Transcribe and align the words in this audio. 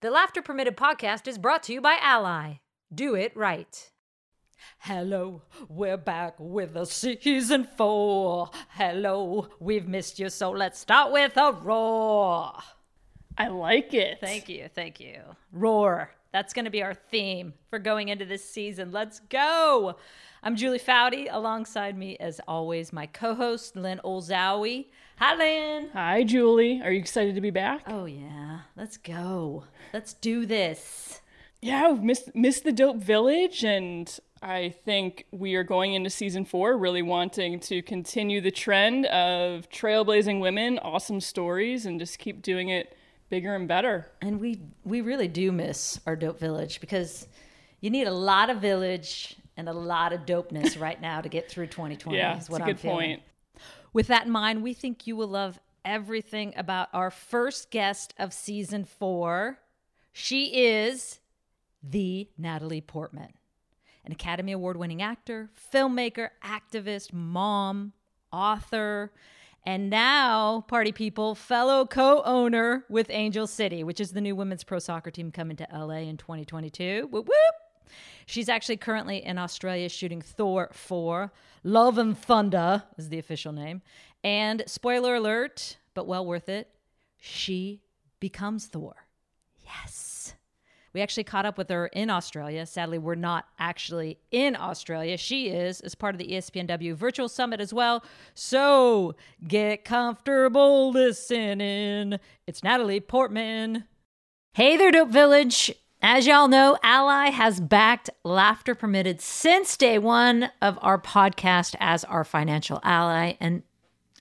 The 0.00 0.12
Laughter 0.12 0.40
Permitted 0.40 0.76
podcast 0.76 1.26
is 1.26 1.38
brought 1.38 1.64
to 1.64 1.72
you 1.72 1.80
by 1.80 1.98
Ally. 2.00 2.60
Do 2.94 3.16
it 3.16 3.36
right. 3.36 3.90
Hello, 4.78 5.42
we're 5.68 5.96
back 5.96 6.36
with 6.38 6.76
a 6.76 6.86
season 6.86 7.66
four. 7.76 8.48
Hello, 8.68 9.48
we've 9.58 9.88
missed 9.88 10.20
you, 10.20 10.30
so 10.30 10.52
let's 10.52 10.78
start 10.78 11.10
with 11.10 11.36
a 11.36 11.50
roar. 11.50 12.52
I 13.36 13.48
like 13.48 13.92
it. 13.92 14.18
Thank 14.20 14.48
you, 14.48 14.68
thank 14.72 15.00
you. 15.00 15.18
Roar. 15.50 16.10
That's 16.30 16.52
going 16.52 16.66
to 16.66 16.70
be 16.70 16.84
our 16.84 16.94
theme 16.94 17.54
for 17.68 17.80
going 17.80 18.08
into 18.08 18.24
this 18.24 18.48
season. 18.48 18.92
Let's 18.92 19.18
go. 19.18 19.96
I'm 20.44 20.54
Julie 20.54 20.78
Foudy. 20.78 21.26
Alongside 21.28 21.98
me, 21.98 22.16
as 22.18 22.40
always, 22.46 22.92
my 22.92 23.06
co 23.06 23.34
host, 23.34 23.74
Lynn 23.74 24.00
Olzawi. 24.04 24.86
Hi, 25.18 25.34
Lynn. 25.34 25.90
Hi, 25.94 26.22
Julie. 26.22 26.80
Are 26.82 26.92
you 26.92 27.00
excited 27.00 27.34
to 27.34 27.40
be 27.40 27.50
back? 27.50 27.82
Oh, 27.88 28.04
yeah. 28.04 28.60
Let's 28.76 28.96
go. 28.96 29.64
Let's 29.92 30.14
do 30.14 30.46
this. 30.46 31.20
Yeah, 31.60 31.88
I've 31.88 32.04
missed, 32.04 32.34
missed 32.36 32.62
the 32.62 32.70
Dope 32.70 32.98
Village, 32.98 33.64
and 33.64 34.16
I 34.40 34.76
think 34.84 35.26
we 35.32 35.56
are 35.56 35.64
going 35.64 35.94
into 35.94 36.08
season 36.08 36.44
four 36.44 36.78
really 36.78 37.02
wanting 37.02 37.58
to 37.60 37.82
continue 37.82 38.40
the 38.40 38.52
trend 38.52 39.06
of 39.06 39.68
trailblazing 39.70 40.40
women, 40.40 40.78
awesome 40.78 41.20
stories, 41.20 41.84
and 41.84 41.98
just 41.98 42.20
keep 42.20 42.40
doing 42.40 42.68
it 42.68 42.96
bigger 43.28 43.56
and 43.56 43.66
better. 43.66 44.06
And 44.22 44.40
we 44.40 44.60
we 44.84 45.00
really 45.00 45.26
do 45.26 45.50
miss 45.50 45.98
our 46.06 46.14
dope 46.14 46.38
village 46.38 46.80
because 46.80 47.26
you 47.80 47.90
need 47.90 48.06
a 48.06 48.12
lot 48.12 48.50
of 48.50 48.58
village 48.58 49.34
and 49.56 49.68
a 49.68 49.72
lot 49.72 50.12
of 50.12 50.20
dopeness 50.26 50.80
right 50.80 51.00
now 51.00 51.20
to 51.20 51.28
get 51.28 51.50
through 51.50 51.66
2020. 51.66 52.16
Yeah, 52.16 52.38
is 52.38 52.48
what 52.48 52.60
it's 52.60 52.60
a 52.60 52.62
I'm 52.62 52.68
good 52.70 52.80
feeling. 52.80 52.96
point. 53.10 53.22
With 53.92 54.06
that 54.08 54.26
in 54.26 54.32
mind, 54.32 54.62
we 54.62 54.74
think 54.74 55.06
you 55.06 55.16
will 55.16 55.28
love 55.28 55.58
everything 55.84 56.52
about 56.56 56.88
our 56.92 57.10
first 57.10 57.70
guest 57.70 58.14
of 58.18 58.32
season 58.32 58.84
four. 58.84 59.58
She 60.12 60.66
is 60.66 61.20
the 61.82 62.28
Natalie 62.36 62.80
Portman, 62.80 63.32
an 64.04 64.12
Academy 64.12 64.52
Award 64.52 64.76
winning 64.76 65.00
actor, 65.00 65.50
filmmaker, 65.72 66.30
activist, 66.44 67.12
mom, 67.12 67.92
author, 68.32 69.12
and 69.64 69.90
now, 69.90 70.62
party 70.62 70.92
people, 70.92 71.34
fellow 71.34 71.84
co 71.84 72.22
owner 72.24 72.84
with 72.88 73.10
Angel 73.10 73.46
City, 73.46 73.84
which 73.84 74.00
is 74.00 74.12
the 74.12 74.20
new 74.20 74.34
women's 74.34 74.64
pro 74.64 74.78
soccer 74.78 75.10
team 75.10 75.30
coming 75.30 75.56
to 75.56 75.66
LA 75.70 75.96
in 75.96 76.16
2022. 76.16 77.08
Whoop, 77.10 77.26
whoop. 77.26 77.67
She's 78.26 78.48
actually 78.48 78.76
currently 78.76 79.24
in 79.24 79.38
Australia 79.38 79.88
shooting 79.88 80.20
Thor 80.22 80.70
4. 80.72 81.32
Love 81.64 81.98
and 81.98 82.16
Thunder 82.16 82.84
is 82.96 83.08
the 83.08 83.18
official 83.18 83.52
name. 83.52 83.82
And 84.24 84.62
spoiler 84.66 85.14
alert, 85.16 85.78
but 85.94 86.06
well 86.06 86.24
worth 86.26 86.48
it, 86.48 86.70
she 87.18 87.82
becomes 88.20 88.66
Thor. 88.66 88.94
Yes. 89.64 90.34
We 90.94 91.02
actually 91.02 91.24
caught 91.24 91.46
up 91.46 91.58
with 91.58 91.68
her 91.68 91.86
in 91.88 92.10
Australia. 92.10 92.64
Sadly, 92.64 92.98
we're 92.98 93.14
not 93.14 93.46
actually 93.58 94.18
in 94.30 94.56
Australia. 94.56 95.16
She 95.16 95.48
is 95.48 95.80
as 95.82 95.94
part 95.94 96.14
of 96.14 96.18
the 96.18 96.28
ESPNW 96.28 96.94
Virtual 96.94 97.28
Summit 97.28 97.60
as 97.60 97.74
well. 97.74 98.02
So 98.34 99.14
get 99.46 99.84
comfortable 99.84 100.90
listening. 100.90 102.18
It's 102.46 102.64
Natalie 102.64 103.00
Portman. 103.00 103.84
Hey 104.54 104.76
there, 104.76 104.90
Dope 104.90 105.10
Village. 105.10 105.72
As 106.00 106.28
y'all 106.28 106.46
know, 106.46 106.78
Ally 106.84 107.30
has 107.30 107.58
backed 107.58 108.08
Laughter 108.22 108.76
Permitted 108.76 109.20
since 109.20 109.76
day 109.76 109.98
one 109.98 110.50
of 110.62 110.78
our 110.80 110.98
podcast 110.98 111.74
as 111.80 112.04
our 112.04 112.22
financial 112.22 112.78
ally. 112.84 113.34
And 113.40 113.64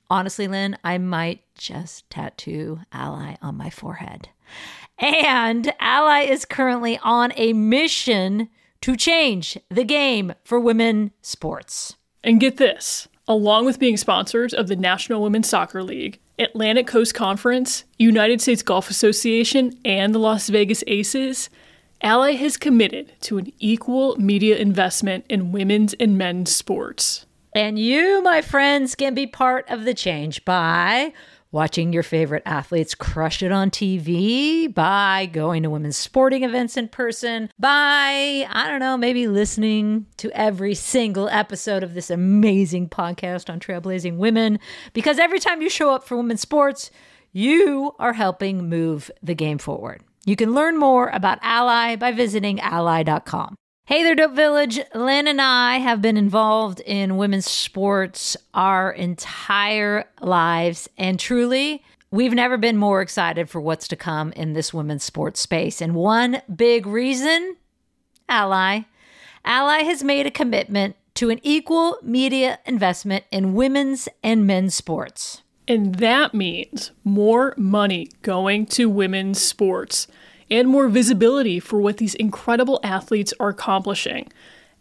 honestly, 0.09 0.47
Lynn, 0.47 0.77
I 0.83 0.97
might 0.97 1.41
just 1.53 2.09
tattoo 2.09 2.79
Ally 2.91 3.35
on 3.43 3.57
my 3.57 3.69
forehead. 3.69 4.29
And 4.97 5.71
Ally 5.79 6.21
is 6.21 6.45
currently 6.45 6.97
on 7.03 7.31
a 7.35 7.53
mission 7.53 8.49
to 8.81 8.95
change 8.95 9.59
the 9.69 9.83
game 9.83 10.33
for 10.43 10.59
women 10.59 11.11
sports. 11.21 11.95
And 12.23 12.39
get 12.39 12.57
this 12.57 13.07
along 13.27 13.65
with 13.65 13.77
being 13.77 13.97
sponsors 13.97 14.51
of 14.51 14.67
the 14.67 14.75
National 14.75 15.21
Women's 15.21 15.49
Soccer 15.49 15.83
League, 15.83 16.19
Atlantic 16.39 16.87
Coast 16.87 17.13
Conference, 17.13 17.83
United 17.99 18.41
States 18.41 18.63
Golf 18.63 18.89
Association, 18.89 19.77
and 19.85 20.15
the 20.15 20.19
Las 20.19 20.49
Vegas 20.49 20.83
Aces, 20.87 21.49
Ally 22.01 22.33
has 22.33 22.57
committed 22.57 23.13
to 23.21 23.37
an 23.37 23.51
equal 23.59 24.15
media 24.17 24.57
investment 24.57 25.25
in 25.29 25.51
women's 25.51 25.93
and 25.95 26.17
men's 26.17 26.55
sports. 26.55 27.25
And 27.53 27.79
you, 27.79 28.21
my 28.21 28.41
friends, 28.41 28.93
can 28.93 29.15
be 29.15 29.25
part 29.25 29.67
of 29.69 29.83
the 29.83 29.93
change 29.93 30.45
by 30.45 31.13
watching 31.51 31.93
your 31.93 32.03
favorite 32.03 32.43
athletes 32.45 32.93
crush 32.93 33.41
it 33.41 33.51
on 33.51 33.71
TV, 33.71 34.71
by 34.71 35.27
going 35.31 35.63
to 35.63 35.69
women's 35.69 35.97
sporting 35.97 36.43
events 36.43 36.77
in 36.77 36.87
person, 36.87 37.49
by, 37.57 38.45
I 38.49 38.67
don't 38.67 38.79
know, 38.79 38.97
maybe 38.97 39.27
listening 39.27 40.05
to 40.17 40.29
every 40.31 40.75
single 40.75 41.29
episode 41.29 41.83
of 41.83 41.93
this 41.93 42.09
amazing 42.09 42.89
podcast 42.89 43.49
on 43.49 43.59
trailblazing 43.59 44.17
women. 44.17 44.59
Because 44.93 45.17
every 45.17 45.39
time 45.39 45.61
you 45.61 45.69
show 45.69 45.89
up 45.89 46.03
for 46.03 46.17
women's 46.17 46.41
sports, 46.41 46.91
you 47.31 47.95
are 47.97 48.13
helping 48.13 48.69
move 48.69 49.09
the 49.23 49.35
game 49.35 49.57
forward. 49.57 50.03
You 50.27 50.35
can 50.35 50.53
learn 50.53 50.77
more 50.77 51.07
about 51.07 51.39
Ally 51.41 51.95
by 51.95 52.11
visiting 52.11 52.59
ally.com. 52.59 53.55
Hey 53.85 54.03
there, 54.03 54.13
Dope 54.13 54.35
Village. 54.35 54.77
Lynn 54.93 55.25
and 55.25 55.39
I 55.39 55.77
have 55.77 56.01
been 56.01 56.17
involved 56.17 56.81
in 56.81 57.15
women's 57.15 57.49
sports 57.49 58.35
our 58.53 58.91
entire 58.91 60.09
lives, 60.19 60.89
and 60.97 61.17
truly, 61.17 61.81
we've 62.11 62.33
never 62.33 62.57
been 62.57 62.75
more 62.75 62.99
excited 62.99 63.49
for 63.49 63.61
what's 63.61 63.87
to 63.87 63.95
come 63.95 64.33
in 64.33 64.51
this 64.51 64.73
women's 64.73 65.05
sports 65.05 65.39
space. 65.39 65.79
And 65.79 65.95
one 65.95 66.41
big 66.53 66.85
reason 66.85 67.55
Ally. 68.27 68.81
Ally 69.45 69.83
has 69.83 70.03
made 70.03 70.25
a 70.25 70.31
commitment 70.31 70.97
to 71.15 71.29
an 71.29 71.39
equal 71.41 71.99
media 72.03 72.59
investment 72.65 73.23
in 73.31 73.53
women's 73.53 74.09
and 74.21 74.45
men's 74.45 74.75
sports. 74.75 75.41
And 75.69 75.95
that 75.95 76.33
means 76.33 76.91
more 77.03 77.53
money 77.57 78.09
going 78.21 78.65
to 78.67 78.89
women's 78.89 79.41
sports 79.41 80.07
and 80.49 80.67
more 80.67 80.87
visibility 80.87 81.59
for 81.59 81.79
what 81.79 81.97
these 81.97 82.15
incredible 82.15 82.79
athletes 82.83 83.33
are 83.39 83.49
accomplishing. 83.49 84.31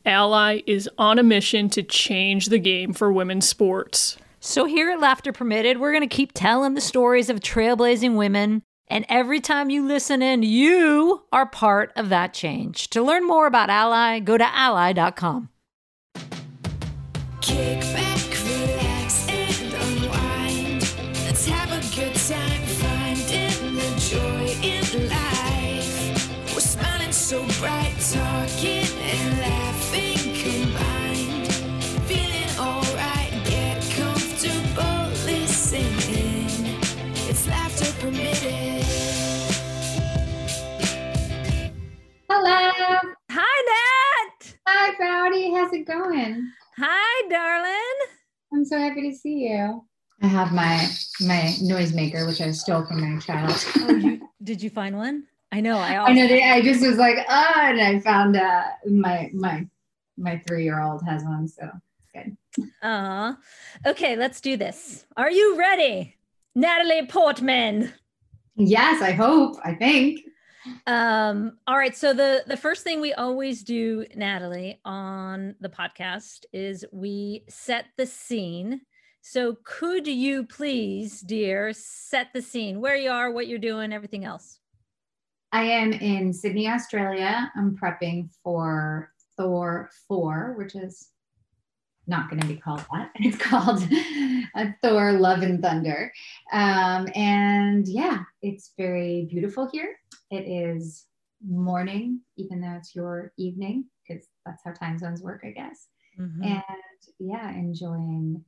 Ally 0.05 0.63
is 0.67 0.89
on 0.99 1.19
a 1.19 1.23
mission 1.23 1.69
to 1.71 1.83
change 1.83 2.47
the 2.47 2.59
game 2.59 2.93
for 2.93 3.13
women's 3.13 3.49
sports. 3.49 4.17
So, 4.41 4.65
here 4.65 4.91
at 4.91 5.01
Laughter 5.01 5.33
Permitted, 5.33 5.81
we're 5.81 5.93
going 5.93 6.09
to 6.09 6.17
keep 6.17 6.33
telling 6.33 6.75
the 6.75 6.81
stories 6.81 7.29
of 7.29 7.41
trailblazing 7.41 8.17
women. 8.17 8.63
And 8.89 9.05
every 9.09 9.41
time 9.41 9.71
you 9.71 9.85
listen 9.85 10.23
in, 10.23 10.45
you 10.45 11.25
are 11.33 11.47
part 11.47 11.93
of 11.97 12.11
that 12.11 12.33
change. 12.33 12.89
To 12.91 13.03
learn 13.03 13.27
more 13.27 13.49
about 13.49 13.71
Ally, 13.71 14.21
go 14.21 14.39
to 14.39 14.47
ally.com. 14.57 15.49
Kick 17.41 17.86
Hello. 42.39 42.99
Hi, 43.31 43.63
Nat. 43.73 44.57
Hi, 44.67 44.95
Foudy. 45.01 45.57
How's 45.57 45.73
it 45.73 45.87
going? 45.87 46.53
Hi, 46.77 47.29
darling. 47.31 47.97
I'm 48.53 48.63
so 48.63 48.79
happy 48.79 49.11
to 49.11 49.17
see 49.17 49.49
you. 49.49 49.83
I 50.21 50.27
have 50.27 50.53
my 50.53 50.87
my 51.23 51.55
noisemaker, 51.63 52.27
which 52.27 52.43
I 52.43 52.51
stole 52.51 52.85
from 52.85 53.01
my 53.01 53.19
child. 53.21 53.65
Oh, 53.79 53.95
you, 53.95 54.29
did 54.43 54.63
you 54.63 54.69
find 54.69 54.99
one? 54.99 55.25
I 55.51 55.63
know. 55.63 55.79
I, 55.79 55.97
I 55.97 56.13
know. 56.13 56.29
They, 56.29 56.43
I 56.43 56.61
just 56.61 56.83
was 56.83 56.99
like, 56.99 57.17
ah, 57.27 57.69
and 57.71 57.81
I 57.81 58.01
found 58.01 58.37
uh, 58.37 58.65
my 58.85 59.31
my 59.33 59.67
my 60.19 60.43
three 60.47 60.65
year 60.65 60.83
old 60.83 61.03
has 61.09 61.25
one, 61.25 61.49
so 61.49 61.71
it's 61.97 62.37
good. 62.59 62.69
Aw. 62.83 63.39
Okay, 63.87 64.15
let's 64.15 64.43
do 64.43 64.59
this. 64.59 65.07
Are 65.17 65.31
you 65.31 65.57
ready? 65.57 66.17
Natalie 66.55 67.07
Portman. 67.07 67.95
Yes, 68.57 69.01
I 69.01 69.13
hope. 69.13 69.57
I 69.65 69.73
think. 69.73 70.21
Um, 70.87 71.59
all 71.67 71.77
right. 71.77 71.97
So 71.97 72.13
the 72.13 72.45
the 72.47 72.57
first 72.57 72.85
thing 72.85 73.01
we 73.01 73.13
always 73.13 73.63
do, 73.63 74.07
Natalie, 74.15 74.81
on 74.85 75.55
the 75.61 75.69
podcast 75.69 76.45
is 76.53 76.85
we 76.93 77.45
set 77.49 77.87
the 77.97 78.07
scene. 78.07 78.83
So 79.23 79.59
could 79.65 80.07
you 80.07 80.45
please, 80.45 81.21
dear, 81.21 81.73
set 81.73 82.29
the 82.33 82.43
scene 82.43 82.81
where 82.81 82.97
you 82.97 83.11
are, 83.11 83.31
what 83.31 83.49
you're 83.49 83.59
doing, 83.59 83.93
everything 83.93 84.25
else? 84.25 84.61
I 85.53 85.63
am 85.65 85.93
in 85.93 86.33
Sydney, 86.33 86.69
Australia. 86.69 87.51
I'm 87.57 87.77
prepping 87.77 88.29
for 88.45 89.11
Thor 89.37 89.91
4, 90.07 90.55
which 90.57 90.75
is 90.75 91.09
not 92.07 92.31
going 92.31 92.41
to 92.41 92.47
be 92.47 92.57
called 92.57 92.85
that. 92.93 93.11
It's 93.17 93.37
called 93.37 93.83
Thor 94.83 95.13
Love 95.13 95.43
and 95.43 95.61
Thunder. 95.61 96.13
Um, 96.53 97.09
and 97.15 97.87
yeah, 97.89 98.21
it's 98.43 98.73
very 98.77 99.27
beautiful 99.31 99.69
here. 99.73 99.99
It 100.31 100.43
is 100.49 101.07
morning, 101.47 102.21
even 102.37 102.61
though 102.61 102.75
it's 102.77 102.95
your 102.95 103.33
evening, 103.37 103.85
because 104.09 104.27
that's 104.45 104.63
how 104.65 104.73
time 104.73 104.99
zones 104.99 105.23
work, 105.23 105.43
I 105.45 105.51
guess. 105.51 105.89
Mhm. 106.19 106.45
And 106.45 106.63
yeah, 107.19 107.53
enjoying 107.53 108.45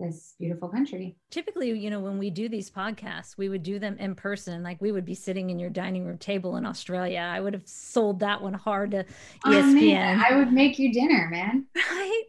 this 0.00 0.34
beautiful 0.40 0.68
country. 0.68 1.16
typically 1.30 1.70
you 1.78 1.88
know 1.88 2.00
when 2.00 2.18
we 2.18 2.28
do 2.28 2.48
these 2.48 2.68
podcasts 2.68 3.36
we 3.36 3.48
would 3.48 3.62
do 3.62 3.78
them 3.78 3.96
in 3.98 4.16
person 4.16 4.60
like 4.62 4.80
we 4.80 4.90
would 4.90 5.04
be 5.04 5.14
sitting 5.14 5.48
in 5.50 5.60
your 5.60 5.70
dining 5.70 6.04
room 6.04 6.18
table 6.18 6.56
in 6.56 6.66
australia 6.66 7.20
i 7.20 7.38
would 7.38 7.52
have 7.54 7.68
sold 7.68 8.18
that 8.18 8.42
one 8.42 8.54
hard 8.54 8.90
to 8.90 9.04
Oh, 9.44 9.50
espn 9.50 9.74
man, 9.74 10.24
I 10.28 10.36
would 10.36 10.52
make 10.52 10.76
you 10.78 10.92
dinner, 10.92 11.28
man. 11.30 11.66
right 11.76 12.22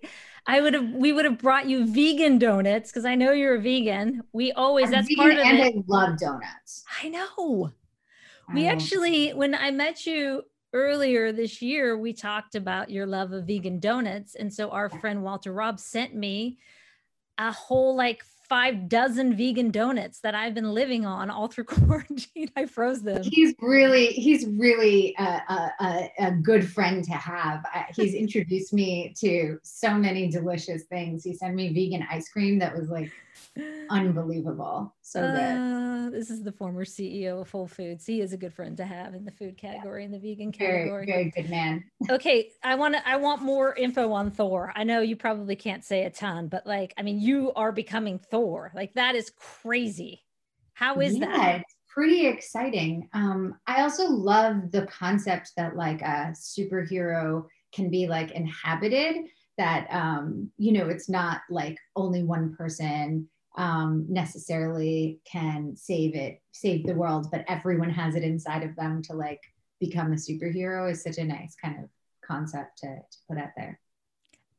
i 0.46 0.62
would 0.62 0.76
have 0.76 0.88
we 0.92 1.12
would 1.14 1.26
have 1.26 1.40
brought 1.40 1.66
you 1.68 1.86
vegan 1.92 2.38
donuts 2.38 2.92
because 2.92 3.06
i 3.06 3.16
know 3.16 3.32
you're 3.32 3.56
a 3.56 3.62
vegan 3.62 4.22
we 4.34 4.52
always 4.52 4.88
I'm 4.88 4.92
that's 4.92 5.16
part 5.16 5.32
of 5.32 5.40
and 5.40 5.58
it 5.60 5.76
I 5.76 5.84
love 5.88 6.20
donuts. 6.20 6.84
i 7.02 7.10
know 7.10 7.72
we 8.54 8.68
actually 8.68 9.32
when 9.32 9.56
i 9.56 9.72
met 9.72 10.06
you 10.06 10.44
earlier 10.74 11.32
this 11.32 11.62
year 11.62 11.98
we 11.98 12.14
talked 12.14 12.56
about 12.56 12.90
your 12.90 13.06
love 13.06 13.32
of 13.32 13.46
vegan 13.46 13.80
donuts. 13.80 14.36
And 14.36 14.52
so 14.52 14.72
our 14.72 14.90
friend 14.90 15.24
walter 15.24 15.54
robb 15.54 15.80
sent 15.80 16.16
me 16.16 16.58
a 17.38 17.52
whole 17.52 17.96
like 17.96 18.24
five 18.50 18.90
dozen 18.90 19.36
vegan 19.36 19.72
donuts 19.72 20.20
that 20.20 20.36
i've 20.36 20.54
been 20.54 20.74
living 20.74 21.06
on 21.06 21.30
all 21.30 21.48
through 21.48 21.64
quarantine. 21.76 22.50
I 22.56 22.66
froze 22.66 23.02
them. 23.02 23.24
He's 23.24 23.54
really 23.60 24.08
he's 24.08 24.46
really 24.46 25.16
a, 25.18 25.42
a, 25.80 26.12
a, 26.20 26.32
good 26.32 26.68
friend 26.68 27.04
to 27.06 27.14
have. 27.14 27.66
He's 27.96 28.14
introduced 28.26 28.74
me 28.74 29.14
to 29.20 29.60
so 29.64 29.94
many 29.94 30.30
delicious 30.30 30.84
things. 30.84 31.24
He 31.24 31.34
sent 31.34 31.56
me 31.56 31.74
vegan 31.74 32.06
ice 32.10 32.30
cream 32.30 32.60
that 32.60 32.76
was 32.76 32.90
like 32.90 33.12
unbelievable. 33.90 34.96
So 35.02 35.22
good. 35.22 35.38
Uh, 35.38 36.10
this 36.10 36.30
is 36.30 36.44
the 36.44 36.52
former 36.52 36.86
ceo 36.86 37.42
of 37.42 37.52
whole 37.52 37.68
foods. 37.68 38.06
He 38.06 38.22
is 38.22 38.34
a 38.34 38.38
good 38.38 38.54
friend 38.54 38.76
to 38.78 38.86
have 38.86 39.14
in 39.14 39.26
the 39.26 39.32
food 39.32 39.58
category 39.58 40.06
and 40.06 40.14
the 40.14 40.20
vegan 40.20 40.52
very 40.52 40.80
category. 40.80 41.06
very 41.06 41.32
good 41.32 41.50
man. 41.50 41.84
Okay 42.10 42.50
i 42.64 42.76
want 42.76 42.96
to 42.96 43.08
i 43.08 43.16
want 43.16 43.42
more 43.42 43.74
info 43.76 44.12
on 44.12 44.32
thor. 44.32 44.74
I 44.76 44.84
know 44.84 45.02
you 45.02 45.16
probably 45.16 45.56
can't 45.56 45.84
say 45.84 46.06
a 46.06 46.10
ton 46.10 46.48
but 46.48 46.66
like 46.66 46.94
i 46.98 47.02
mean 47.02 47.20
you 47.20 47.54
are 47.54 47.72
becoming 47.72 48.20
thor. 48.20 48.72
Like 48.76 48.94
that 48.94 49.16
is 49.16 49.32
crazy. 49.38 50.24
How 50.74 51.00
is 51.00 51.18
yeah, 51.18 51.28
that? 51.28 51.56
it's 51.62 51.76
pretty 51.88 52.26
exciting. 52.26 53.10
Um 53.14 53.56
i 53.68 53.82
also 53.82 54.08
love 54.08 54.72
the 54.72 54.86
concept 54.88 55.52
that 55.58 55.76
like 55.76 56.02
a 56.02 56.34
superhero 56.34 57.46
can 57.74 57.90
be 57.90 58.08
like 58.08 58.32
inhabited 58.32 59.26
that 59.58 59.88
um 59.92 60.52
you 60.58 60.72
know 60.72 60.90
it's 60.90 61.10
not 61.10 61.42
like 61.50 61.78
only 61.96 62.24
one 62.24 62.56
person 62.56 63.30
um 63.56 64.06
necessarily 64.10 65.20
can 65.30 65.76
save 65.76 66.16
it 66.16 66.42
save 66.52 66.86
the 66.86 66.94
world 66.94 67.28
but 67.32 67.46
everyone 67.48 67.90
has 67.90 68.16
it 68.16 68.24
inside 68.24 68.64
of 68.64 68.76
them 68.76 69.02
to 69.02 69.14
like 69.14 69.42
become 69.80 70.12
a 70.12 70.16
superhero 70.16 70.90
is 70.90 71.04
such 71.04 71.18
a 71.18 71.24
nice 71.24 71.56
kind 71.56 71.84
of 71.84 71.90
concept 72.26 72.78
to, 72.80 72.88
to 72.88 73.18
put 73.30 73.38
out 73.38 73.52
there 73.56 73.80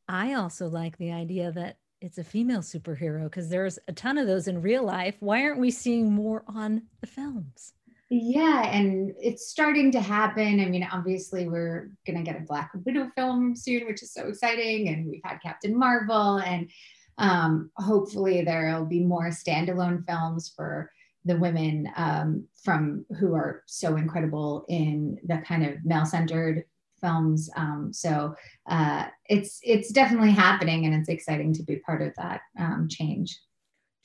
i 0.08 0.34
also 0.34 0.68
like 0.68 0.96
the 0.98 1.10
idea 1.10 1.50
that 1.50 1.78
it's 2.00 2.18
a 2.18 2.24
female 2.24 2.60
superhero 2.60 3.24
because 3.24 3.48
there's 3.48 3.78
a 3.88 3.92
ton 3.92 4.18
of 4.18 4.26
those 4.26 4.46
in 4.46 4.60
real 4.62 4.84
life 4.84 5.16
why 5.20 5.42
aren't 5.42 5.60
we 5.60 5.70
seeing 5.70 6.12
more 6.12 6.44
on 6.46 6.82
the 7.00 7.06
films 7.06 7.72
Yeah, 8.10 8.66
and 8.66 9.14
it's 9.18 9.48
starting 9.48 9.90
to 9.92 10.00
happen. 10.00 10.60
I 10.60 10.66
mean, 10.66 10.86
obviously, 10.92 11.48
we're 11.48 11.90
going 12.06 12.18
to 12.18 12.22
get 12.22 12.40
a 12.40 12.44
Black 12.44 12.70
Widow 12.84 13.10
film 13.16 13.56
soon, 13.56 13.86
which 13.86 14.02
is 14.02 14.12
so 14.12 14.28
exciting. 14.28 14.88
And 14.88 15.06
we've 15.08 15.22
had 15.24 15.40
Captain 15.42 15.76
Marvel, 15.76 16.36
and 16.36 16.70
um, 17.18 17.70
hopefully, 17.76 18.42
there'll 18.42 18.84
be 18.84 19.00
more 19.00 19.28
standalone 19.28 20.04
films 20.06 20.52
for 20.54 20.90
the 21.24 21.38
women 21.38 21.88
um, 21.96 22.44
from 22.62 23.06
who 23.18 23.34
are 23.34 23.62
so 23.66 23.96
incredible 23.96 24.64
in 24.68 25.18
the 25.24 25.42
kind 25.46 25.64
of 25.64 25.84
male-centered 25.84 26.64
films. 27.00 27.50
Um, 27.56 27.92
so 27.92 28.34
uh, 28.68 29.06
it's 29.26 29.60
it's 29.62 29.90
definitely 29.90 30.32
happening, 30.32 30.86
and 30.86 30.94
it's 30.94 31.08
exciting 31.08 31.52
to 31.54 31.62
be 31.62 31.76
part 31.76 32.02
of 32.02 32.14
that 32.16 32.40
um, 32.58 32.88
change. 32.90 33.38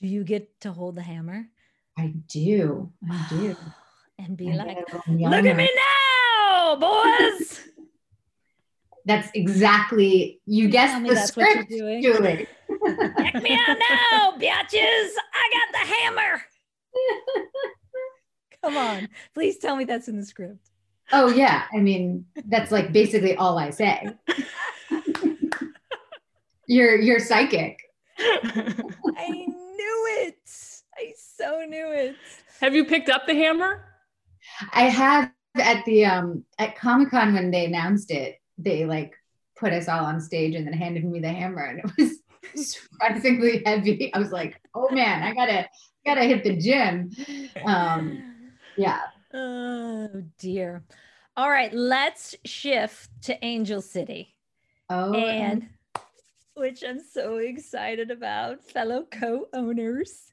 do 0.00 0.08
you 0.08 0.24
get 0.24 0.48
to 0.60 0.72
hold 0.72 0.96
the 0.96 1.02
hammer 1.02 1.46
I 1.98 2.14
do, 2.28 2.92
I 3.10 3.26
do. 3.28 3.56
and 4.18 4.36
be 4.36 4.52
I 4.52 4.56
like 4.56 4.68
get 4.76 4.92
a 4.92 5.10
little 5.10 5.30
look 5.30 5.46
at 5.46 5.56
me 5.56 5.68
now 5.76 6.76
boys 6.76 7.60
That's 9.06 9.30
exactly 9.34 10.40
you 10.46 10.68
guessed 10.68 11.02
the 11.02 11.14
that's 11.14 11.36
what 11.36 11.44
you're 11.44 11.52
script, 11.54 11.70
doing. 11.70 12.02
Julie. 12.02 12.46
Check 13.00 13.42
me 13.42 13.52
out 13.52 13.78
now, 13.78 14.32
bitches. 14.38 15.10
I 15.34 15.50
got 15.52 15.72
the 15.72 15.84
hammer. 15.94 16.42
Come 18.62 18.76
on. 18.76 19.08
Please 19.34 19.58
tell 19.58 19.76
me 19.76 19.84
that's 19.84 20.08
in 20.08 20.16
the 20.16 20.24
script. 20.24 20.70
oh 21.12 21.28
yeah, 21.28 21.64
I 21.72 21.78
mean 21.78 22.26
that's 22.46 22.70
like 22.70 22.92
basically 22.92 23.34
all 23.36 23.58
I 23.58 23.70
say. 23.70 24.08
you're 26.66 26.96
you're 26.96 27.18
psychic. 27.20 27.78
I 28.18 29.28
knew 29.28 30.06
it. 30.20 30.36
I 30.96 31.12
so 31.16 31.64
knew 31.66 31.90
it. 31.90 32.16
Have 32.60 32.74
you 32.74 32.84
picked 32.84 33.08
up 33.08 33.26
the 33.26 33.34
hammer? 33.34 33.84
I 34.72 34.82
have 34.84 35.32
at 35.56 35.84
the 35.86 36.04
um 36.04 36.44
at 36.58 36.76
Comic 36.76 37.10
Con 37.10 37.34
when 37.34 37.50
they 37.50 37.64
announced 37.64 38.10
it, 38.10 38.36
they 38.58 38.84
like 38.84 39.14
put 39.56 39.72
us 39.72 39.88
all 39.88 40.04
on 40.04 40.20
stage 40.20 40.54
and 40.54 40.66
then 40.66 40.74
handed 40.74 41.04
me 41.04 41.20
the 41.20 41.32
hammer 41.32 41.64
and 41.64 41.78
it 41.80 41.90
was 41.98 42.18
surprisingly 42.54 43.62
heavy. 43.64 44.12
I 44.14 44.18
was 44.18 44.32
like, 44.32 44.60
oh 44.74 44.90
man, 44.90 45.22
I 45.22 45.34
gotta 45.34 45.68
gotta 46.04 46.22
hit 46.22 46.44
the 46.44 46.56
gym. 46.56 47.10
Um, 47.64 48.22
yeah. 48.76 49.00
Oh 49.32 50.08
dear. 50.38 50.84
All 51.36 51.50
right, 51.50 51.72
let's 51.72 52.34
shift 52.44 53.10
to 53.22 53.44
Angel 53.44 53.80
City. 53.80 54.34
Oh, 54.88 55.14
and 55.14 55.68
which 56.54 56.82
I'm 56.86 57.00
so 57.00 57.36
excited 57.36 58.10
about, 58.10 58.62
fellow 58.64 59.06
co-owners. 59.10 60.32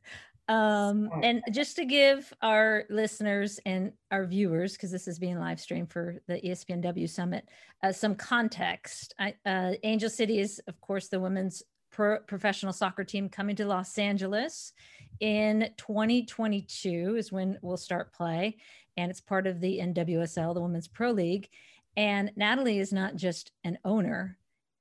Um, 0.49 1.09
and 1.23 1.43
just 1.51 1.75
to 1.75 1.85
give 1.85 2.33
our 2.41 2.85
listeners 2.89 3.59
and 3.65 3.91
our 4.11 4.25
viewers, 4.25 4.73
because 4.73 4.91
this 4.91 5.07
is 5.07 5.19
being 5.19 5.39
live 5.39 5.59
streamed 5.59 5.91
for 5.91 6.15
the 6.27 6.41
ESPNW 6.41 7.09
Summit, 7.09 7.47
uh, 7.83 7.91
some 7.91 8.15
context. 8.15 9.13
I, 9.19 9.35
uh, 9.45 9.73
Angel 9.83 10.09
City 10.09 10.39
is, 10.39 10.61
of 10.67 10.79
course, 10.79 11.09
the 11.09 11.19
women's 11.19 11.63
pro- 11.97 12.19
professional 12.19 12.71
soccer 12.71 13.03
team 13.03 13.27
coming 13.27 13.55
to 13.55 13.65
Los 13.65 13.97
Angeles 13.97 14.71
in 15.19 15.71
2022 15.77 17.15
is 17.17 17.31
when 17.31 17.57
we'll 17.63 17.75
start 17.75 18.13
play, 18.13 18.55
and 18.97 19.09
it's 19.09 19.19
part 19.19 19.47
of 19.47 19.59
the 19.59 19.79
NWSL, 19.79 20.53
the 20.53 20.61
Women's 20.61 20.87
Pro 20.87 21.09
League. 21.09 21.49
And 21.97 22.31
Natalie 22.35 22.77
is 22.77 22.93
not 22.93 23.15
just 23.15 23.51
an 23.63 23.79
owner, 23.83 24.37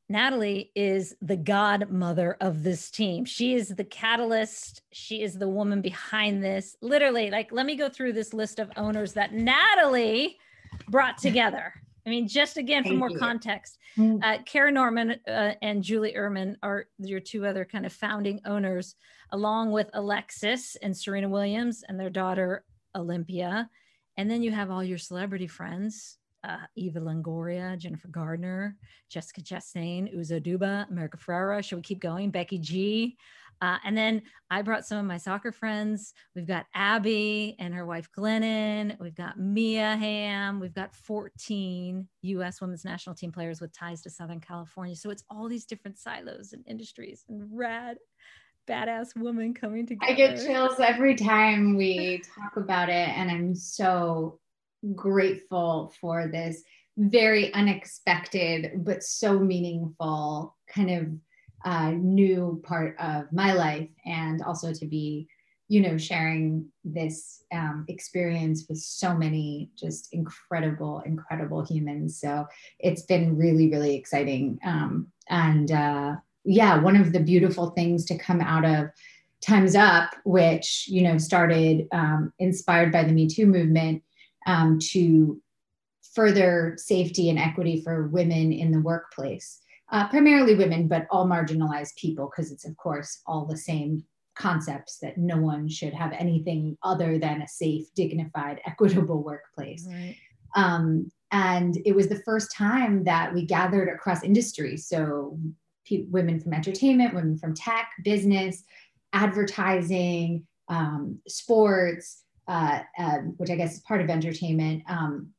Natalie 0.09 0.71
is 0.77 1.17
the 1.21 1.37
godmother 1.37 2.37
of 2.41 2.63
this 2.63 2.93
team. 2.93 3.25
She 3.25 3.55
is 3.55 3.71
the 3.71 3.83
catalyst. 3.83 4.83
She 4.93 5.23
is 5.23 5.37
the 5.37 5.49
woman 5.49 5.81
behind 5.81 6.45
this. 6.45 6.77
Literally, 6.81 7.29
like, 7.29 7.51
let 7.51 7.67
me 7.67 7.75
go 7.75 7.89
through 7.89 8.13
this 8.13 8.33
list 8.33 8.61
of 8.61 8.71
owners 8.77 9.15
that 9.15 9.33
Natalie 9.33 10.39
brought 10.89 11.19
together. 11.19 11.75
I 12.07 12.11
mean, 12.11 12.29
just 12.29 12.57
again 12.57 12.85
for 12.85 12.91
Thank 12.91 12.99
more 13.01 13.11
you. 13.11 13.19
context, 13.19 13.79
Mm. 13.99 14.21
uh, 14.23 14.43
Kara 14.45 14.71
Nortman 14.71 15.19
uh, 15.27 15.55
and 15.63 15.83
Julie 15.83 16.15
Uhrman 16.17 16.57
are 16.63 16.87
your 16.99 17.19
two 17.19 17.45
other 17.47 17.65
kind 17.65 17.85
of 17.87 17.93
founding 17.93 18.41
owners, 18.45 18.95
along 19.33 19.73
with 19.73 19.91
Alexis 19.95 20.77
and 20.83 20.97
Serena 20.97 21.29
Williams 21.29 21.83
and 21.89 21.99
their 21.99 22.11
daughter 22.11 22.65
Olympia. 22.95 23.69
And 24.19 24.31
then 24.31 24.43
you 24.43 24.53
have 24.53 24.71
all 24.71 24.85
your 24.85 24.99
celebrity 24.99 25.47
friends 25.47 26.19
uh, 26.45 26.59
Eva 26.77 27.01
Longoria, 27.01 27.77
Jennifer 27.77 28.07
Garner, 28.07 28.77
Jessica 29.11 29.41
Chastain, 29.41 30.15
Uzo 30.17 30.41
Aduba, 30.41 30.89
America 30.91 31.17
Ferrera. 31.17 31.65
Should 31.65 31.77
we 31.77 31.83
keep 31.83 31.99
going? 32.01 32.31
Becky 32.31 32.59
G. 32.59 33.17
Uh, 33.61 33.79
and 33.85 33.97
then 33.97 34.23
I 34.51 34.63
brought 34.63 34.87
some 34.87 34.99
of 34.99 35.05
my 35.05 35.17
soccer 35.17 35.53
friends. 35.53 36.13
We've 36.35 36.47
got 36.47 36.67
Abby 36.75 37.57
and 37.59 37.75
her 37.75 37.87
wife 37.87 38.09
Glennon. 38.17 38.99
We've 39.01 39.15
got 39.15 39.39
Mia 39.39 39.97
Hamm. 39.97 40.61
We've 40.61 40.75
got 40.75 40.95
14 40.95 42.07
U.S. 42.23 42.61
women's 42.61 42.85
national 42.85 43.15
team 43.15 43.33
players 43.33 43.61
with 43.61 43.73
ties 43.73 44.03
to 44.03 44.11
Southern 44.11 44.41
California. 44.41 44.97
So 44.97 45.11
it's 45.11 45.25
all 45.31 45.49
these 45.49 45.65
different 45.65 45.99
silos 45.99 46.53
and 46.53 46.65
industries 46.67 47.25
and 47.29 47.49
rad, 47.51 47.97
badass 48.69 49.17
women 49.17 49.55
coming 49.55 49.87
together. 49.87 50.13
I 50.13 50.15
get 50.15 50.37
chills 50.45 50.79
every 50.79 51.15
time 51.15 51.77
we 51.77 52.23
talk 52.35 52.57
about 52.57 52.89
it, 52.89 53.09
and 53.09 53.31
I'm 53.31 53.55
so 53.55 54.39
grateful 54.95 55.93
for 56.01 56.29
this 56.29 56.63
very 56.99 57.53
unexpected 57.53 58.85
but 58.85 59.03
so 59.03 59.39
meaningful 59.39 60.57
kind 60.67 60.91
of 60.91 61.07
uh, 61.67 61.91
new 61.91 62.63
part 62.65 62.97
of 62.99 63.31
my 63.33 63.53
life, 63.53 63.91
and 64.07 64.41
also 64.43 64.73
to 64.73 64.87
be, 64.87 65.29
you 65.69 65.81
know, 65.81 65.99
sharing 65.99 66.65
this 66.85 67.43
um, 67.53 67.85
experience 67.89 68.65
with 68.69 68.79
so 68.79 69.15
many 69.15 69.71
just 69.77 70.09
incredible, 70.13 71.03
incredible 71.05 71.67
humans. 71.67 72.21
So 72.21 72.47
it's 72.79 73.03
been 73.03 73.37
really, 73.37 73.69
really 73.69 73.97
exciting, 73.97 74.59
um, 74.65 75.09
and 75.29 75.71
uh, 75.73 76.15
yeah, 76.45 76.81
one 76.81 76.97
of 76.97 77.13
the 77.13 77.21
beautiful 77.21 77.71
things 77.71 78.05
to 78.07 78.17
come 78.17 78.41
out 78.41 78.65
of 78.65 78.91
Time's 79.41 79.75
Up, 79.75 80.15
which 80.25 80.87
you 80.89 81.03
know 81.03 81.19
started 81.19 81.89
um, 81.93 82.33
inspired 82.39 82.93
by 82.93 83.03
the 83.05 83.13
Me 83.13 83.27
Too 83.27 83.47
movement, 83.47 84.03
um, 84.47 84.79
to 84.93 85.43
further 86.15 86.75
safety 86.79 87.29
and 87.29 87.39
equity 87.39 87.83
for 87.83 88.07
women 88.07 88.53
in 88.53 88.71
the 88.71 88.81
workplace, 88.81 89.61
uh, 89.91 90.09
primarily 90.09 90.55
women, 90.55 90.89
but 90.89 91.07
all 91.11 91.27
marginalized 91.27 91.97
people, 91.97 92.31
because 92.31 92.51
it's, 92.51 92.67
of 92.67 92.77
course, 92.77 93.21
all 93.27 93.45
the 93.47 93.57
same 93.57 94.05
concepts 94.35 94.99
that 94.99 95.17
no 95.17 95.39
one 95.39 95.69
should 95.69 95.95
have 95.95 96.13
anything 96.13 96.77
other 96.83 97.19
than 97.19 97.43
a 97.43 97.49
safe, 97.49 97.87
dignified, 97.95 98.61
equitable 98.67 99.23
workplace. 99.23 99.87
Right. 99.89 100.17
Um, 100.55 101.11
and 101.33 101.79
it 101.85 101.95
was 101.95 102.09
the 102.09 102.23
first 102.25 102.53
time 102.53 103.05
that 103.05 103.35
we 103.35 103.45
gathered 103.45 103.89
across 103.89 104.23
industries. 104.23 104.87
So, 104.87 105.39
pe- 105.89 106.07
women 106.11 106.41
from 106.41 106.53
entertainment, 106.53 107.15
women 107.15 107.39
from 107.39 107.55
tech, 107.55 107.91
business, 108.05 108.65
advertising, 109.13 110.47
um, 110.69 111.19
sports, 111.27 112.23
uh, 112.49 112.81
um, 112.99 113.35
which 113.39 113.51
I 113.51 113.57
guess 113.57 113.75
is 113.75 113.81
part 113.81 114.01
of 114.01 114.11
entertainment, 114.11 114.83
um, 114.89 115.31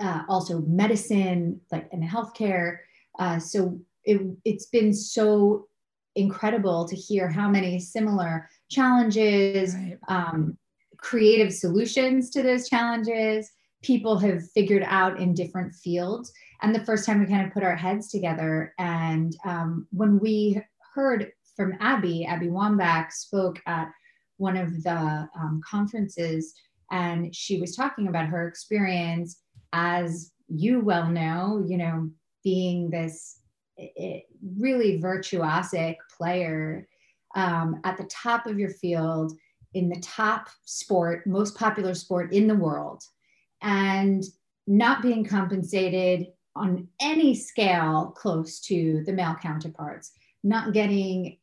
uh, 0.00 0.22
also 0.28 0.60
medicine, 0.60 1.60
like 1.70 1.88
in 1.92 2.02
healthcare. 2.02 2.78
Uh, 3.18 3.38
so 3.38 3.78
it, 4.04 4.20
it's 4.44 4.66
been 4.66 4.92
so 4.92 5.66
incredible 6.14 6.86
to 6.88 6.96
hear 6.96 7.28
how 7.28 7.48
many 7.48 7.78
similar 7.78 8.48
challenges, 8.70 9.74
Right. 9.74 9.98
um, 10.08 10.56
creative 10.98 11.52
solutions 11.52 12.30
to 12.30 12.42
those 12.42 12.68
challenges 12.68 13.50
people 13.82 14.18
have 14.18 14.50
figured 14.50 14.82
out 14.86 15.20
in 15.20 15.34
different 15.34 15.74
fields. 15.74 16.32
And 16.62 16.74
the 16.74 16.84
first 16.84 17.06
time 17.06 17.20
we 17.20 17.26
kind 17.26 17.46
of 17.46 17.52
put 17.52 17.62
our 17.62 17.76
heads 17.76 18.08
together, 18.08 18.74
and 18.78 19.36
um, 19.44 19.86
when 19.92 20.18
we 20.18 20.60
heard 20.94 21.30
from 21.54 21.74
Abby, 21.80 22.24
Abby 22.24 22.48
Wambach 22.48 23.12
spoke 23.12 23.60
at 23.66 23.88
one 24.38 24.56
of 24.56 24.82
the 24.82 25.28
um, 25.38 25.60
conferences, 25.68 26.54
and 26.90 27.34
she 27.34 27.60
was 27.60 27.76
talking 27.76 28.08
about 28.08 28.26
her 28.26 28.48
experience 28.48 29.40
as 29.72 30.32
you 30.48 30.80
well 30.80 31.08
know, 31.08 31.64
you 31.66 31.76
know, 31.76 32.10
being 32.50 32.88
this 32.90 33.40
i- 33.76 33.90
i- 34.00 34.22
really 34.56 35.00
virtuosic 35.00 35.96
player 36.16 36.86
um, 37.34 37.80
at 37.82 37.96
the 37.98 38.04
top 38.04 38.46
of 38.46 38.56
your 38.56 38.70
field 38.70 39.32
in 39.74 39.88
the 39.88 40.00
top 40.00 40.48
sport, 40.64 41.26
most 41.26 41.56
popular 41.58 41.92
sport 41.92 42.32
in 42.32 42.46
the 42.46 42.54
world, 42.54 43.02
and 43.62 44.22
not 44.68 45.02
being 45.02 45.24
compensated 45.24 46.28
on 46.54 46.86
any 47.00 47.34
scale 47.34 48.14
close 48.16 48.60
to 48.60 49.02
the 49.06 49.12
male 49.12 49.34
counterparts, 49.42 50.12
not 50.44 50.72
getting 50.72 51.36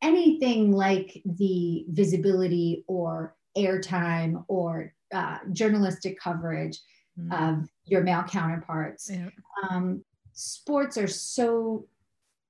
anything 0.00 0.70
like 0.72 1.20
the 1.24 1.84
visibility 1.88 2.84
or 2.86 3.34
airtime 3.58 4.44
or 4.48 4.94
uh, 5.12 5.38
journalistic 5.52 6.16
coverage 6.20 6.78
Mm. 7.16 7.30
of 7.62 7.68
your 7.84 8.02
male 8.02 8.24
counterparts. 8.24 9.08
Yeah. 9.08 9.28
Um, 9.70 10.04
sports 10.34 10.98
are 10.98 11.08
so 11.08 11.86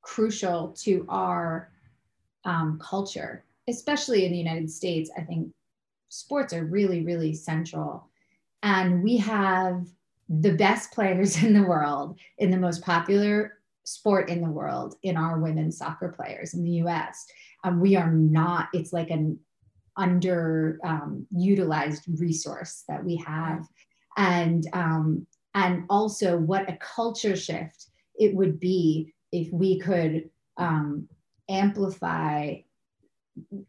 crucial 0.02 0.74
to 0.80 1.06
our 1.08 1.70
um, 2.44 2.78
culture, 2.82 3.44
especially 3.68 4.26
in 4.26 4.32
the 4.32 4.38
United 4.38 4.70
States. 4.70 5.10
I 5.16 5.22
think 5.22 5.52
sports 6.08 6.52
are 6.52 6.64
really, 6.64 7.04
really 7.04 7.34
central. 7.34 8.08
And 8.62 9.02
we 9.02 9.18
have 9.18 9.86
the 10.28 10.54
best 10.54 10.92
players 10.92 11.42
in 11.42 11.52
the 11.52 11.62
world 11.62 12.18
in 12.38 12.50
the 12.50 12.56
most 12.56 12.82
popular 12.82 13.58
sport 13.84 14.30
in 14.30 14.40
the 14.40 14.50
world 14.50 14.96
in 15.02 15.16
our 15.16 15.38
women's 15.38 15.76
soccer 15.76 16.08
players 16.08 16.54
in 16.54 16.64
the 16.64 16.82
US. 16.82 17.26
And 17.62 17.80
we 17.80 17.96
are 17.96 18.10
not, 18.10 18.68
it's 18.72 18.92
like 18.92 19.10
an 19.10 19.38
under 19.96 20.78
um, 20.82 21.26
utilized 21.30 22.04
resource 22.18 22.84
that 22.88 23.04
we 23.04 23.16
have. 23.16 23.66
And 24.16 24.66
um, 24.72 25.26
and 25.54 25.84
also 25.88 26.36
what 26.36 26.68
a 26.68 26.76
culture 26.76 27.36
shift 27.36 27.86
it 28.16 28.34
would 28.34 28.60
be 28.60 29.12
if 29.32 29.52
we 29.52 29.78
could 29.78 30.30
um, 30.56 31.08
amplify 31.48 32.54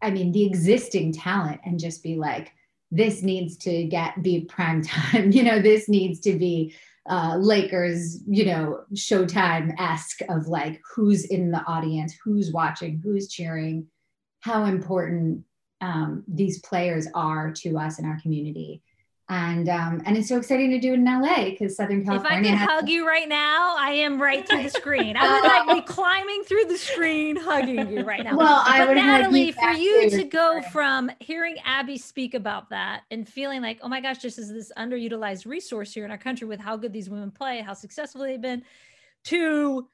i 0.02 0.10
mean 0.10 0.32
the 0.32 0.46
existing 0.46 1.12
talent 1.12 1.60
and 1.66 1.80
just 1.80 2.04
be 2.04 2.16
like 2.16 2.52
this 2.92 3.22
needs 3.22 3.58
to 3.58 3.84
get 3.86 4.22
be 4.22 4.42
prime 4.46 4.82
time 4.84 5.32
you 5.32 5.44
know 5.44 5.62
this 5.62 5.90
needs 5.90 6.20
to 6.20 6.38
be 6.38 6.74
uh, 7.08 7.38
lakers 7.38 8.24
you 8.28 8.46
know 8.46 8.82
showtime-esque 8.94 10.22
of 10.30 10.48
like 10.48 10.82
who's 10.96 11.26
in 11.26 11.52
the 11.52 11.64
audience 11.68 12.16
who's 12.24 12.52
watching 12.52 13.00
who's 13.04 13.28
cheering 13.28 13.86
how 14.40 14.66
important 14.66 15.44
um, 15.82 16.24
these 16.28 16.60
players 16.62 17.08
are 17.14 17.52
to 17.52 17.78
us 17.78 18.00
in 18.00 18.06
our 18.06 18.20
community 18.22 18.82
and 19.28 19.70
um, 19.70 20.04
and 20.06 20.16
it's 20.18 20.30
so 20.30 20.38
exciting 20.38 20.70
to 20.70 20.80
do 20.80 20.92
it 20.92 20.96
in 20.96 21.06
LA 21.06 21.50
because 21.50 21.76
Southern 21.76 22.06
California. 22.06 22.52
If 22.52 22.62
I 22.62 22.66
could 22.66 22.70
hug 22.70 22.90
you 22.90 23.08
right 23.08 23.28
now, 23.28 23.76
I 23.78 23.92
am 23.92 24.22
right 24.22 24.48
through 24.48 24.62
the 24.62 24.70
screen. 24.70 25.18
I 25.18 25.34
would 25.34 25.48
like 25.48 25.88
be 25.88 25.94
climbing 25.94 26.44
through 26.44 26.66
the 26.66 26.78
screen, 26.78 27.36
hugging 27.36 27.90
you 27.90 28.04
right 28.04 28.24
now. 28.24 28.38
Well, 28.38 28.62
I 28.64 28.80
but 28.80 28.90
would 28.90 28.98
Natalie, 28.98 29.52
for 29.52 29.72
you 29.72 30.12
to 30.12 30.24
go 30.26 30.62
from 30.72 31.10
hearing 31.20 31.58
Abby 31.66 31.98
speak 31.98 32.36
about 32.36 32.70
that 32.70 33.02
and 33.10 33.28
feeling 33.28 33.64
like, 33.64 33.80
oh 33.82 33.88
my 33.88 34.00
gosh, 34.00 34.20
this 34.20 34.38
is 34.38 34.54
this 34.54 34.72
underutilized 34.78 35.48
resource 35.48 35.92
here 35.92 36.06
in 36.06 36.12
our 36.12 36.20
country 36.20 36.48
with 36.48 36.60
how 36.60 36.78
good 36.78 36.94
these 36.94 37.10
women 37.10 37.32
play, 37.32 37.62
how 37.62 37.74
successful 37.74 38.22
they've 38.22 38.40
been, 38.40 38.62
to 39.26 39.88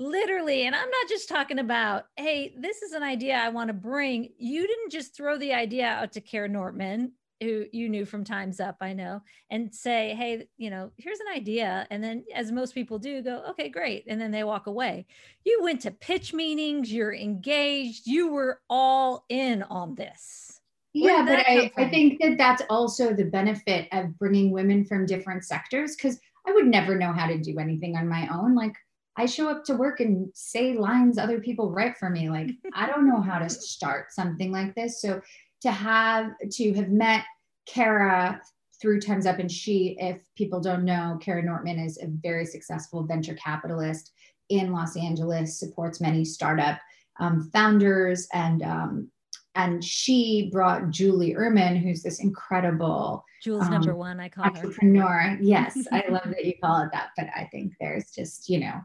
literally, 0.00 0.66
and 0.66 0.74
I'm 0.74 0.90
not 0.90 1.08
just 1.08 1.28
talking 1.28 1.60
about, 1.60 2.06
hey, 2.16 2.52
this 2.58 2.82
is 2.82 2.92
an 2.92 3.04
idea 3.04 3.36
I 3.36 3.50
want 3.50 3.68
to 3.68 3.74
bring. 3.74 4.30
You 4.36 4.66
didn't 4.66 4.90
just 4.90 5.14
throw 5.14 5.38
the 5.38 5.52
idea 5.52 5.86
out 5.86 6.10
to 6.12 6.20
Kara 6.20 6.48
Nortman, 6.48 7.12
who 7.40 7.66
you 7.72 7.88
knew 7.88 8.04
from 8.04 8.24
Time's 8.24 8.60
Up, 8.60 8.76
I 8.80 8.92
know, 8.92 9.22
and 9.50 9.74
say, 9.74 10.14
hey, 10.14 10.46
you 10.56 10.70
know, 10.70 10.90
here's 10.96 11.20
an 11.20 11.34
idea. 11.34 11.86
And 11.90 12.02
then, 12.02 12.24
as 12.34 12.52
most 12.52 12.74
people 12.74 12.98
do, 12.98 13.22
go, 13.22 13.42
okay, 13.50 13.68
great. 13.68 14.04
And 14.06 14.20
then 14.20 14.30
they 14.30 14.44
walk 14.44 14.66
away. 14.66 15.06
You 15.44 15.60
went 15.62 15.80
to 15.82 15.90
pitch 15.90 16.32
meetings, 16.32 16.92
you're 16.92 17.14
engaged, 17.14 18.06
you 18.06 18.32
were 18.32 18.60
all 18.68 19.24
in 19.28 19.62
on 19.64 19.94
this. 19.94 20.60
Yeah 20.94 21.24
but 21.26 21.40
I, 21.40 21.72
I 21.76 21.88
think 21.88 22.20
that 22.20 22.38
that's 22.38 22.62
also 22.70 23.12
the 23.12 23.24
benefit 23.24 23.88
of 23.92 24.16
bringing 24.18 24.52
women 24.52 24.84
from 24.84 25.06
different 25.06 25.44
sectors 25.44 25.96
because 25.96 26.20
i 26.46 26.52
would 26.52 26.66
never 26.66 26.96
know 26.96 27.12
how 27.12 27.26
to 27.26 27.36
do 27.36 27.58
anything 27.58 27.96
on 27.96 28.08
my 28.08 28.28
own 28.32 28.54
like 28.54 28.74
i 29.16 29.26
show 29.26 29.48
up 29.48 29.64
to 29.64 29.74
work 29.74 29.98
and 29.98 30.30
say 30.34 30.74
lines 30.74 31.18
other 31.18 31.40
people 31.40 31.72
write 31.72 31.96
for 31.98 32.10
me 32.10 32.30
like 32.30 32.50
i 32.74 32.86
don't 32.86 33.08
know 33.08 33.20
how 33.20 33.40
to 33.40 33.50
start 33.50 34.12
something 34.12 34.52
like 34.52 34.74
this 34.76 35.00
so 35.02 35.20
to 35.64 35.72
have 35.72 36.32
to 36.52 36.74
have 36.74 36.90
met 36.90 37.24
kara 37.66 38.38
through 38.82 39.00
times 39.00 39.24
up 39.24 39.38
and 39.38 39.50
she 39.50 39.96
if 39.98 40.20
people 40.36 40.60
don't 40.60 40.84
know 40.84 41.18
kara 41.22 41.42
nortman 41.42 41.78
is 41.78 41.96
a 42.02 42.06
very 42.22 42.44
successful 42.44 43.02
venture 43.02 43.34
capitalist 43.34 44.12
in 44.50 44.70
los 44.72 44.94
angeles 44.96 45.58
supports 45.58 46.02
many 46.02 46.22
startup 46.22 46.78
um, 47.18 47.48
founders 47.52 48.28
and 48.34 48.62
um, 48.62 49.08
and 49.54 49.84
she 49.84 50.50
brought 50.52 50.90
Julie 50.90 51.32
Uhrman, 51.34 51.80
who's 51.80 52.02
this 52.02 52.18
incredible 52.20 53.24
Jules 53.40 53.62
Um, 53.66 53.70
number 53.70 53.94
one, 53.94 54.18
I 54.18 54.28
call 54.28 54.44
her. 54.46 54.50
entrepreneur. 54.50 55.38
Yes, 55.40 55.78
I 55.92 56.02
love 56.10 56.24
that 56.24 56.44
you 56.44 56.54
call 56.60 56.82
it 56.82 56.88
that, 56.92 57.10
but 57.16 57.28
I 57.36 57.48
think 57.52 57.72
there's 57.80 58.10
just, 58.10 58.48
you 58.50 58.58
know, 58.58 58.80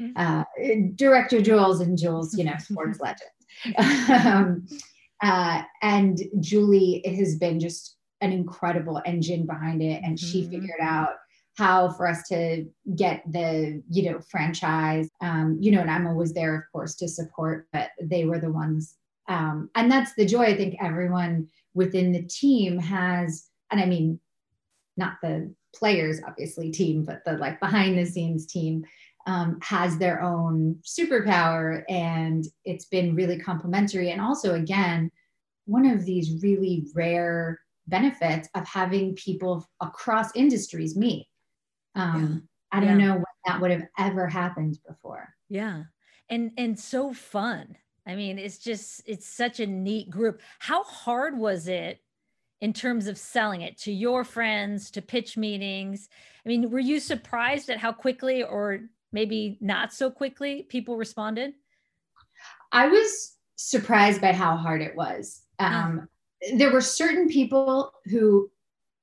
Mhm. 0.00 0.12
uh, 0.16 0.44
director 0.94 1.42
Jules 1.42 1.80
and 1.82 1.98
Jules, 1.98 2.36
you 2.38 2.44
know, 2.44 2.54
sports 2.58 3.00
legend. 3.06 3.30
uh, 5.24 5.62
and 5.82 6.18
Julie 6.40 7.02
has 7.06 7.36
been 7.36 7.58
just 7.58 7.96
an 8.20 8.30
incredible 8.32 9.00
engine 9.04 9.46
behind 9.46 9.82
it, 9.82 10.02
and 10.04 10.18
she 10.20 10.42
Mhm. 10.42 10.50
figured 10.50 10.80
out 10.80 11.14
how 11.56 11.88
for 11.88 12.06
us 12.08 12.26
to 12.28 12.66
get 12.96 13.22
the 13.30 13.82
you 13.88 14.10
know 14.10 14.20
franchise. 14.20 15.08
Um, 15.20 15.56
you 15.60 15.70
know 15.72 15.80
and 15.80 15.90
i'm 15.90 16.06
always 16.06 16.32
there 16.32 16.54
of 16.56 16.62
course 16.72 16.94
to 16.96 17.08
support 17.08 17.68
but 17.72 17.90
they 18.02 18.24
were 18.24 18.38
the 18.40 18.52
ones 18.52 18.96
um, 19.28 19.70
and 19.74 19.90
that's 19.90 20.14
the 20.14 20.26
joy. 20.26 20.42
I 20.42 20.56
think 20.56 20.76
everyone 20.82 21.48
within 21.72 22.12
the 22.12 22.22
team 22.24 22.78
has 22.78 23.48
and 23.70 23.80
i 23.80 23.86
mean 23.86 24.20
not 24.96 25.14
the 25.22 25.54
players 25.74 26.20
obviously 26.26 26.70
team 26.70 27.04
but 27.04 27.24
the 27.24 27.32
like 27.38 27.58
behind 27.60 27.96
the 27.98 28.04
scenes 28.04 28.46
team 28.46 28.84
um, 29.26 29.58
has 29.62 29.98
their 29.98 30.22
own 30.22 30.76
superpower. 30.82 31.82
And 31.88 32.44
it's 32.64 32.84
been 32.86 33.14
really 33.14 33.38
complementary 33.38 34.10
and 34.10 34.20
also 34.20 34.54
again 34.54 35.10
one 35.66 35.86
of 35.86 36.04
these 36.04 36.42
really 36.42 36.86
rare 36.94 37.60
benefits 37.86 38.48
of 38.54 38.66
having 38.66 39.14
people 39.14 39.66
across 39.80 40.34
industries 40.34 40.96
meet 40.96 41.26
um, 41.94 42.48
i 42.72 42.80
don't 42.80 42.98
Yeah. 42.98 43.06
know 43.06 43.14
when 43.14 43.24
that 43.46 43.60
would 43.60 43.70
have 43.70 43.86
ever 43.98 44.26
happened 44.26 44.78
before 44.86 45.34
Yeah. 45.48 45.84
And 46.30 46.52
and 46.56 46.78
so 46.80 47.12
fun. 47.12 47.76
I 48.06 48.16
mean, 48.16 48.38
it's 48.38 48.56
just 48.58 49.02
it's 49.06 49.26
such 49.28 49.60
a 49.60 49.66
neat 49.66 50.08
group. 50.08 50.40
How 50.58 50.82
hard 50.84 51.36
was 51.38 51.68
it 51.68 52.00
in 52.62 52.72
terms 52.72 53.06
of 53.08 53.18
selling 53.18 53.60
it 53.60 53.76
to 53.84 53.92
your 53.92 54.24
friends, 54.24 54.90
to 54.92 55.02
pitch 55.02 55.36
meetings? 55.36 56.08
I 56.44 56.48
mean, 56.48 56.70
were 56.70 56.78
you 56.80 56.98
surprised 57.00 57.68
at 57.68 57.78
how 57.78 57.92
quickly 57.92 58.42
or 58.42 58.80
maybe 59.12 59.58
not 59.60 59.92
so 59.92 60.10
quickly 60.10 60.62
people 60.62 60.96
responded? 60.96 61.52
I 62.72 62.88
was 62.88 63.36
surprised 63.56 64.20
by 64.22 64.32
how 64.32 64.56
hard 64.56 64.80
it 64.80 64.96
was. 64.96 65.42
Um, 65.58 66.08
There 66.56 66.72
were 66.72 66.80
certain 66.80 67.28
people 67.28 67.92
who 68.06 68.50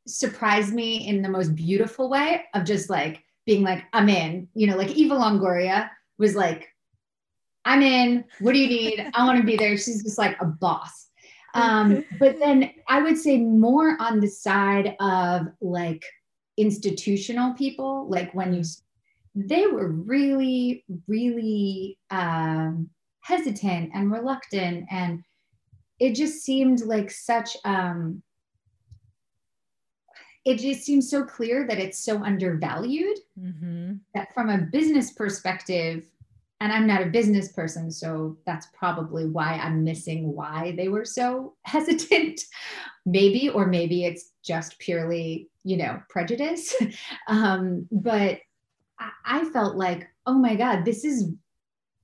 surprised 0.07 0.73
me 0.73 1.07
in 1.07 1.21
the 1.21 1.29
most 1.29 1.55
beautiful 1.55 2.09
way 2.09 2.43
of 2.53 2.65
just 2.65 2.89
like 2.89 3.23
being 3.45 3.63
like, 3.63 3.83
I'm 3.93 4.09
in, 4.09 4.47
you 4.53 4.67
know, 4.67 4.77
like 4.77 4.89
Eva 4.89 5.15
Longoria 5.15 5.89
was 6.17 6.35
like, 6.35 6.69
I'm 7.65 7.81
in. 7.81 8.23
What 8.39 8.53
do 8.53 8.59
you 8.59 8.67
need? 8.67 9.11
I 9.13 9.25
want 9.25 9.39
to 9.39 9.45
be 9.45 9.55
there. 9.55 9.77
She's 9.77 10.03
just 10.03 10.17
like 10.17 10.39
a 10.41 10.45
boss. 10.45 11.07
Um, 11.53 12.05
but 12.19 12.39
then 12.39 12.71
I 12.87 13.01
would 13.01 13.17
say 13.17 13.37
more 13.37 13.97
on 13.99 14.19
the 14.19 14.27
side 14.27 14.95
of 14.99 15.47
like 15.61 16.03
institutional 16.57 17.53
people, 17.53 18.07
like 18.09 18.33
when 18.33 18.53
you, 18.53 18.63
they 19.35 19.67
were 19.67 19.89
really, 19.89 20.83
really 21.07 21.97
um, 22.09 22.89
hesitant 23.21 23.91
and 23.93 24.11
reluctant. 24.11 24.85
And 24.91 25.23
it 26.01 26.15
just 26.15 26.43
seemed 26.43 26.81
like 26.81 27.11
such, 27.11 27.55
um, 27.63 28.23
it 30.43 30.57
just 30.57 30.81
seems 30.81 31.07
so 31.09 31.23
clear 31.23 31.67
that 31.67 31.77
it's 31.77 31.99
so 32.03 32.23
undervalued 32.23 33.17
Mm-hmm. 33.39 33.93
that 34.15 34.33
from 34.33 34.49
a 34.49 34.57
business 34.57 35.13
perspective, 35.13 36.05
and 36.59 36.71
I'm 36.71 36.85
not 36.87 37.01
a 37.03 37.07
business 37.07 37.51
person, 37.53 37.91
so 37.91 38.37
that's 38.45 38.67
probably 38.73 39.25
why 39.25 39.53
I'm 39.53 39.83
missing 39.83 40.35
why 40.35 40.73
they 40.75 40.89
were 40.89 41.05
so 41.05 41.55
hesitant. 41.63 42.41
maybe, 43.05 43.49
or 43.49 43.65
maybe 43.67 44.05
it's 44.05 44.31
just 44.43 44.77
purely, 44.79 45.49
you 45.63 45.77
know, 45.77 46.01
prejudice. 46.09 46.75
um, 47.27 47.87
but 47.91 48.39
I, 48.99 49.09
I 49.25 49.45
felt 49.45 49.75
like, 49.75 50.07
oh 50.25 50.37
my 50.37 50.55
God, 50.55 50.83
this 50.85 51.05
is 51.05 51.31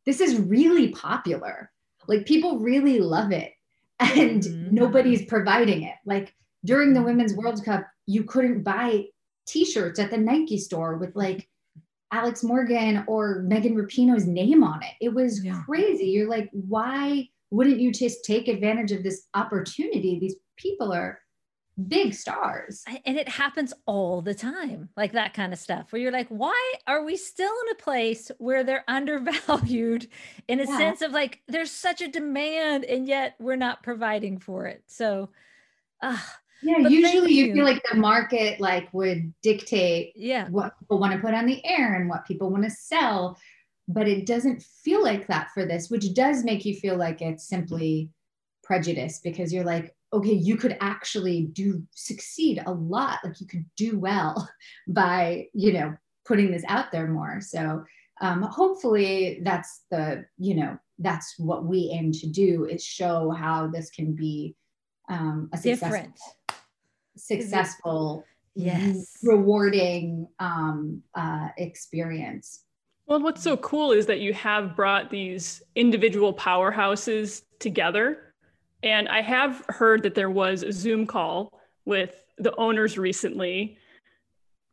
this 0.05 0.21
is 0.21 0.39
really 0.39 0.89
popular. 0.89 1.71
Like 2.07 2.25
people 2.25 2.59
really 2.59 2.99
love 2.99 3.31
it, 3.31 3.51
and 3.99 4.43
Mhm. 4.43 4.71
nobody's 4.71 5.25
providing 5.25 5.83
it. 5.83 5.95
Like 6.05 6.35
during 6.65 6.93
the 6.93 7.01
Women's 7.03 7.33
World 7.35 7.63
Cup, 7.63 7.87
you 8.05 8.23
couldn't 8.23 8.63
buy 8.63 9.05
t-shirts 9.45 9.99
at 9.99 10.11
the 10.11 10.17
Nike 10.17 10.57
store 10.57 10.97
with 10.97 11.15
like 11.15 11.47
Alex 12.11 12.43
Morgan 12.43 13.03
or 13.07 13.41
Megan 13.43 13.75
Rapinoe's 13.75 14.25
name 14.27 14.63
on 14.63 14.81
it. 14.83 14.93
It 15.01 15.13
was 15.13 15.43
Yeah. 15.43 15.61
crazy. 15.65 16.05
You're 16.05 16.29
like, 16.29 16.49
why 16.51 17.29
wouldn't 17.51 17.79
you 17.79 17.91
just 17.91 18.23
take 18.25 18.47
advantage 18.47 18.91
of 18.91 19.03
this 19.03 19.27
opportunity? 19.33 20.19
These 20.19 20.35
people 20.57 20.91
are 20.93 21.19
big 21.87 22.13
stars. 22.13 22.83
And 23.05 23.17
it 23.17 23.29
happens 23.29 23.73
all 23.85 24.21
the 24.21 24.33
time 24.33 24.89
like 24.97 25.11
that 25.11 25.33
kind 25.33 25.53
of 25.53 25.59
stuff 25.59 25.91
where 25.91 26.01
you're 26.01 26.11
like 26.11 26.27
why 26.29 26.73
are 26.87 27.03
we 27.03 27.15
still 27.17 27.53
in 27.65 27.71
a 27.73 27.75
place 27.81 28.31
where 28.39 28.63
they're 28.63 28.83
undervalued 28.87 30.07
in 30.47 30.59
a 30.59 30.65
Yeah. 30.65 30.77
sense 30.77 31.01
of 31.01 31.11
like 31.11 31.41
there's 31.47 31.71
such 31.71 32.01
a 32.01 32.07
demand 32.07 32.83
and 32.85 33.07
yet 33.07 33.35
we're 33.39 33.55
not 33.55 33.83
providing 33.83 34.39
for 34.39 34.65
it 34.65 34.83
so 34.87 35.29
uh, 36.01 36.17
Yeah, 36.63 36.79
usually 36.79 37.33
you 37.33 37.45
you. 37.47 37.53
feel 37.53 37.65
like 37.65 37.83
the 37.91 37.97
market 37.97 38.59
like 38.59 38.91
would 38.93 39.33
dictate 39.43 40.13
yeah 40.15 40.47
what 40.49 40.73
people 40.79 40.99
want 40.99 41.13
to 41.13 41.19
put 41.19 41.33
on 41.33 41.45
the 41.45 41.63
air 41.65 41.93
and 41.95 42.09
what 42.09 42.25
people 42.25 42.49
want 42.49 42.63
to 42.63 42.71
sell 42.71 43.37
but 43.87 44.07
it 44.07 44.25
doesn't 44.25 44.61
feel 44.63 45.03
like 45.03 45.27
that 45.27 45.49
for 45.53 45.65
this 45.65 45.89
which 45.89 46.13
does 46.13 46.43
make 46.43 46.65
you 46.65 46.75
feel 46.75 46.97
like 46.97 47.21
it's 47.21 47.47
simply 47.47 48.09
prejudice 48.63 49.19
because 49.23 49.53
you're 49.53 49.63
like 49.63 49.93
okay 50.13 50.33
you 50.33 50.55
could 50.55 50.77
actually 50.79 51.43
do 51.53 51.83
succeed 51.91 52.61
a 52.65 52.71
lot 52.71 53.19
like 53.23 53.39
you 53.41 53.47
could 53.47 53.65
do 53.75 53.99
well 53.99 54.49
by 54.87 55.45
you 55.53 55.73
know 55.73 55.95
putting 56.25 56.51
this 56.51 56.63
out 56.67 56.91
there 56.91 57.07
more 57.07 57.39
so 57.41 57.83
um, 58.19 58.41
hopefully 58.41 59.41
that's 59.43 59.83
the 59.91 60.25
you 60.37 60.55
know 60.55 60.77
that's 60.99 61.35
what 61.37 61.65
we 61.65 61.91
aim 61.93 62.11
to 62.11 62.27
do 62.27 62.65
is 62.65 62.83
show 62.83 63.29
how 63.31 63.67
this 63.67 63.89
can 63.91 64.13
be 64.13 64.55
um, 65.09 65.49
a 65.53 65.57
successful, 65.57 65.89
different 65.89 66.19
successful 67.15 68.25
yes 68.55 69.17
rewarding 69.23 70.27
um, 70.39 71.01
uh, 71.15 71.49
experience. 71.57 72.63
Well, 73.05 73.21
what's 73.21 73.41
so 73.41 73.55
cool 73.57 73.93
is 73.93 74.05
that 74.07 74.19
you 74.19 74.33
have 74.33 74.75
brought 74.75 75.09
these 75.09 75.61
individual 75.75 76.33
powerhouses 76.33 77.43
together. 77.59 78.26
And 78.83 79.09
I 79.09 79.21
have 79.21 79.65
heard 79.69 80.03
that 80.03 80.15
there 80.15 80.29
was 80.29 80.63
a 80.63 80.71
Zoom 80.71 81.07
call 81.07 81.59
with 81.85 82.23
the 82.37 82.55
owners 82.57 82.97
recently. 82.97 83.77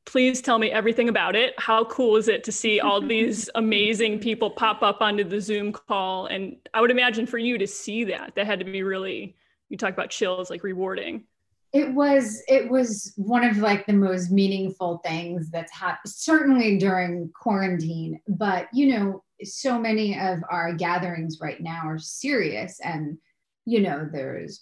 Please 0.04 0.42
tell 0.42 0.58
me 0.58 0.70
everything 0.70 1.08
about 1.08 1.34
it. 1.34 1.54
How 1.58 1.84
cool 1.84 2.16
is 2.16 2.28
it 2.28 2.44
to 2.44 2.52
see 2.52 2.80
all 2.80 3.00
these 3.06 3.48
amazing 3.54 4.18
people 4.18 4.50
pop 4.50 4.82
up 4.82 5.00
onto 5.00 5.24
the 5.24 5.40
Zoom 5.40 5.72
call? 5.72 6.26
And 6.26 6.56
I 6.74 6.80
would 6.80 6.90
imagine 6.90 7.26
for 7.26 7.38
you 7.38 7.56
to 7.58 7.66
see 7.66 8.04
that, 8.04 8.34
that 8.34 8.46
had 8.46 8.58
to 8.58 8.64
be 8.64 8.82
really, 8.82 9.36
you 9.70 9.78
talk 9.78 9.94
about 9.94 10.10
chills, 10.10 10.50
like 10.50 10.62
rewarding. 10.62 11.24
It 11.72 11.92
was 11.92 12.40
it 12.46 12.70
was 12.70 13.12
one 13.16 13.42
of 13.42 13.56
like 13.56 13.84
the 13.86 13.94
most 13.94 14.30
meaningful 14.30 14.98
things 14.98 15.50
that's 15.50 15.72
happened 15.72 16.12
certainly 16.14 16.78
during 16.78 17.32
quarantine. 17.34 18.20
But 18.28 18.68
you 18.72 18.96
know, 18.96 19.24
so 19.42 19.76
many 19.76 20.16
of 20.16 20.38
our 20.50 20.72
gatherings 20.72 21.38
right 21.40 21.60
now 21.60 21.82
are 21.84 21.98
serious, 21.98 22.78
and 22.78 23.18
you 23.64 23.80
know, 23.80 24.08
there's 24.10 24.60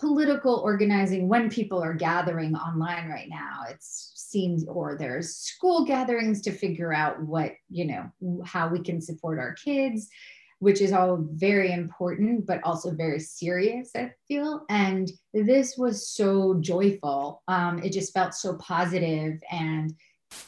political 0.00 0.56
organizing 0.56 1.28
when 1.28 1.48
people 1.48 1.82
are 1.82 1.94
gathering 1.94 2.54
online 2.54 3.08
right 3.08 3.28
now. 3.28 3.62
It 3.68 3.78
seems, 3.80 4.66
or 4.66 4.96
there's 4.98 5.36
school 5.36 5.84
gatherings 5.84 6.40
to 6.42 6.52
figure 6.52 6.92
out 6.92 7.22
what 7.22 7.52
you 7.70 7.86
know 7.86 8.10
how 8.44 8.68
we 8.68 8.80
can 8.80 9.00
support 9.00 9.38
our 9.38 9.54
kids 9.54 10.08
which 10.64 10.80
is 10.80 10.92
all 10.92 11.18
very 11.32 11.72
important, 11.72 12.46
but 12.46 12.58
also 12.64 12.90
very 12.90 13.20
serious, 13.20 13.90
I 13.94 14.12
feel. 14.26 14.64
And 14.70 15.10
this 15.34 15.76
was 15.76 16.08
so 16.08 16.54
joyful. 16.60 17.42
Um, 17.48 17.82
it 17.82 17.92
just 17.92 18.14
felt 18.14 18.32
so 18.32 18.54
positive 18.56 19.40
and 19.50 19.92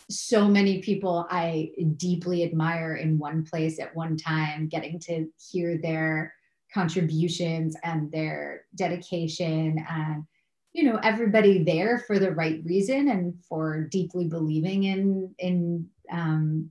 so 0.09 0.49
many 0.49 0.81
people 0.81 1.27
I 1.31 1.71
deeply 1.99 2.45
admire 2.45 2.97
in 2.97 3.19
one 3.19 3.45
place 3.45 3.79
at 3.79 3.95
one 3.95 4.17
time, 4.17 4.69
getting 4.69 4.99
to 5.01 5.27
hear 5.51 5.77
their 5.77 6.33
contributions 6.77 7.77
and 7.83 8.13
their 8.13 8.63
dedication 8.75 9.85
and 9.89 10.25
you 10.73 10.85
know 10.85 10.99
everybody 11.03 11.65
there 11.65 11.95
for 12.07 12.19
the 12.19 12.33
right 12.33 12.61
reason 12.65 13.09
and 13.09 13.35
for 13.49 13.89
deeply 13.99 14.27
believing 14.29 14.85
in 14.85 15.35
in 15.39 15.89
um, 16.13 16.71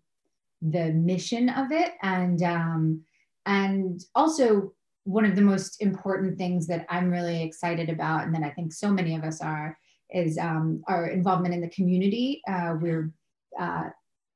the 0.61 0.87
mission 0.93 1.49
of 1.49 1.71
it. 1.71 1.93
And 2.03 2.41
um, 2.43 3.01
and 3.45 4.01
also 4.13 4.73
one 5.03 5.25
of 5.25 5.35
the 5.35 5.49
most 5.51 5.81
important 5.83 6.35
things 6.35 6.65
that 6.65 6.83
i'm 6.89 7.11
really 7.11 7.43
excited 7.43 7.89
about 7.89 8.23
and 8.23 8.33
that 8.33 8.41
i 8.41 8.49
think 8.49 8.73
so 8.73 8.89
many 8.89 9.15
of 9.15 9.23
us 9.23 9.39
are 9.39 9.77
is 10.15 10.37
um, 10.37 10.83
our 10.87 11.07
involvement 11.07 11.53
in 11.53 11.61
the 11.61 11.69
community. 11.69 12.41
Uh, 12.47 12.75
we're 12.79 13.11
uh, 13.59 13.89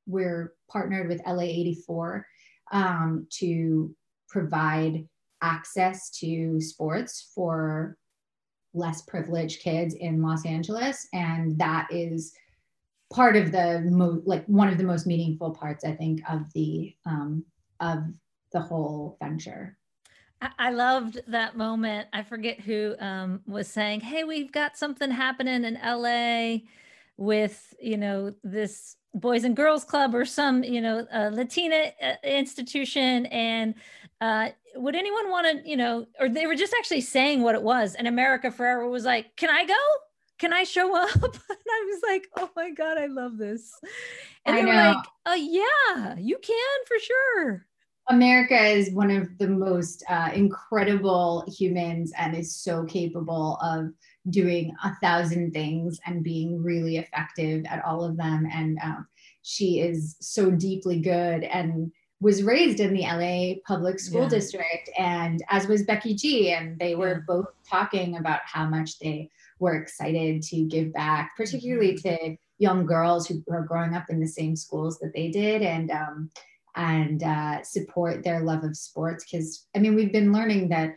we're 0.08 0.54
partnered 0.72 1.08
with 1.08 1.22
la 1.26 1.42
84 1.42 2.26
um, 2.72 3.28
to 3.32 3.96
provide 4.28 5.08
access 5.42 6.10
to 6.12 6.60
sports 6.62 7.32
for 7.34 7.98
less 8.74 9.02
privileged 9.04 9.62
kids 9.62 9.96
in 9.96 10.22
los 10.22 10.46
angeles. 10.46 11.08
And 11.14 11.58
that 11.60 11.88
is 11.92 12.34
part 13.12 13.36
of 13.36 13.52
the 13.52 13.82
mo- 13.90 14.22
like 14.26 14.46
one 14.46 14.68
of 14.70 14.78
the 14.78 14.84
most 14.84 15.08
meaningful 15.08 15.50
parts 15.50 15.84
i 15.84 15.92
think 15.92 16.22
of 16.30 16.42
the 16.54 16.94
um, 17.08 17.44
of 17.80 18.04
the 18.52 18.60
whole 18.60 19.18
venture. 19.22 19.78
I- 20.42 20.72
loved 20.72 21.20
that 21.28 21.58
moment. 21.58 22.08
I 22.14 22.24
forget 22.24 22.62
who 22.62 22.96
um, 23.00 23.42
was 23.46 23.68
saying, 23.68 24.02
"Hey, 24.02 24.24
we've 24.24 24.52
got 24.52 24.78
something 24.78 25.12
happening 25.12 25.66
in 25.66 25.78
LA 25.84 26.66
with 27.18 27.74
you 27.82 27.98
know 27.98 28.34
this 28.44 28.96
Boys 29.14 29.44
and 29.44 29.56
Girls 29.56 29.84
Club 29.84 30.16
or 30.16 30.24
some 30.24 30.64
you 30.64 30.82
know 30.82 31.06
Latina 31.32 31.92
uh, 32.02 32.14
institution, 32.24 33.26
and 33.28 33.76
uh, 34.22 34.50
would 34.76 34.96
anyone 34.96 35.30
want 35.30 35.64
to 35.64 35.70
you 35.70 35.78
know?" 35.78 36.08
Or 36.20 36.30
they 36.30 36.48
were 36.48 36.56
just 36.56 36.74
actually 36.78 37.02
saying 37.02 37.42
what 37.42 37.56
it 37.56 37.64
was, 37.64 37.96
and 37.96 38.08
America 38.08 38.50
Ferrera 38.50 38.90
was 38.90 39.06
like, 39.06 39.36
"Can 39.36 39.50
I 39.50 39.66
go?" 39.66 39.76
Can 40.40 40.54
I 40.54 40.64
show 40.64 40.96
up? 41.04 41.14
And 41.16 41.34
I 41.70 41.92
was 41.92 42.02
like, 42.08 42.30
oh 42.38 42.50
my 42.56 42.72
God, 42.72 42.98
I 42.98 43.08
love 43.08 43.38
this. 43.38 43.74
And 44.46 44.56
I 44.56 44.60
they 44.60 44.66
were 44.66 44.74
know. 44.74 44.92
like, 44.92 45.06
oh, 45.26 45.34
yeah, 45.36 46.16
you 46.18 46.38
can 46.42 46.86
for 46.88 46.98
sure. 46.98 47.66
America 48.10 48.60
is 48.60 48.92
one 48.92 49.12
of 49.12 49.38
the 49.38 49.48
most 49.48 50.04
uh, 50.10 50.32
incredible 50.34 51.46
humans 51.48 52.12
and 52.18 52.36
is 52.36 52.56
so 52.56 52.84
capable 52.86 53.58
of 53.62 53.92
doing 54.32 54.74
a 54.84 54.96
thousand 54.96 55.52
things 55.52 56.00
and 56.06 56.24
being 56.24 56.62
really 56.64 56.98
effective 56.98 57.66
at 57.70 57.86
all 57.86 58.04
of 58.04 58.18
them. 58.18 58.48
And 58.52 58.80
um, 58.84 59.08
she 59.44 59.80
is 59.80 60.16
so 60.20 60.50
deeply 60.50 61.02
good 61.02 61.44
and 61.44 61.92
was 62.22 62.44
raised 62.44 62.80
in 62.80 62.94
the 62.94 63.04
LA 63.04 63.56
public 63.66 64.00
school 64.00 64.24
Yeah. 64.24 64.30
district, 64.30 64.90
and 64.98 65.44
as 65.50 65.68
was 65.68 65.84
Becky 65.84 66.14
G. 66.16 66.52
And 66.52 66.78
they 66.78 66.96
were 66.96 67.24
both 67.28 67.48
talking 67.68 68.18
about 68.18 68.42
how 68.44 68.66
much 68.68 69.00
they 69.00 69.30
were 69.60 69.76
excited 69.76 70.42
to 70.44 70.64
give 70.66 70.92
back, 70.94 71.36
particularly 71.38 71.96
to 71.98 72.36
young 72.58 72.86
girls 72.86 73.28
who 73.28 73.44
are 73.50 73.64
growing 73.64 73.94
up 73.96 74.10
in 74.10 74.20
the 74.20 74.28
same 74.28 74.56
schools 74.56 75.00
that 75.00 75.14
they 75.14 75.30
did. 75.30 75.62
And 75.62 75.92
um, 75.92 76.30
and 76.76 77.24
uh, 77.24 77.64
support 77.64 78.24
their 78.24 78.42
love 78.42 78.64
of 78.64 78.78
sports 78.78 79.26
because 79.26 79.66
i 79.76 79.80
mean 79.80 79.96
we've 79.96 80.14
been 80.14 80.32
learning 80.32 80.70
that 80.70 80.94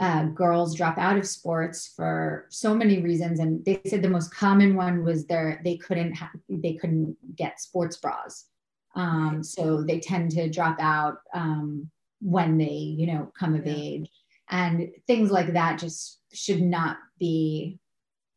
uh, 0.00 0.24
girls 0.26 0.74
drop 0.74 0.96
out 0.96 1.16
of 1.18 1.26
sports 1.26 1.92
for 1.94 2.46
so 2.50 2.74
many 2.74 3.00
reasons, 3.02 3.38
and 3.38 3.64
they 3.64 3.80
said 3.86 4.02
the 4.02 4.08
most 4.08 4.34
common 4.34 4.74
one 4.74 5.04
was 5.04 5.26
their 5.26 5.60
they 5.64 5.76
couldn't 5.76 6.14
ha- 6.14 6.32
they 6.48 6.74
couldn't 6.74 7.16
get 7.36 7.60
sports 7.60 7.96
bras, 7.98 8.46
um, 8.94 9.42
so 9.42 9.82
they 9.82 10.00
tend 10.00 10.30
to 10.32 10.50
drop 10.50 10.78
out 10.80 11.18
um, 11.34 11.90
when 12.20 12.58
they 12.58 12.94
you 12.98 13.06
know 13.06 13.32
come 13.38 13.54
of 13.54 13.66
Yeah. 13.66 13.74
age, 13.74 14.10
and 14.50 14.90
things 15.06 15.30
like 15.30 15.52
that 15.52 15.78
just 15.78 16.20
should 16.32 16.62
not 16.62 16.98
be 17.18 17.78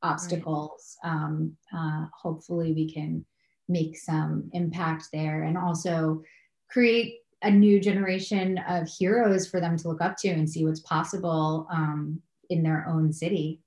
obstacles. 0.02 0.98
Um, 1.04 1.58
uh, 1.76 2.06
hopefully, 2.13 2.74
we 2.74 2.91
can 2.91 3.26
make 3.68 3.98
some 3.98 4.50
impact 4.54 5.10
there, 5.12 5.44
and 5.44 5.58
also 5.58 6.22
create 6.70 7.20
a 7.41 7.52
new 7.52 7.80
generation 7.80 8.58
of 8.68 8.88
heroes 8.88 9.48
for 9.48 9.60
them 9.60 9.78
to 9.78 9.88
look 9.88 10.02
up 10.02 10.18
to 10.18 10.30
and 10.30 10.50
see 10.50 10.65
what's 10.65 10.80
possible 10.80 11.68
um, 11.72 12.22
in 12.50 12.63
their 12.63 12.88
own 12.88 13.12
city. 13.12 13.62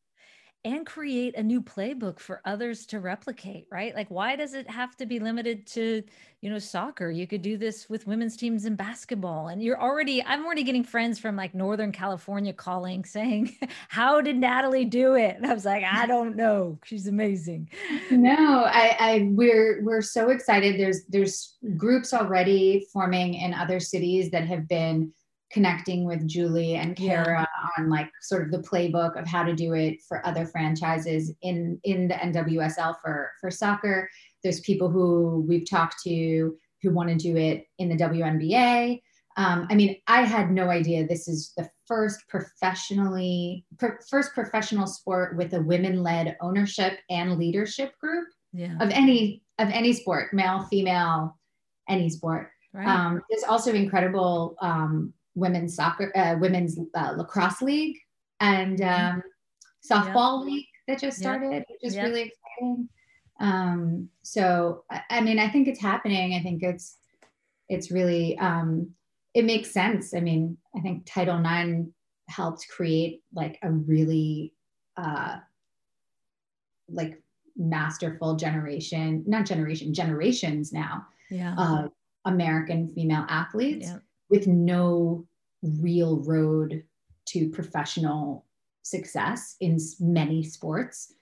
And 0.64 0.84
create 0.84 1.36
a 1.36 1.42
new 1.42 1.62
playbook 1.62 2.18
for 2.18 2.40
others 2.44 2.84
to 2.86 2.98
replicate, 2.98 3.66
right? 3.70 3.94
Like, 3.94 4.10
why 4.10 4.34
does 4.34 4.54
it 4.54 4.68
have 4.68 4.96
to 4.96 5.06
be 5.06 5.20
limited 5.20 5.66
to, 5.68 6.02
you 6.40 6.50
know, 6.50 6.58
soccer? 6.58 7.10
You 7.10 7.26
could 7.28 7.42
do 7.42 7.56
this 7.56 7.88
with 7.88 8.06
women's 8.08 8.36
teams 8.36 8.64
in 8.64 8.74
basketball. 8.74 9.48
And 9.48 9.62
you're 9.62 9.80
already, 9.80 10.22
I'm 10.24 10.44
already 10.44 10.64
getting 10.64 10.82
friends 10.82 11.18
from 11.18 11.36
like 11.36 11.54
Northern 11.54 11.92
California 11.92 12.52
calling 12.52 13.04
saying, 13.04 13.56
How 13.88 14.20
did 14.20 14.36
Natalie 14.36 14.84
do 14.84 15.14
it? 15.14 15.36
And 15.36 15.46
I 15.46 15.54
was 15.54 15.64
like, 15.64 15.84
I 15.84 16.06
don't 16.06 16.34
know. 16.34 16.78
She's 16.84 17.06
amazing. 17.06 17.70
No, 18.10 18.64
I, 18.64 18.96
I 18.98 19.28
we're 19.30 19.82
we're 19.84 20.02
so 20.02 20.30
excited. 20.30 20.78
There's 20.78 21.04
there's 21.08 21.56
groups 21.76 22.12
already 22.12 22.86
forming 22.92 23.34
in 23.34 23.54
other 23.54 23.78
cities 23.80 24.30
that 24.32 24.46
have 24.46 24.66
been 24.66 25.12
connecting 25.50 26.04
with 26.04 26.26
Julie 26.26 26.74
and 26.76 26.98
Yeah. 26.98 27.24
Kara 27.24 27.48
on 27.78 27.88
like 27.88 28.10
sort 28.20 28.42
of 28.42 28.50
the 28.50 28.58
playbook 28.68 29.18
of 29.18 29.26
how 29.26 29.42
to 29.42 29.54
do 29.54 29.72
it 29.74 30.02
for 30.06 30.24
other 30.26 30.46
franchises 30.46 31.32
in 31.42 31.80
in 31.84 32.08
the 32.08 32.14
NWSL 32.14 32.96
for 33.02 33.32
for 33.40 33.50
soccer. 33.50 34.08
There's 34.42 34.60
people 34.60 34.88
who 34.90 35.44
we've 35.48 35.68
talked 35.68 36.02
to 36.04 36.56
who 36.82 36.92
want 36.92 37.08
to 37.08 37.16
do 37.16 37.36
it 37.36 37.66
in 37.78 37.88
the 37.88 37.96
WNBA. 37.96 39.00
Um, 39.36 39.66
I 39.70 39.74
mean, 39.76 39.96
I 40.08 40.22
had 40.22 40.50
no 40.50 40.68
idea 40.68 41.06
this 41.06 41.28
is 41.28 41.52
the 41.56 41.68
first 41.86 42.20
professionally 42.28 43.64
pro- 43.78 43.96
first 44.08 44.34
professional 44.34 44.86
sport 44.86 45.36
with 45.36 45.54
a 45.54 45.62
women-led 45.62 46.36
ownership 46.40 46.98
and 47.08 47.38
leadership 47.38 47.92
group 48.00 48.28
Yeah. 48.52 48.76
of 48.80 48.90
any 48.90 49.42
of 49.58 49.70
any 49.70 49.92
sport, 49.92 50.32
male, 50.34 50.62
female, 50.64 51.38
any 51.88 52.08
sport. 52.10 52.50
Right. 52.74 52.86
Um, 52.86 53.22
there's 53.30 53.44
also 53.44 53.72
incredible 53.72 54.56
um, 54.60 55.12
women's 55.38 55.74
soccer, 55.74 56.12
uh, 56.16 56.36
women's 56.38 56.78
uh, 56.94 57.14
lacrosse 57.16 57.62
league, 57.62 57.96
and 58.40 58.80
um, 58.82 59.22
softball 59.88 60.44
league 60.44 60.66
that 60.86 61.00
just 61.00 61.20
Yep. 61.20 61.22
started, 61.22 61.64
which 61.68 61.80
is 61.82 61.94
Yep. 61.94 62.04
really 62.04 62.22
exciting. 62.22 62.88
Um, 63.40 64.08
so, 64.22 64.84
I, 64.90 65.02
I 65.10 65.20
mean, 65.20 65.38
I 65.38 65.48
think 65.48 65.68
it's 65.68 65.80
happening. 65.80 66.34
I 66.34 66.42
think 66.42 66.62
it's 66.62 66.96
it's 67.68 67.90
really 67.90 68.38
um, 68.38 68.90
it 69.34 69.44
makes 69.44 69.70
sense. 69.70 70.14
I 70.14 70.20
mean, 70.20 70.56
I 70.74 70.80
think 70.80 71.06
Title 71.06 71.38
IX 71.38 71.90
helped 72.28 72.66
create 72.68 73.22
like 73.32 73.58
a 73.62 73.70
really 73.70 74.54
uh, 74.96 75.38
like 76.88 77.22
masterful 77.56 78.36
generation, 78.36 79.24
not 79.26 79.46
generation, 79.46 79.92
generations 79.92 80.72
now 80.72 81.06
yeah. 81.30 81.54
of 81.56 81.90
American 82.24 82.92
female 82.94 83.26
athletes 83.28 83.90
with 84.30 84.46
no 84.46 85.26
real 85.62 86.20
road 86.24 86.84
to 87.26 87.48
professional 87.50 88.44
success 88.82 89.56
in 89.60 89.78
many 90.00 90.42
sports. 90.42 91.12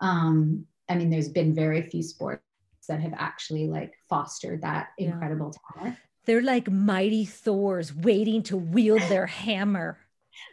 Um, 0.00 0.66
I 0.88 0.96
mean, 0.96 1.10
there's 1.10 1.28
been 1.28 1.54
very 1.54 1.82
few 1.82 2.02
sports 2.02 2.42
that 2.88 3.00
have 3.00 3.14
actually 3.16 3.68
like 3.68 3.94
fostered 4.08 4.62
that 4.62 4.88
Yeah. 4.98 5.12
incredible 5.12 5.54
talent. 5.74 5.96
They're 6.24 6.42
like 6.42 6.70
mighty 6.70 7.24
Thors 7.24 7.94
waiting 7.94 8.42
to 8.44 8.56
wield 8.56 9.02
their 9.02 9.26
hammer. 9.26 9.98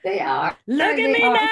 They 0.03 0.19
are. 0.19 0.55
Look 0.67 0.97
at 0.99 1.11
me 1.11 1.23
are. 1.23 1.33
now. 1.33 1.47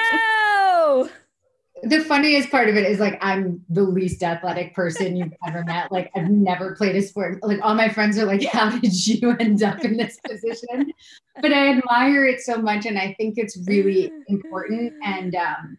The 1.82 2.00
funniest 2.04 2.50
part 2.50 2.68
of 2.68 2.76
it 2.76 2.84
is 2.84 2.98
like 2.98 3.18
I'm 3.20 3.64
the 3.68 3.82
least 3.82 4.22
athletic 4.22 4.74
person 4.74 5.16
you've 5.16 5.34
ever 5.46 5.64
met. 5.64 5.90
Like 5.92 6.10
I've 6.16 6.30
never 6.30 6.74
played 6.74 6.96
a 6.96 7.02
sport. 7.02 7.42
Like 7.42 7.60
all 7.62 7.74
my 7.74 7.88
friends 7.88 8.18
are 8.18 8.24
like, 8.24 8.44
"How 8.44 8.70
did 8.70 9.06
you 9.06 9.36
end 9.38 9.62
up 9.62 9.84
in 9.84 9.96
this 9.96 10.18
position?" 10.26 10.92
But 11.40 11.52
I 11.52 11.68
admire 11.68 12.24
it 12.24 12.40
so 12.40 12.56
much, 12.58 12.86
and 12.86 12.98
I 12.98 13.14
think 13.18 13.34
it's 13.36 13.56
really 13.66 14.10
important. 14.28 14.92
And 15.04 15.34
um, 15.34 15.78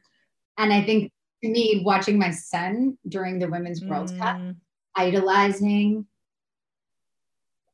and 0.57 0.73
I 0.73 0.83
think 0.83 1.11
to 1.43 1.49
me, 1.49 1.81
watching 1.85 2.17
my 2.19 2.31
son 2.31 2.97
during 3.07 3.39
the 3.39 3.49
Women's 3.49 3.83
World 3.83 4.09
Cup, 4.17 4.37
Mm, 4.37 4.55
idolizing 4.95 6.05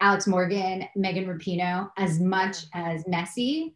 Alex 0.02 0.28
Morgan, 0.28 0.88
Megan 0.96 1.26
Rapinoe 1.26 1.90
as 1.98 2.20
much 2.20 2.66
as 2.74 3.04
Messi, 3.06 3.74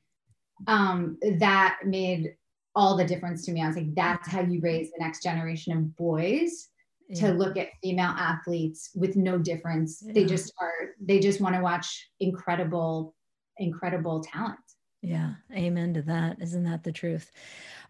um, 0.67 1.17
that 1.39 1.77
made 1.85 2.35
all 2.79 2.95
the 2.95 3.03
difference 3.03 3.43
to 3.45 3.51
me. 3.51 3.61
I 3.61 3.67
was 3.67 3.75
like, 3.75 3.93
that's 3.93 4.29
how 4.29 4.39
you 4.39 4.57
mm-hmm. 4.57 4.65
raise 4.65 4.91
the 4.91 5.03
next 5.03 5.21
generation 5.21 5.75
of 5.75 5.97
boys 5.97 6.69
yeah. 7.09 7.27
to 7.27 7.33
look 7.33 7.57
at 7.57 7.67
female 7.83 8.13
athletes 8.17 8.91
with 8.95 9.17
no 9.17 9.37
difference. 9.37 9.99
They 9.99 10.23
just 10.23 10.53
are, 10.61 10.91
they 11.01 11.19
just 11.19 11.41
want 11.41 11.55
to 11.55 11.61
watch 11.61 12.09
incredible, 12.21 13.13
incredible 13.57 14.21
talent. 14.21 14.59
Yeah, 15.01 15.33
amen 15.53 15.93
to 15.95 16.01
that. 16.03 16.41
Isn't 16.41 16.63
that 16.63 16.85
the 16.85 16.93
truth? 16.93 17.31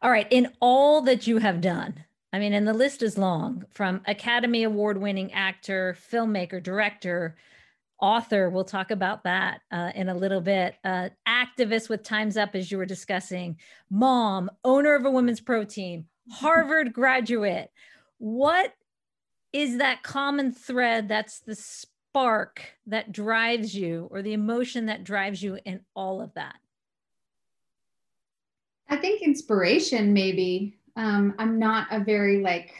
All 0.01 0.09
right, 0.09 0.27
in 0.31 0.51
all 0.59 1.01
that 1.01 1.27
you 1.27 1.37
have 1.37 1.61
done, 1.61 2.05
I 2.33 2.39
mean, 2.39 2.53
and 2.53 2.67
the 2.67 2.73
list 2.73 3.03
is 3.03 3.15
long 3.15 3.65
from 3.69 4.01
Academy 4.07 4.63
Award 4.63 4.99
winning 4.99 5.31
actor, 5.33 5.95
filmmaker, 6.11 6.61
director, 6.61 7.35
author. 8.01 8.49
We'll 8.49 8.63
talk 8.63 8.91
about 8.91 9.23
that 9.23 9.61
uh, 9.71 9.91
in 9.95 10.09
a 10.09 10.15
little 10.15 10.41
bit. 10.41 10.75
Uh, 10.83 11.09
activist 11.27 11.89
with 11.89 12.03
Time's 12.03 12.37
Up, 12.37 12.55
as 12.55 12.71
you 12.71 12.77
were 12.77 12.85
discussing, 12.85 13.57
mom, 13.89 14.49
owner 14.63 14.95
of 14.95 15.05
a 15.05 15.11
women's 15.11 15.41
pro 15.41 15.63
team, 15.63 16.05
Harvard 16.31 16.93
graduate. 16.93 17.71
What 18.17 18.73
is 19.53 19.77
that 19.77 20.03
common 20.03 20.51
thread 20.51 21.07
that's 21.07 21.39
the 21.39 21.55
spark 21.55 22.61
that 22.87 23.11
drives 23.11 23.75
you 23.75 24.07
or 24.11 24.21
the 24.21 24.33
emotion 24.33 24.87
that 24.87 25.03
drives 25.03 25.41
you 25.41 25.59
in 25.65 25.81
all 25.95 26.21
of 26.21 26.33
that? 26.35 26.55
I 28.89 28.97
think 28.97 29.21
inspiration, 29.21 30.13
maybe. 30.13 30.75
Um, 30.95 31.35
I'm 31.37 31.59
not 31.59 31.87
a 31.91 32.03
very 32.03 32.41
like 32.41 32.73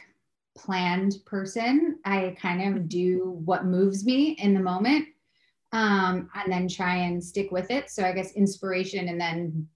planned 0.56 1.14
person. 1.26 1.98
I 2.04 2.36
kind 2.40 2.76
of 2.76 2.88
do 2.88 3.40
what 3.44 3.64
moves 3.64 4.04
me 4.04 4.32
in 4.32 4.54
the 4.54 4.60
moment 4.60 5.06
um, 5.72 6.28
and 6.34 6.52
then 6.52 6.68
try 6.68 6.96
and 6.96 7.22
stick 7.22 7.50
with 7.50 7.70
it. 7.70 7.90
So 7.90 8.04
I 8.04 8.12
guess 8.12 8.32
inspiration 8.32 9.08
and 9.08 9.20
then 9.20 9.68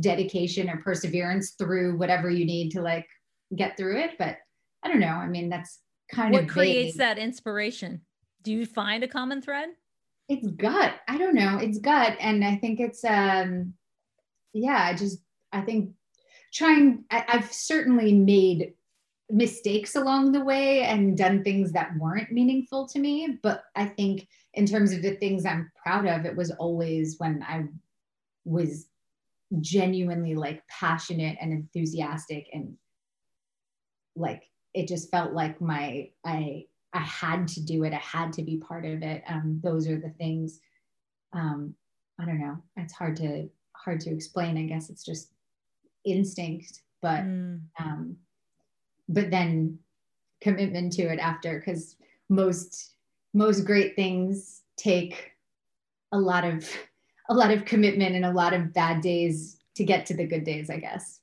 dedication 0.00 0.70
or 0.70 0.78
perseverance 0.78 1.52
through 1.52 1.96
whatever 1.96 2.30
you 2.30 2.44
need 2.44 2.70
to 2.70 2.82
like 2.82 3.06
get 3.54 3.76
through 3.76 3.98
it. 4.00 4.12
But 4.18 4.36
I 4.82 4.88
don't 4.88 5.00
know. 5.00 5.08
I 5.08 5.26
mean, 5.26 5.48
that's 5.48 5.80
kind 6.10 6.32
what 6.32 6.42
of 6.42 6.46
what 6.46 6.52
creates 6.52 6.96
that 6.96 7.18
inspiration 7.18 8.00
do 8.42 8.52
you 8.52 8.66
find 8.66 9.04
a 9.04 9.08
common 9.08 9.40
thread 9.40 9.68
it's 10.28 10.46
gut 10.48 10.94
i 11.08 11.18
don't 11.18 11.34
know 11.34 11.58
it's 11.58 11.78
gut 11.78 12.16
and 12.20 12.44
i 12.44 12.56
think 12.56 12.80
it's 12.80 13.04
um 13.04 13.74
yeah 14.52 14.84
i 14.84 14.94
just 14.94 15.18
i 15.52 15.60
think 15.60 15.90
trying 16.52 17.04
I, 17.10 17.24
i've 17.28 17.52
certainly 17.52 18.12
made 18.12 18.74
mistakes 19.32 19.96
along 19.96 20.32
the 20.32 20.44
way 20.44 20.82
and 20.82 21.16
done 21.16 21.42
things 21.42 21.72
that 21.72 21.96
weren't 21.98 22.32
meaningful 22.32 22.86
to 22.88 22.98
me. 22.98 23.38
But 23.42 23.64
i 23.76 23.86
think 23.86 24.28
in 24.54 24.66
terms 24.66 24.92
of 24.92 25.02
the 25.02 25.14
things 25.16 25.46
i'm 25.46 25.70
proud 25.82 26.06
of 26.06 26.24
it 26.24 26.36
was 26.36 26.50
always 26.50 27.16
when 27.18 27.42
i 27.42 27.64
was 28.44 28.88
genuinely 29.60 30.34
like 30.34 30.62
passionate 30.68 31.36
and 31.40 31.52
enthusiastic 31.52 32.48
and 32.52 32.76
like 34.16 34.44
it 34.74 34.86
just 34.88 35.10
felt 35.10 35.32
like 35.32 35.60
my 35.60 36.08
i 36.24 36.64
i 36.92 36.98
had 36.98 37.48
to 37.48 37.60
do 37.60 37.84
it. 37.84 37.92
I 37.92 37.96
had 37.98 38.32
to 38.34 38.42
be 38.42 38.58
part 38.58 38.84
of 38.84 39.02
it. 39.02 39.22
Um 39.26 39.60
those 39.62 39.88
are 39.88 39.98
the 39.98 40.10
things. 40.10 40.60
Um 41.32 41.74
i 42.20 42.24
don't 42.24 42.40
know. 42.40 42.58
It's 42.76 42.92
hard 42.92 43.16
to 43.16 43.48
hard 43.76 44.00
to 44.00 44.10
explain. 44.10 44.58
I 44.58 44.66
guess 44.66 44.90
it's 44.90 45.04
just 45.04 45.32
instinct. 46.04 46.82
But 47.02 47.24
Mm, 47.24 47.60
um 47.78 48.16
but 49.10 49.30
then 49.30 49.78
commitment 50.40 50.92
to 50.94 51.02
it 51.02 51.18
after 51.18 51.58
because 51.58 51.96
most 52.28 52.94
most 53.34 53.64
great 53.64 53.94
things 53.96 54.62
take 54.76 55.32
a 56.12 56.18
lot 56.18 56.44
of 56.44 56.68
a 57.28 57.34
lot 57.34 57.50
of 57.50 57.64
commitment 57.64 58.14
and 58.16 58.24
a 58.24 58.32
lot 58.32 58.54
of 58.54 58.72
bad 58.72 59.00
days 59.02 59.58
to 59.74 59.84
get 59.84 60.06
to 60.06 60.14
the 60.14 60.26
good 60.26 60.44
days 60.44 60.70
i 60.70 60.76
guess 60.76 61.20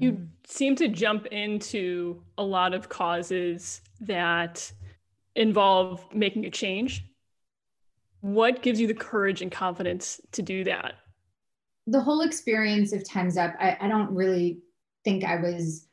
You 0.00 0.12
mhm. 0.12 0.28
seem 0.46 0.76
to 0.76 0.88
jump 0.88 1.26
into 1.26 2.22
a 2.36 2.42
lot 2.42 2.72
of 2.72 2.88
causes 2.88 3.80
that 4.00 4.72
involve 5.34 6.04
making 6.14 6.44
a 6.46 6.50
change. 6.50 7.07
What 8.20 8.62
gives 8.62 8.80
you 8.80 8.86
the 8.86 8.94
courage 8.94 9.42
and 9.42 9.50
confidence 9.50 10.20
to 10.32 10.42
do 10.42 10.64
that? 10.64 10.94
The 11.86 12.00
whole 12.00 12.20
experience 12.22 12.92
of 12.92 13.08
Time's 13.08 13.36
Up, 13.36 13.54
I, 13.58 13.76
I 13.80 13.88
don't 13.88 14.14
really 14.14 14.60
think 15.04 15.24
I 15.24 15.36
was 15.36 15.86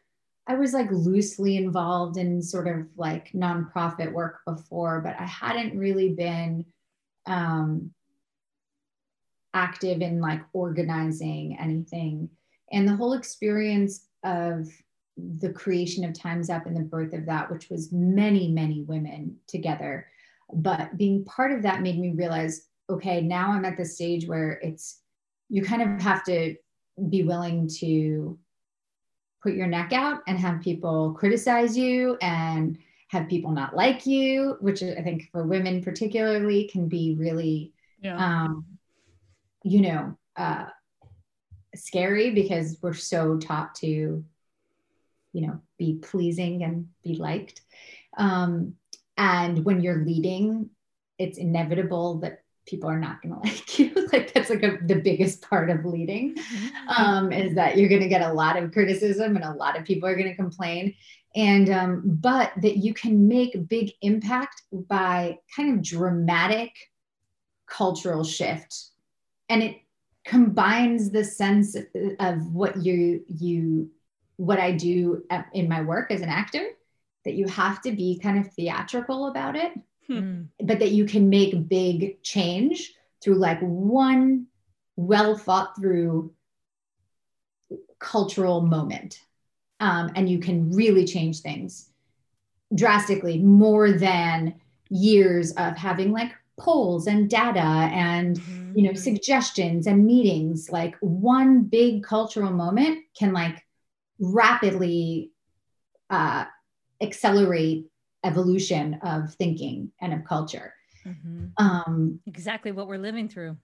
I 0.48 0.56
was 0.56 0.74
like 0.74 0.92
loosely 0.92 1.58
involved 1.58 2.18
in 2.18 2.42
sort 2.42 2.68
of 2.68 2.86
like 2.98 3.32
nonprofit 3.32 4.12
work 4.12 4.42
before, 4.46 5.02
but 5.02 5.16
I 5.20 5.26
hadn't 5.26 5.78
really 5.78 6.10
been 6.10 6.66
um, 7.26 7.92
active 9.56 10.02
in 10.02 10.22
like 10.22 10.42
organizing 10.54 11.58
anything. 11.60 12.30
And 12.72 12.88
the 12.88 12.96
whole 12.96 13.14
experience 13.14 14.08
of 14.24 14.68
the 15.18 15.52
creation 15.52 16.04
of 16.04 16.14
Time's 16.14 16.50
Up 16.50 16.68
and 16.68 16.76
the 16.76 16.82
birth 16.82 17.14
of 17.14 17.26
that, 17.26 17.50
which 17.52 17.70
was 17.70 17.92
many, 17.92 18.52
many 18.52 18.84
women 18.84 19.38
together. 19.48 20.08
But 20.54 20.98
being 20.98 21.26
part 21.26 21.52
of 21.52 21.64
that 21.64 21.82
made 21.82 22.00
me 22.00 22.12
realize 22.12 22.68
okay, 22.90 23.20
now 23.22 23.52
I'm 23.52 23.66
at 23.66 23.78
the 23.78 23.86
stage 23.86 24.28
where 24.28 24.60
it's, 24.62 25.00
you 25.50 25.64
kind 25.64 25.82
of 25.82 26.02
have 26.04 26.24
to 26.26 26.56
be 27.10 27.24
willing 27.24 27.68
to 27.80 28.38
put 29.42 29.56
your 29.56 29.66
neck 29.66 29.92
out 29.92 30.22
and 30.28 30.38
have 30.38 30.62
people 30.62 31.14
criticize 31.14 31.76
you 31.76 32.16
and 32.22 32.78
have 33.08 33.28
people 33.28 33.52
not 33.52 33.76
like 33.76 34.06
you, 34.06 34.58
which 34.60 34.84
I 34.84 35.02
think 35.02 35.30
for 35.32 35.48
women 35.48 35.84
particularly 35.84 36.68
can 36.68 36.88
be 36.88 37.16
really, 37.18 37.74
yeah. 38.02 38.18
um, 38.18 38.66
you 39.64 39.82
know, 39.82 40.16
uh, 40.38 40.66
scary 41.76 42.32
because 42.32 42.78
we're 42.82 42.94
so 42.94 43.38
taught 43.38 43.76
to 43.76 44.24
you 45.34 45.42
know 45.42 45.60
be 45.78 46.00
pleasing 46.02 46.64
and 46.64 46.88
be 47.04 47.16
liked 47.16 47.62
um, 48.18 48.74
and 49.18 49.64
when 49.66 49.82
you're 49.82 50.04
leading 50.06 50.70
it's 51.18 51.38
inevitable 51.38 52.20
that 52.20 52.40
people 52.66 52.90
are 52.90 53.00
not 53.00 53.22
going 53.22 53.34
to 53.42 53.48
like 53.48 53.80
you. 53.80 53.92
Like 54.12 54.34
that's 54.34 54.50
like 54.50 54.64
a, 54.64 54.78
the 54.86 54.96
biggest 54.96 55.42
part 55.42 55.70
of 55.70 55.86
leading. 55.86 56.36
Mm-hmm. 56.36 56.90
um, 56.90 57.32
is 57.32 57.56
that 57.56 57.78
you're 57.78 57.90
going 57.90 58.02
to 58.02 58.08
get 58.08 58.22
a 58.22 58.34
lot 58.34 58.58
of 58.58 58.72
criticism 58.72 59.36
and 59.36 59.46
a 59.46 59.54
lot 59.54 59.78
of 59.78 59.86
people 59.86 60.08
are 60.08 60.16
going 60.16 60.30
to 60.30 60.36
complain. 60.36 60.94
And 61.36 61.70
um, 61.70 62.02
but 62.06 62.54
that 62.62 62.78
you 62.78 62.94
can 62.94 63.28
make 63.28 63.68
big 63.68 63.92
impact 64.02 64.62
by 64.72 65.38
kind 65.56 65.74
of 65.74 65.84
dramatic 65.84 66.72
cultural 67.68 68.24
shift. 68.24 68.86
And 69.50 69.62
it 69.62 69.78
combines 70.24 71.12
the 71.12 71.24
sense 71.24 71.76
of 72.20 72.54
what 72.54 72.78
you 72.78 73.26
you 73.28 73.92
what 74.38 74.60
I 74.60 74.72
do 74.72 75.24
in 75.54 75.70
my 75.70 75.82
work 75.82 76.12
as 76.12 76.22
an 76.22 76.30
actor, 76.30 76.66
that 77.26 77.36
you 77.36 77.48
have 77.48 77.82
to 77.82 77.92
be 77.92 78.20
kind 78.20 78.40
of 78.40 78.54
theatrical 78.54 79.28
about 79.28 79.56
it, 79.56 79.74
hmm. 80.08 80.44
but 80.64 80.80
that 80.80 80.92
you 80.92 81.06
can 81.06 81.30
make 81.30 81.68
big 81.68 82.22
change 82.22 82.94
through 83.22 83.36
like 83.36 83.60
one 83.60 84.48
well 84.96 85.36
thought 85.38 85.76
through 85.76 86.32
cultural 88.00 88.62
moment. 88.62 89.22
Um, 89.80 90.12
and 90.16 90.30
you 90.30 90.40
can 90.40 90.72
really 90.72 91.06
change 91.06 91.42
things 91.42 91.90
drastically 92.74 93.40
more 93.40 93.92
than 93.92 94.56
years 94.90 95.52
of 95.54 95.76
having 95.76 96.12
like 96.12 96.32
polls 96.58 97.08
and 97.08 97.30
data 97.30 97.60
and 97.60 98.40
mm-hmm. 98.40 98.78
you 98.78 98.84
know 98.84 98.94
suggestions 98.94 99.88
and 99.88 100.06
meetings 100.06 100.70
like 100.72 100.96
one 101.02 101.64
big 101.64 102.04
cultural 102.04 102.52
moment 102.52 103.04
can 103.18 103.34
like 103.34 103.62
rapidly 104.20 105.32
uh, 106.10 106.46
accelerate 107.06 107.86
evolution 108.24 109.00
of 109.04 109.34
thinking 109.36 109.92
and 110.02 110.14
of 110.14 110.26
culture. 110.26 110.74
Mm-hmm. 111.06 111.46
Um, 111.58 112.20
exactly 112.26 112.72
what 112.72 112.88
we're 112.88 112.98
living 112.98 113.30
through. 113.30 113.58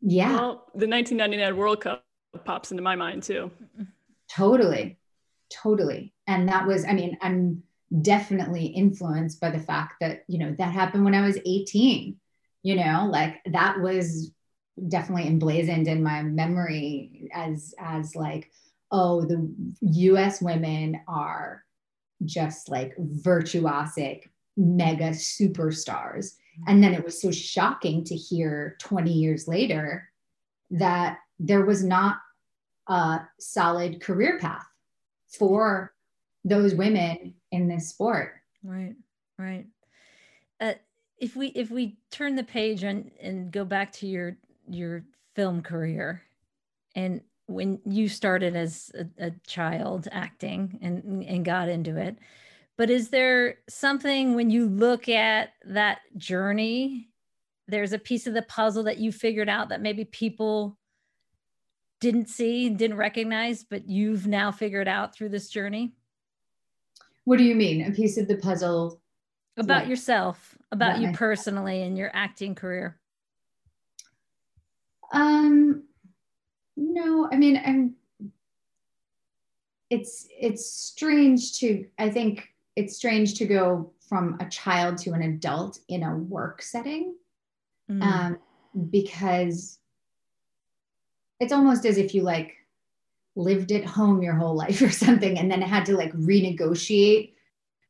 Yeah. 0.00 0.32
Well, 0.32 0.66
the 0.74 0.88
1999 0.88 1.56
World 1.56 1.80
Cup 1.82 2.04
pops 2.44 2.70
into 2.70 2.82
my 2.82 2.96
mind 2.96 3.22
too. 3.22 3.50
Totally. 4.30 4.98
Totally. 5.50 6.14
And 6.26 6.48
that 6.48 6.66
was, 6.66 6.84
I 6.84 6.92
mean, 6.92 7.16
I'm 7.22 7.62
definitely 8.02 8.66
influenced 8.66 9.40
by 9.40 9.50
the 9.50 9.58
fact 9.58 9.94
that, 10.00 10.24
you 10.28 10.38
know, 10.38 10.54
that 10.58 10.72
happened 10.72 11.04
when 11.04 11.14
I 11.14 11.26
was 11.26 11.38
18. 11.44 12.16
You 12.62 12.74
know, 12.74 13.08
like 13.10 13.36
that 13.46 13.80
was 13.80 14.32
definitely 14.88 15.26
emblazoned 15.26 15.88
in 15.88 16.02
my 16.02 16.22
memory 16.22 17.30
as 17.32 17.74
as 17.78 18.14
like 18.14 18.50
oh, 18.90 19.22
the 19.22 19.54
US 19.80 20.40
women 20.40 21.00
are 21.06 21.64
just 22.24 22.68
like 22.68 22.96
virtuosic, 22.96 24.28
mega 24.56 25.10
superstars. 25.10 26.34
And 26.66 26.82
then 26.82 26.94
it 26.94 27.04
was 27.04 27.20
so 27.20 27.30
shocking 27.30 28.04
to 28.04 28.16
hear 28.16 28.76
20 28.80 29.12
years 29.12 29.46
later 29.46 30.08
that 30.70 31.18
there 31.38 31.64
was 31.64 31.84
not 31.84 32.16
a 32.88 33.20
solid 33.38 34.00
career 34.00 34.38
path 34.38 34.66
for 35.28 35.94
those 36.44 36.74
women 36.74 37.34
in 37.52 37.68
this 37.68 37.88
sport. 37.88 38.34
Right, 38.64 38.96
right. 39.38 39.66
Uh, 40.60 40.74
if 41.18 41.36
we 41.36 41.48
if 41.48 41.70
we 41.70 41.98
turn 42.10 42.34
the 42.34 42.44
page 42.44 42.82
and 42.82 43.10
and 43.20 43.52
go 43.52 43.64
back 43.64 43.92
to 43.92 44.06
your 44.06 44.36
your 44.68 45.04
film 45.34 45.62
career 45.62 46.22
and 46.94 47.20
when 47.48 47.80
you 47.84 48.08
started 48.08 48.54
as 48.54 48.92
a, 48.94 49.26
a, 49.26 49.30
child 49.46 50.06
acting 50.12 50.78
and 50.82 51.24
and 51.24 51.44
got 51.44 51.68
into 51.68 51.96
it 51.96 52.16
but 52.76 52.90
is 52.90 53.08
there 53.08 53.56
something 53.68 54.34
when 54.34 54.50
you 54.50 54.68
look 54.68 55.08
at 55.08 55.54
that 55.64 56.00
journey 56.16 57.08
there's 57.66 57.92
a 57.92 57.98
piece 57.98 58.26
of 58.26 58.34
the 58.34 58.42
puzzle 58.42 58.84
that 58.84 58.98
you 58.98 59.12
figured 59.12 59.48
out 59.48 59.68
that 59.70 59.82
maybe 59.82 60.04
people 60.04 60.78
didn't 62.00 62.28
see 62.28 62.66
and 62.66 62.78
didn't 62.78 62.96
recognize 62.96 63.64
but 63.64 63.88
you've 63.88 64.26
now 64.26 64.50
figured 64.50 64.88
out 64.88 65.14
through 65.14 65.28
this 65.28 65.48
journey? 65.48 65.94
What 67.24 67.38
do 67.38 67.44
you 67.44 67.54
mean 67.54 67.84
a 67.86 67.90
piece 67.90 68.16
of 68.16 68.28
the 68.28 68.36
puzzle? 68.36 69.00
About 69.56 69.82
like, 69.82 69.88
yourself 69.88 70.56
about 70.70 71.00
you 71.00 71.12
personally 71.12 71.82
and 71.82 71.98
your 71.98 72.10
acting 72.14 72.54
career. 72.54 72.98
Um 75.12 75.87
no, 76.78 77.28
I 77.30 77.36
mean, 77.36 77.60
I'm. 77.64 77.94
It's 79.90 80.28
it's 80.30 80.70
strange 80.70 81.58
to. 81.58 81.86
I 81.98 82.10
think 82.10 82.48
it's 82.76 82.96
strange 82.96 83.34
to 83.38 83.46
go 83.46 83.92
from 84.08 84.36
a 84.40 84.48
child 84.48 84.98
to 84.98 85.12
an 85.12 85.22
adult 85.22 85.80
in 85.88 86.02
a 86.04 86.16
work 86.16 86.62
setting, 86.62 87.14
mm. 87.90 88.02
um, 88.02 88.38
because 88.90 89.78
it's 91.40 91.52
almost 91.52 91.84
as 91.84 91.98
if 91.98 92.14
you 92.14 92.22
like 92.22 92.54
lived 93.34 93.72
at 93.72 93.84
home 93.84 94.22
your 94.22 94.34
whole 94.34 94.54
life 94.54 94.80
or 94.88 94.90
something, 94.90 95.38
and 95.38 95.50
then 95.50 95.60
had 95.60 95.86
to 95.86 95.96
like 95.96 96.12
renegotiate 96.12 97.32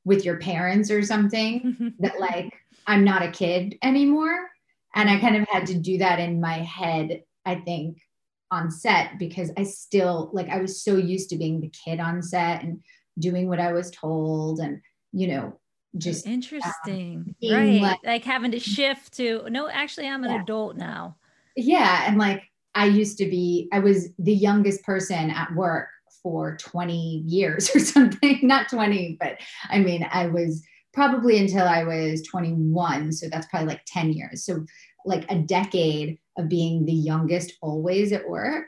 with 0.05 0.25
your 0.25 0.39
parents 0.39 0.91
or 0.91 1.03
something 1.03 1.95
that 1.99 2.19
like 2.19 2.55
I'm 2.87 3.05
not 3.05 3.23
a 3.23 3.31
kid 3.31 3.77
anymore. 3.83 4.49
And 4.95 5.11
I 5.11 5.21
kind 5.21 5.37
of 5.37 5.47
had 5.49 5.67
to 5.67 5.75
do 5.75 5.99
that 5.99 6.19
in 6.19 6.41
my 6.41 6.55
head, 6.55 7.25
I 7.45 7.57
think, 7.57 8.01
on 8.51 8.71
set 8.71 9.19
because 9.19 9.51
I 9.57 9.65
still 9.65 10.31
like 10.33 10.49
I 10.49 10.61
was 10.61 10.83
so 10.83 10.97
used 10.97 11.31
to 11.31 11.37
being 11.37 11.61
the 11.61 11.71
kid 11.71 12.01
on 12.01 12.23
set 12.23 12.63
and 12.63 12.81
doing 13.19 13.49
what 13.49 13.61
I 13.61 13.73
was 13.73 13.91
told 13.91 14.61
and 14.61 14.81
you 15.13 15.29
know 15.29 15.59
just 15.97 16.27
interesting. 16.27 17.35
um, 17.45 17.53
right. 17.53 17.81
like, 17.81 17.99
like, 18.05 18.25
having 18.25 18.51
to 18.53 18.61
shift 18.61 19.15
to 19.15 19.49
no 19.51 19.69
actually 19.69 20.09
I'm 20.09 20.25
an 20.25 20.31
yeah. 20.31 20.43
adult 20.43 20.77
now. 20.77 21.17
Yeah 21.57 22.05
and 22.07 22.19
like 22.19 22.43
I 22.75 22.87
used 22.87 23.19
to 23.19 23.25
be 23.25 23.69
I 23.73 23.81
was 23.81 24.09
the 24.19 24.35
youngest 24.35 24.83
person 24.83 25.31
at 25.31 25.55
work 25.55 25.89
for 26.23 26.57
20 26.57 27.25
years 27.27 27.71
or 27.75 27.81
something. 27.81 28.41
Not 28.43 28.69
20 28.69 29.19
but 29.21 29.39
I 29.69 29.79
mean 29.79 30.07
I 30.11 30.29
was 30.29 30.63
probably 30.95 31.39
until 31.39 31.67
I 31.67 31.85
was 31.85 32.23
21 32.23 33.13
so 33.13 33.29
that's 33.29 33.47
probably 33.47 33.69
like 33.69 33.83
10 33.87 34.13
years. 34.13 34.45
So 34.45 34.65
like 35.05 35.31
a 35.31 35.39
decade 35.39 36.19
of 36.39 36.49
being 36.49 36.87
the 36.87 36.93
youngest 36.93 37.55
always 37.61 38.13
at 38.13 38.29
work 38.29 38.67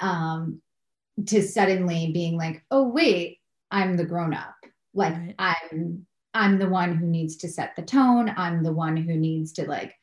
um, 0.00 0.62
to 1.26 1.42
suddenly 1.42 2.10
being 2.12 2.38
like, 2.38 2.64
oh, 2.70 2.88
wait, 2.88 3.38
I'm 3.70 3.96
the 3.96 4.04
grown 4.04 4.32
up. 4.32 4.54
Like 4.94 5.14
right. 5.14 5.34
I'm 5.38 6.06
I'm 6.34 6.58
the 6.58 6.68
one 6.68 6.96
who 6.96 7.06
needs 7.06 7.36
to 7.38 7.48
set 7.48 7.76
the 7.76 7.82
tone. 7.82 8.32
I'm 8.36 8.62
the 8.62 8.72
one 8.72 8.96
who 8.96 9.16
needs 9.16 9.52
to 9.54 9.66
like 9.68 9.94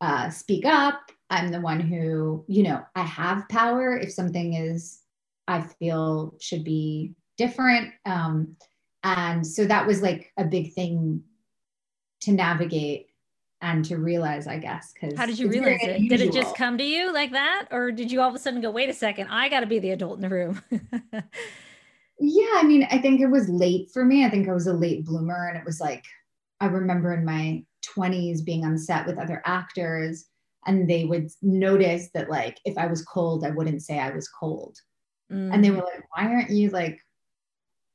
uh, 0.00 0.30
speak 0.30 0.64
up. 0.64 1.00
I'm 1.30 1.50
the 1.50 1.60
one 1.60 1.80
who, 1.80 2.44
you 2.48 2.62
know, 2.62 2.82
I 2.94 3.02
have 3.02 3.48
power 3.48 3.96
if 3.96 4.12
something 4.12 4.54
is 4.54 5.00
I 5.46 5.62
feel 5.62 6.36
should 6.40 6.64
be 6.64 7.14
different. 7.36 7.92
Um, 8.04 8.56
and 9.04 9.46
so 9.46 9.64
that 9.66 9.86
was 9.86 10.02
like 10.02 10.32
a 10.36 10.44
big 10.44 10.74
thing 10.74 11.22
to 12.22 12.32
navigate 12.32 13.07
and 13.60 13.84
to 13.86 13.96
realize, 13.96 14.46
I 14.46 14.58
guess. 14.58 14.92
Because 14.92 15.16
how 15.18 15.26
did 15.26 15.38
you 15.38 15.48
realize 15.48 15.80
it? 15.82 15.96
Unusual. 15.96 16.18
Did 16.18 16.20
it 16.28 16.32
just 16.32 16.56
come 16.56 16.78
to 16.78 16.84
you 16.84 17.12
like 17.12 17.32
that, 17.32 17.66
or 17.70 17.90
did 17.90 18.12
you 18.12 18.20
all 18.20 18.28
of 18.28 18.34
a 18.34 18.38
sudden 18.38 18.60
go, 18.60 18.70
"Wait 18.70 18.88
a 18.88 18.94
second, 18.94 19.28
I 19.28 19.48
got 19.48 19.60
to 19.60 19.66
be 19.66 19.78
the 19.78 19.90
adult 19.90 20.16
in 20.16 20.22
the 20.22 20.28
room"? 20.28 20.62
Yeah, 22.20 22.54
I 22.56 22.64
mean, 22.64 22.86
I 22.90 22.98
think 22.98 23.20
it 23.20 23.28
was 23.28 23.48
late 23.48 23.90
for 23.92 24.04
me. 24.04 24.24
I 24.24 24.30
think 24.30 24.48
I 24.48 24.52
was 24.52 24.66
a 24.66 24.72
late 24.72 25.04
bloomer. 25.04 25.48
And 25.48 25.56
it 25.56 25.64
was 25.64 25.80
like, 25.80 26.04
I 26.60 26.66
remember 26.66 27.12
in 27.12 27.24
my 27.24 27.64
20s 27.96 28.44
being 28.44 28.64
on 28.64 28.76
set 28.76 29.06
with 29.06 29.18
other 29.18 29.40
actors, 29.44 30.26
and 30.66 30.90
they 30.90 31.04
would 31.04 31.28
notice 31.42 32.10
that, 32.14 32.28
like, 32.28 32.58
if 32.64 32.76
I 32.76 32.86
was 32.86 33.04
cold, 33.04 33.44
I 33.44 33.50
wouldn't 33.50 33.82
say 33.82 33.98
I 33.98 34.10
was 34.10 34.28
cold. 34.28 34.76
And 35.30 35.62
they 35.62 35.70
were 35.70 35.82
mm. 35.82 35.84
like, 35.84 36.04
why 36.14 36.24
aren't 36.24 36.50
you 36.50 36.70
like, 36.70 36.98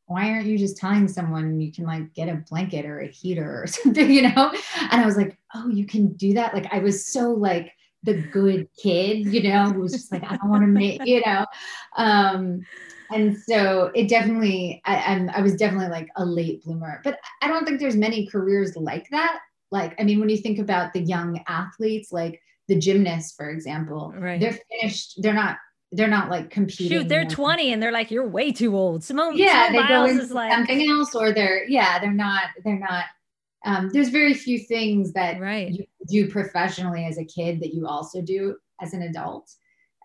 why 0.07 0.29
aren't 0.29 0.45
you 0.45 0.57
just 0.57 0.77
telling 0.77 1.07
someone 1.07 1.59
you 1.59 1.71
can 1.71 1.85
like 1.85 2.13
get 2.13 2.29
a 2.29 2.43
blanket 2.49 2.85
or 2.85 2.99
a 2.99 3.07
heater 3.07 3.63
or 3.63 3.67
something, 3.67 4.09
you 4.11 4.23
know? 4.23 4.53
And 4.91 5.01
I 5.01 5.05
was 5.05 5.17
like, 5.17 5.37
oh, 5.55 5.69
you 5.69 5.85
can 5.85 6.13
do 6.13 6.33
that. 6.33 6.53
Like, 6.53 6.73
I 6.73 6.79
was 6.79 7.05
so 7.05 7.31
like, 7.31 7.71
the 8.05 8.15
good 8.33 8.67
kid, 8.77 9.27
you 9.27 9.41
know, 9.43 9.71
who 9.71 9.79
was 9.79 9.93
just 9.93 10.11
like, 10.11 10.25
I 10.25 10.35
don't 10.35 10.49
want 10.49 10.63
to 10.63 10.67
make, 10.67 11.05
you 11.05 11.21
know. 11.25 11.45
Um, 11.95 12.65
and 13.13 13.37
so 13.37 13.91
it 13.95 14.09
definitely 14.09 14.81
I, 14.85 14.97
I'm, 14.97 15.29
I 15.29 15.41
was 15.41 15.55
definitely 15.55 15.89
like 15.89 16.09
a 16.15 16.25
late 16.25 16.63
bloomer 16.63 17.01
but 17.03 17.19
i 17.41 17.47
don't 17.47 17.65
think 17.65 17.79
there's 17.79 17.95
many 17.95 18.27
careers 18.27 18.75
like 18.75 19.07
that 19.09 19.39
like 19.71 19.99
i 19.99 20.03
mean 20.03 20.19
when 20.19 20.29
you 20.29 20.37
think 20.37 20.59
about 20.59 20.93
the 20.93 21.01
young 21.01 21.41
athletes 21.47 22.11
like 22.11 22.41
the 22.67 22.77
gymnasts 22.77 23.35
for 23.35 23.49
example 23.49 24.13
Right. 24.17 24.39
they're 24.39 24.57
finished 24.79 25.21
they're 25.21 25.33
not 25.33 25.57
they're 25.95 26.07
not 26.07 26.29
like 26.29 26.49
competing 26.49 26.89
Shoot, 26.89 27.09
they're 27.09 27.21
you 27.21 27.29
know. 27.29 27.35
20 27.35 27.73
and 27.73 27.81
they're 27.81 27.91
like, 27.91 28.11
you're 28.11 28.27
way 28.27 28.51
too 28.51 28.75
old. 28.75 29.03
Simone, 29.03 29.37
yeah 29.37 29.67
Simone 29.67 29.73
they 29.73 29.87
go 29.87 30.05
Biles 30.05 30.11
into 30.11 30.33
like, 30.33 30.51
something 30.51 30.89
else 30.89 31.15
or 31.15 31.31
they're 31.31 31.67
yeah 31.69 31.99
they're 31.99 32.11
not 32.11 32.45
they're 32.63 32.79
not 32.79 33.05
um, 33.65 33.89
there's 33.93 34.09
very 34.09 34.33
few 34.33 34.59
things 34.59 35.13
that 35.13 35.39
right. 35.39 35.71
you 35.71 35.85
do 36.09 36.29
professionally 36.29 37.05
as 37.05 37.17
a 37.17 37.23
kid 37.23 37.61
that 37.61 37.73
you 37.73 37.87
also 37.87 38.21
do 38.21 38.57
as 38.81 38.93
an 38.93 39.03
adult 39.03 39.49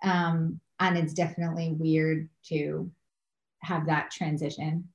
um, 0.04 0.60
and 0.78 0.96
it's 0.96 1.12
definitely 1.12 1.74
weird 1.76 2.28
to 2.44 2.88
have 3.62 3.86
that 3.86 4.10
transition 4.12 4.88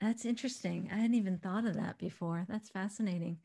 That's 0.00 0.24
interesting. 0.24 0.88
I 0.90 0.96
hadn't 0.96 1.14
even 1.16 1.38
thought 1.38 1.66
of 1.66 1.74
that 1.74 1.98
before. 1.98 2.46
That's 2.48 2.70
fascinating. 2.70 3.36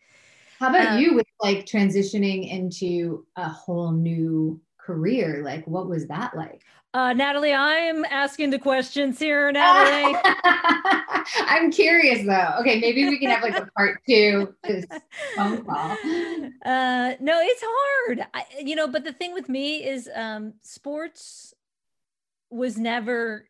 how 0.60 0.70
about 0.70 0.94
Um, 0.94 1.00
you 1.02 1.14
with 1.16 1.28
like 1.42 1.66
transitioning 1.66 2.50
into 2.50 3.26
a 3.36 3.50
whole 3.50 3.92
new 3.92 4.62
career 4.86 5.42
like 5.44 5.66
what 5.66 5.88
was 5.88 6.08
that 6.08 6.36
like? 6.36 6.62
Uh, 6.94 7.12
Natalie, 7.12 7.54
I'm 7.54 8.06
asking 8.06 8.52
the 8.52 8.60
questions 8.60 9.20
here, 9.20 9.52
Natalie. 9.52 10.16
i'm 11.48 11.72
curious 11.72 12.26
though. 12.26 12.54
Okay 12.60 12.80
maybe 12.80 13.06
we 13.06 13.18
can 13.18 13.30
have 13.32 13.42
like 13.42 13.58
a 13.58 13.68
part 13.76 14.00
two 14.08 14.54
this 14.64 14.86
phone 15.36 15.66
call. 15.66 15.98
Uh 16.66 17.14
no 17.20 17.40
it's 17.42 17.64
hard. 17.66 18.26
I, 18.34 18.46
you 18.60 18.76
know 18.76 18.88
but 18.88 19.04
the 19.04 19.14
thing 19.14 19.34
with 19.34 19.50
me 19.50 19.86
is 19.86 20.10
um 20.14 20.54
sports 20.62 21.54
was 22.50 22.78
never 22.78 23.50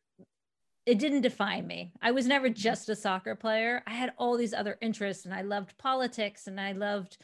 it 0.85 0.99
didn't 0.99 1.21
define 1.21 1.65
me. 1.65 1.91
I 2.01 2.11
was 2.11 2.27
never 2.27 2.49
just 2.49 2.89
a 2.89 2.95
soccer 2.95 3.35
player. 3.35 3.83
I 3.87 3.93
had 3.93 4.13
all 4.17 4.37
these 4.37 4.53
other 4.53 4.77
interests 4.81 5.25
and 5.25 5.33
i 5.33 5.41
loved 5.41 5.77
politics 5.77 6.47
and 6.47 6.59
i 6.59 6.71
loved 6.71 7.17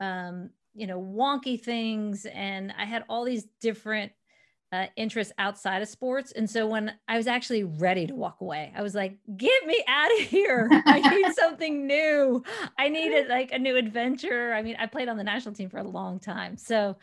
um 0.00 0.50
you 0.74 0.86
know 0.86 1.00
wonky 1.00 1.60
things 1.60 2.26
and 2.26 2.72
i 2.78 2.84
had 2.84 3.04
all 3.08 3.24
these 3.24 3.46
different 3.60 4.12
uh, 4.72 4.86
interests 4.96 5.32
outside 5.38 5.82
of 5.82 5.88
sports 5.88 6.32
and 6.32 6.50
so 6.50 6.66
when 6.66 6.92
i 7.06 7.16
was 7.16 7.28
actually 7.28 7.62
ready 7.62 8.08
to 8.08 8.14
walk 8.14 8.40
away 8.40 8.72
i 8.76 8.82
was 8.82 8.92
like 8.92 9.16
get 9.36 9.64
me 9.66 9.84
out 9.86 10.10
of 10.12 10.26
here 10.26 10.68
i 10.86 11.00
need 11.00 11.32
something 11.38 11.86
new 11.86 12.42
I 12.78 12.88
needed 12.88 13.28
like 13.28 13.52
a 13.52 13.58
new 13.58 13.76
adventure. 13.76 14.52
I 14.52 14.62
mean, 14.62 14.76
I 14.78 14.86
played 14.86 15.08
on 15.08 15.16
the 15.16 15.24
national 15.24 15.54
team 15.54 15.70
for 15.70 15.78
a 15.78 15.88
long 15.88 16.18
time. 16.18 16.56
So, 16.56 16.96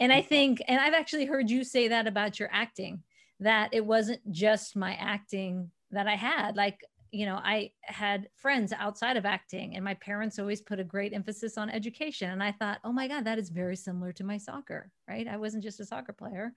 and 0.00 0.12
I 0.12 0.22
think, 0.22 0.62
and 0.68 0.80
I've 0.80 0.94
actually 0.94 1.26
heard 1.26 1.50
you 1.50 1.64
say 1.64 1.88
that 1.88 2.06
about 2.06 2.38
your 2.38 2.48
acting, 2.52 3.02
that 3.40 3.70
it 3.72 3.84
wasn't 3.84 4.30
just 4.30 4.76
my 4.76 4.94
acting 4.94 5.70
that 5.92 6.06
I 6.06 6.16
had. 6.16 6.56
Like, 6.56 6.80
you 7.14 7.26
know, 7.26 7.36
I 7.36 7.70
had 7.82 8.28
friends 8.36 8.72
outside 8.72 9.16
of 9.16 9.24
acting, 9.24 9.76
and 9.76 9.84
my 9.84 9.94
parents 9.94 10.38
always 10.38 10.60
put 10.60 10.80
a 10.80 10.84
great 10.84 11.12
emphasis 11.12 11.56
on 11.56 11.70
education. 11.70 12.30
And 12.30 12.42
I 12.42 12.52
thought, 12.52 12.80
oh 12.84 12.92
my 12.92 13.08
God, 13.08 13.24
that 13.24 13.38
is 13.38 13.50
very 13.50 13.76
similar 13.76 14.12
to 14.12 14.24
my 14.24 14.36
soccer, 14.36 14.90
right? 15.08 15.26
I 15.28 15.36
wasn't 15.36 15.62
just 15.62 15.80
a 15.80 15.86
soccer 15.86 16.12
player. 16.12 16.52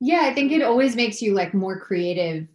yeah 0.00 0.22
i 0.24 0.34
think 0.34 0.52
it 0.52 0.62
always 0.62 0.96
makes 0.96 1.22
you 1.22 1.34
like 1.34 1.54
more 1.54 1.78
creative 1.78 2.46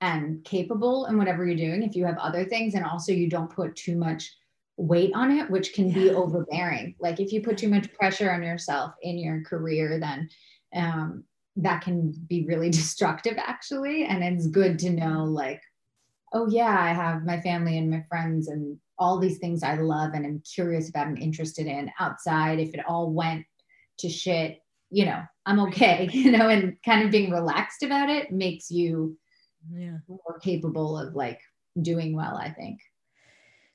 and 0.00 0.44
capable 0.44 1.06
in 1.06 1.18
whatever 1.18 1.44
you're 1.44 1.56
doing 1.56 1.82
if 1.82 1.96
you 1.96 2.04
have 2.04 2.18
other 2.18 2.44
things 2.44 2.74
and 2.74 2.84
also 2.84 3.12
you 3.12 3.28
don't 3.28 3.50
put 3.50 3.74
too 3.74 3.96
much 3.96 4.36
weight 4.76 5.10
on 5.14 5.30
it 5.30 5.50
which 5.50 5.72
can 5.72 5.90
be 5.92 6.10
overbearing 6.10 6.94
like 7.00 7.18
if 7.18 7.32
you 7.32 7.42
put 7.42 7.58
too 7.58 7.68
much 7.68 7.92
pressure 7.94 8.30
on 8.30 8.42
yourself 8.42 8.92
in 9.02 9.18
your 9.18 9.42
career 9.42 9.98
then 9.98 10.28
um, 10.74 11.24
that 11.56 11.82
can 11.82 12.12
be 12.28 12.46
really 12.46 12.70
destructive 12.80 13.36
actually 13.38 14.04
and 14.04 14.22
it's 14.22 14.46
good 14.46 14.78
to 14.78 14.90
know 14.90 15.24
like 15.24 15.60
oh 16.32 16.48
yeah 16.50 16.76
i 16.80 16.92
have 16.92 17.24
my 17.24 17.40
family 17.40 17.78
and 17.78 17.90
my 17.90 18.04
friends 18.08 18.48
and 18.48 18.78
all 18.98 19.18
these 19.18 19.38
things 19.38 19.62
i 19.62 19.74
love 19.74 20.12
and 20.14 20.26
i'm 20.26 20.42
curious 20.54 20.88
about 20.88 21.06
and 21.06 21.18
interested 21.18 21.66
in 21.66 21.90
outside 21.98 22.58
if 22.58 22.74
it 22.74 22.84
all 22.86 23.10
went 23.12 23.44
to 23.98 24.08
shit 24.08 24.58
you 24.90 25.04
know 25.04 25.22
i'm 25.46 25.60
okay 25.60 26.08
you 26.12 26.30
know 26.32 26.48
and 26.48 26.76
kind 26.84 27.04
of 27.04 27.10
being 27.10 27.30
relaxed 27.30 27.82
about 27.82 28.08
it 28.10 28.30
makes 28.32 28.70
you 28.70 29.16
Yeah. 29.72 29.98
more 30.08 30.38
capable 30.42 30.98
of 30.98 31.14
like 31.14 31.40
doing 31.80 32.14
well 32.14 32.36
i 32.36 32.50
think 32.50 32.80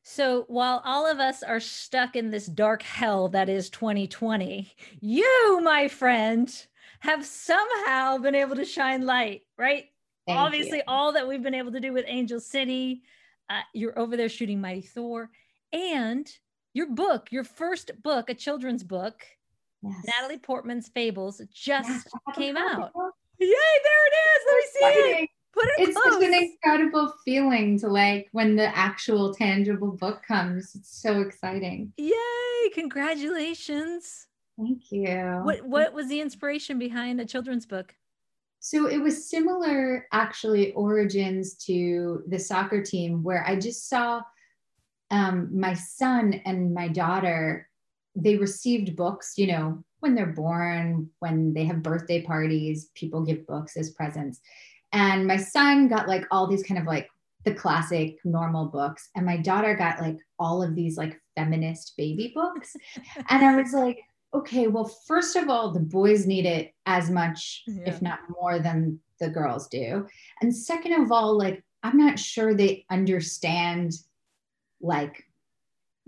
So 0.05 0.43
while 0.47 0.81
all 0.83 1.09
of 1.09 1.19
us 1.19 1.43
are 1.43 1.61
stuck 1.61 2.15
in 2.15 2.29
this 2.29 2.45
dark 2.45 2.81
hell 2.83 3.29
that 3.29 3.47
is 3.47 3.69
2020, 3.69 4.69
you, 4.99 5.61
my 5.63 5.87
friend, 5.87 6.53
have 6.99 7.25
somehow 7.25 8.17
been 8.17 8.35
able 8.35 8.57
to 8.57 8.65
shine 8.65 9.05
light, 9.05 9.43
right? 9.57 9.85
Thank 10.27 10.39
Obviously, 10.39 10.77
you. 10.77 10.83
all 10.87 11.11
that 11.13 11.27
we've 11.27 11.43
been 11.43 11.53
able 11.53 11.71
to 11.73 11.79
do 11.79 11.91
with 11.91 12.05
Angel 12.07 12.39
City, 12.39 13.03
uh, 13.49 13.59
you're 13.73 13.97
over 13.99 14.15
there 14.15 14.29
shooting 14.29 14.61
Mighty 14.61 14.81
Thor, 14.81 15.29
and 15.73 16.29
your 16.73 16.87
book, 16.87 17.31
your 17.31 17.43
first 17.43 17.91
book, 18.01 18.29
a 18.29 18.33
children's 18.33 18.83
book, 18.83 19.23
Yes. 19.85 19.95
Natalie 20.05 20.37
Portman's 20.39 20.87
Fables, 20.87 21.41
just 21.53 21.89
Yes, 21.89 22.07
I 22.13 22.31
have 22.31 22.37
a 22.37 22.39
came 22.39 22.55
out. 22.55 22.91
Yay, 23.37 23.47
there 23.47 24.07
it 24.07 24.13
is. 24.15 24.41
Let 24.47 24.55
me 24.55 24.63
see 24.71 24.85
it. 25.23 25.29
Put 25.51 25.65
it 25.65 25.89
It's 25.89 25.97
close. 25.99 26.13
such 26.13 26.23
an 26.23 26.33
incredible 26.33 27.13
feeling 27.25 27.77
to 27.79 27.89
like 27.89 28.29
when 28.31 28.55
the 28.55 28.75
actual 28.77 29.33
tangible 29.35 29.91
book 29.91 30.23
comes. 30.25 30.73
It's 30.73 31.01
so 31.01 31.19
exciting. 31.19 31.91
Yay, 31.97 32.69
congratulations. 32.73 34.27
Thank 34.57 34.89
you. 34.91 35.41
What 35.43 35.63
what 35.65 35.93
was 35.93 36.07
the 36.07 36.21
inspiration 36.21 36.79
behind 36.79 37.19
a 37.19 37.25
children's 37.25 37.65
book? 37.65 37.93
So 38.65 38.87
it 38.87 38.97
was 38.97 39.29
similar, 39.29 40.07
actually, 40.13 40.71
origins 40.71 41.55
to 41.65 42.23
the 42.29 42.39
soccer 42.39 42.81
team, 42.81 43.21
where 43.21 43.45
I 43.45 43.57
just 43.57 43.89
saw 43.89 44.21
um, 45.11 45.49
my 45.51 45.73
son 45.73 46.39
and 46.45 46.73
my 46.73 46.87
daughter. 46.87 47.67
They 48.15 48.37
received 48.37 48.95
books, 48.95 49.33
you 49.35 49.47
know, 49.47 49.83
when 49.99 50.15
they're 50.15 50.27
born, 50.27 51.09
when 51.19 51.53
they 51.53 51.65
have 51.65 51.83
birthday 51.83 52.21
parties, 52.21 52.89
people 52.95 53.25
give 53.25 53.45
books 53.45 53.75
as 53.75 53.89
presents. 53.89 54.39
And 54.93 55.27
my 55.27 55.35
son 55.35 55.89
got 55.89 56.07
like 56.07 56.25
all 56.31 56.47
these 56.47 56.63
kind 56.63 56.79
of 56.79 56.87
like 56.87 57.09
the 57.43 57.53
classic 57.53 58.15
normal 58.23 58.67
books, 58.67 59.09
and 59.13 59.25
my 59.25 59.35
daughter 59.35 59.75
got 59.75 59.99
like 59.99 60.19
all 60.39 60.63
of 60.63 60.73
these 60.73 60.95
like 60.97 61.19
feminist 61.35 61.97
baby 61.97 62.31
books. 62.33 62.77
and 63.29 63.43
I 63.43 63.61
was 63.61 63.73
like, 63.73 63.99
okay, 64.33 64.67
well, 64.67 64.85
first 64.85 65.35
of 65.35 65.49
all, 65.49 65.71
the 65.71 65.79
boys 65.79 66.25
need 66.25 66.45
it 66.45 66.73
as 66.85 67.09
much, 67.09 67.63
Yeah. 67.67 67.83
if 67.85 68.01
not 68.01 68.19
more, 68.29 68.59
than 68.59 68.99
the 69.19 69.29
girls 69.29 69.67
do. 69.67 70.07
And 70.41 70.55
second 70.55 70.93
of 70.93 71.11
all, 71.11 71.37
like, 71.37 71.63
I'm 71.83 71.97
not 71.97 72.17
sure 72.17 72.53
they 72.53 72.85
understand, 72.89 73.93
like, 74.81 75.23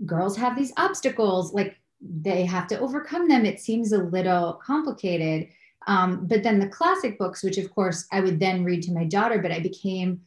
girls 0.04 0.36
have 0.36 0.56
these 0.56 0.72
obstacles, 0.76 1.52
like, 1.52 1.76
they 2.00 2.44
have 2.44 2.66
to 2.68 2.78
overcome 2.78 3.28
them. 3.28 3.46
It 3.46 3.60
seems 3.60 3.92
a 3.92 4.02
little 4.02 4.54
complicated. 4.54 5.48
Um, 5.86 6.26
but 6.26 6.42
then 6.42 6.58
the 6.58 6.68
classic 6.68 7.18
books, 7.18 7.42
which 7.42 7.58
of 7.58 7.70
course 7.74 8.06
I 8.12 8.20
would 8.20 8.38
then 8.40 8.64
read 8.64 8.82
to 8.84 8.92
my 8.92 9.04
daughter, 9.04 9.40
but 9.40 9.52
I 9.52 9.60
became 9.60 10.20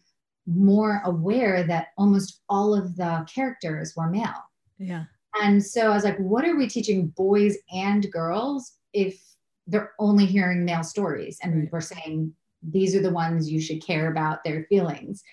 more 0.47 1.01
aware 1.05 1.63
that 1.63 1.89
almost 1.97 2.41
all 2.49 2.73
of 2.73 2.95
the 2.95 3.27
characters 3.33 3.93
were 3.95 4.09
male. 4.09 4.43
Yeah. 4.79 5.05
And 5.41 5.63
so 5.63 5.91
I 5.91 5.93
was 5.93 6.03
like, 6.03 6.17
what 6.17 6.45
are 6.45 6.55
we 6.55 6.67
teaching 6.67 7.07
boys 7.07 7.57
and 7.71 8.11
girls 8.11 8.73
if 8.93 9.21
they're 9.67 9.93
only 9.99 10.25
hearing 10.25 10.65
male 10.65 10.83
stories? 10.83 11.37
And 11.41 11.55
Right. 11.55 11.69
we're 11.71 11.81
saying 11.81 12.33
these 12.61 12.95
are 12.95 13.01
the 13.01 13.11
ones 13.11 13.49
you 13.49 13.61
should 13.61 13.83
care 13.85 14.11
about 14.11 14.43
their 14.43 14.63
feelings. 14.65 15.23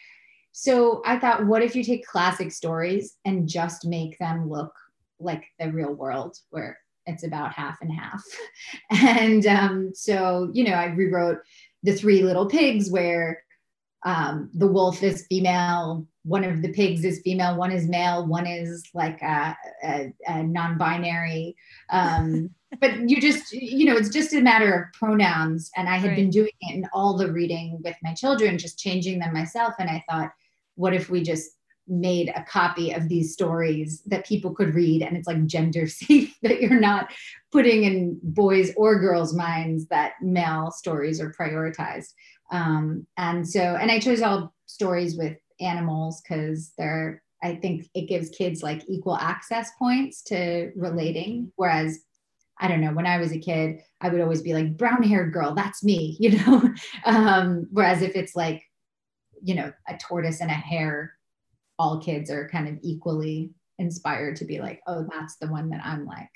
So 0.53 1.03
I 1.05 1.19
thought, 1.19 1.47
what 1.47 1.63
if 1.63 1.75
you 1.77 1.85
take 1.85 2.07
classic 2.07 2.53
stories 2.53 3.17
and 3.25 3.49
just 3.49 3.85
make 3.85 4.19
them 4.19 4.49
look 4.49 4.73
like 5.19 5.45
the 5.59 5.71
real 5.71 5.93
world 5.93 6.39
where 6.51 6.79
it's 7.07 7.25
about 7.25 7.53
half 7.53 7.79
and 7.81 7.93
half? 7.93 8.23
And 8.91 9.47
um, 9.47 9.91
so, 9.95 10.51
you 10.53 10.65
know, 10.65 10.73
I 10.75 10.87
rewrote 10.87 11.39
The 11.83 11.95
Three 11.95 12.23
Little 12.23 12.47
Pigs 12.47 12.91
where 12.91 13.43
um, 14.05 14.51
the 14.55 14.67
wolf 14.67 15.03
is 15.03 15.27
female, 15.27 16.07
one 16.27 16.43
of 16.43 16.61
the 16.61 16.73
pigs 16.73 17.05
is 17.05 17.21
female, 17.21 17.57
one 17.57 17.71
is 17.71 17.89
male, 17.89 18.27
one 18.27 18.47
is 18.49 18.85
like 18.95 19.23
a, 19.23 19.57
a, 19.85 20.13
a 20.27 20.43
non-binary. 20.43 21.55
Um, 21.91 22.51
but 22.81 23.09
you 23.09 23.21
just, 23.21 23.53
you 23.53 23.87
know, 23.87 23.97
it's 23.97 24.09
just 24.09 24.35
a 24.35 24.41
matter 24.41 24.75
of 24.75 24.93
pronouns. 24.99 25.71
And 25.77 25.89
I 25.89 25.97
had 25.99 26.09
Right. 26.09 26.17
been 26.17 26.31
doing 26.31 26.51
it 26.61 26.75
in 26.75 26.85
all 26.93 27.17
the 27.17 27.31
reading 27.31 27.81
with 27.85 27.95
my 28.03 28.13
children, 28.13 28.59
just 28.59 28.79
changing 28.79 29.21
them 29.21 29.33
myself. 29.33 29.75
And 29.79 29.89
I 29.89 30.03
thought, 30.11 30.33
what 30.75 30.95
if 30.95 31.09
we 31.09 31.23
just 31.23 31.51
made 31.89 32.33
a 32.35 32.43
copy 32.43 32.91
of 32.91 33.09
these 33.09 33.33
stories 33.33 34.03
that 34.07 34.27
people 34.27 34.53
could 34.53 34.75
read 34.75 35.03
and 35.03 35.17
it's 35.17 35.29
like 35.29 35.47
gender 35.47 35.87
safe 35.87 36.37
that 36.43 36.61
you're 36.61 36.81
not 36.81 37.13
putting 37.53 37.85
in 37.85 38.19
boys 38.25 38.73
or 38.77 38.99
girls 38.99 39.33
minds 39.33 39.87
that 39.87 40.15
male 40.21 40.73
stories 40.73 41.21
are 41.21 41.33
prioritized 41.33 42.13
um, 42.51 43.07
and 43.17 43.49
so 43.49 43.61
and 43.61 43.93
i 43.93 44.01
chose 44.01 44.21
all 44.21 44.53
stories 44.67 45.17
with 45.17 45.37
animals 45.61 46.21
because 46.23 46.73
they're 46.79 47.23
i 47.43 47.55
think 47.55 47.87
it 47.95 48.09
gives 48.09 48.29
kids 48.31 48.63
like 48.63 48.83
equal 48.89 49.17
access 49.17 49.71
points 49.79 50.23
to 50.23 50.71
relating 50.77 51.53
whereas 51.57 51.99
i 52.61 52.69
don't 52.69 52.81
know 52.81 52.93
when 52.93 53.07
i 53.07 53.19
was 53.19 53.33
a 53.33 53.39
kid 53.39 53.81
i 54.01 54.09
would 54.09 54.21
always 54.21 54.43
be 54.43 54.55
like 54.55 54.77
brown 54.77 55.03
haired 55.03 55.33
girl 55.33 55.55
that's 55.55 55.83
me 55.85 56.17
you 56.21 56.37
know 56.39 56.63
um, 57.05 57.67
whereas 57.73 58.03
if 58.03 58.17
it's 58.17 58.35
like 58.37 58.63
you 59.43 59.55
know 59.55 59.73
a 59.89 59.97
tortoise 59.99 60.41
and 60.41 60.51
a 60.51 60.55
hare 60.55 61.13
all 61.79 62.01
kids 62.01 62.31
are 62.31 62.49
kind 62.49 62.69
of 62.69 62.79
equally 62.83 63.51
inspired 63.79 64.37
to 64.37 64.45
be 64.45 64.59
like 64.61 64.81
oh 64.87 65.07
that's 65.11 65.37
the 65.37 65.47
one 65.49 65.69
that 65.71 65.81
i'm 65.85 66.07
like 66.07 66.31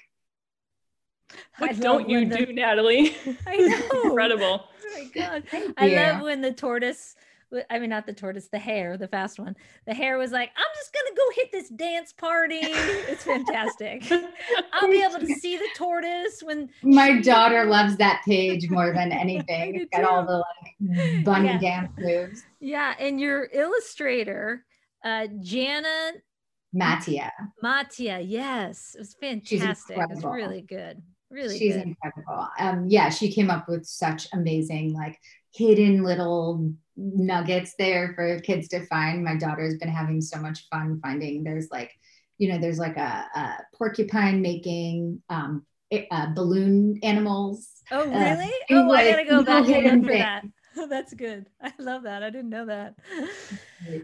What 1.59 1.71
love 1.73 1.81
don't 1.81 2.09
you 2.11 2.27
the- 2.29 2.47
do, 2.47 2.53
Natalie? 2.53 3.15
I 3.47 3.57
know. 3.57 4.03
Incredible. 4.05 4.65
Oh 4.69 4.93
my 4.95 5.05
god. 5.15 5.45
Thank 5.51 5.75
I 5.79 5.87
you. 5.89 5.97
love 5.97 6.23
when 6.23 6.41
the 6.41 6.53
tortoise 6.53 7.15
w- 7.15 7.30
I 7.69 7.79
mean 7.79 7.91
not 7.91 8.07
the 8.07 8.13
tortoise, 8.13 8.49
the 8.49 8.59
hare, 8.59 8.97
the 8.97 9.09
fast 9.09 9.39
one. 9.39 9.57
The 9.87 9.95
hare 9.95 10.19
was 10.19 10.31
like, 10.31 10.51
I'm 10.57 10.65
just 10.77 10.93
gonna 10.93 11.17
go 11.17 11.23
hit 11.35 11.53
this 11.53 11.69
dance 11.71 12.13
party. 12.13 12.61
It's 12.63 13.25
fantastic. 13.25 14.05
I'll 14.73 14.89
be 14.89 15.03
able 15.03 15.19
to 15.21 15.35
see 15.35 15.57
the 15.57 15.69
tortoise 15.77 16.43
when 16.43 16.71
my 16.83 17.21
daughter 17.21 17.65
loves 17.65 17.97
that 17.97 18.23
page 18.25 18.71
more 18.71 18.93
than 18.93 19.13
anything. 19.13 19.77
It's 19.81 19.91
got 19.97 20.05
all 20.05 20.25
the 20.27 20.39
like 20.39 21.25
bunny 21.25 21.49
Yeah. 21.49 21.59
dance 21.59 21.93
moves. 21.99 22.43
Yeah, 22.61 22.95
and 22.99 23.21
your 23.21 23.49
illustrator, 23.53 24.65
uh 25.05 25.27
Janna 25.43 26.13
Mattia. 26.73 27.33
Matia, 27.65 28.21
yes, 28.25 28.95
it 28.95 29.01
was 29.01 29.15
fantastic. 29.21 29.99
It 29.99 30.09
was 30.09 30.25
really 30.25 30.63
good. 30.63 31.03
Really 31.31 31.59
She's 31.59 31.75
good. 31.77 31.87
incredible. 31.87 32.49
Um, 32.59 32.87
yeah, 32.89 33.09
she 33.09 33.31
came 33.33 33.51
up 33.51 33.69
with 33.69 33.87
such 33.87 34.27
amazing, 34.33 34.95
like 34.95 35.19
hidden 35.53 36.03
little 36.03 36.73
nuggets 36.97 37.75
there 37.79 38.13
for 38.15 38.41
kids 38.41 38.69
to 38.69 38.87
find. 38.87 39.25
My 39.25 39.37
daughter's 39.37 39.77
been 39.77 39.89
having 39.89 40.21
so 40.21 40.39
much 40.39 40.69
fun 40.69 41.01
finding. 41.03 41.43
There's 41.43 41.69
like, 41.71 41.93
you 42.39 42.53
know, 42.53 42.59
there's 42.59 42.79
like 42.79 42.97
a, 42.97 43.27
a 43.35 43.55
porcupine 43.77 44.43
making 44.43 45.23
um, 45.29 45.65
uh, 46.11 46.27
balloon 46.35 46.99
animals. 47.03 47.69
Oh, 47.91 48.03
uh, 48.03 48.07
really? 48.07 48.53
things 48.69 48.71
oh, 48.71 48.85
I 48.85 48.87
like 48.87 49.11
gotta 49.11 49.25
go 49.25 49.45
back 49.45 49.69
and 49.69 50.03
look 50.03 50.13
for 50.13 50.19
that. 50.19 50.45
That's 50.89 51.15
good. 51.15 51.47
I 51.61 51.73
love 51.79 52.05
that. 52.05 52.23
I 52.23 52.31
didn't 52.31 52.51
know 52.51 52.67
that. 52.67 52.95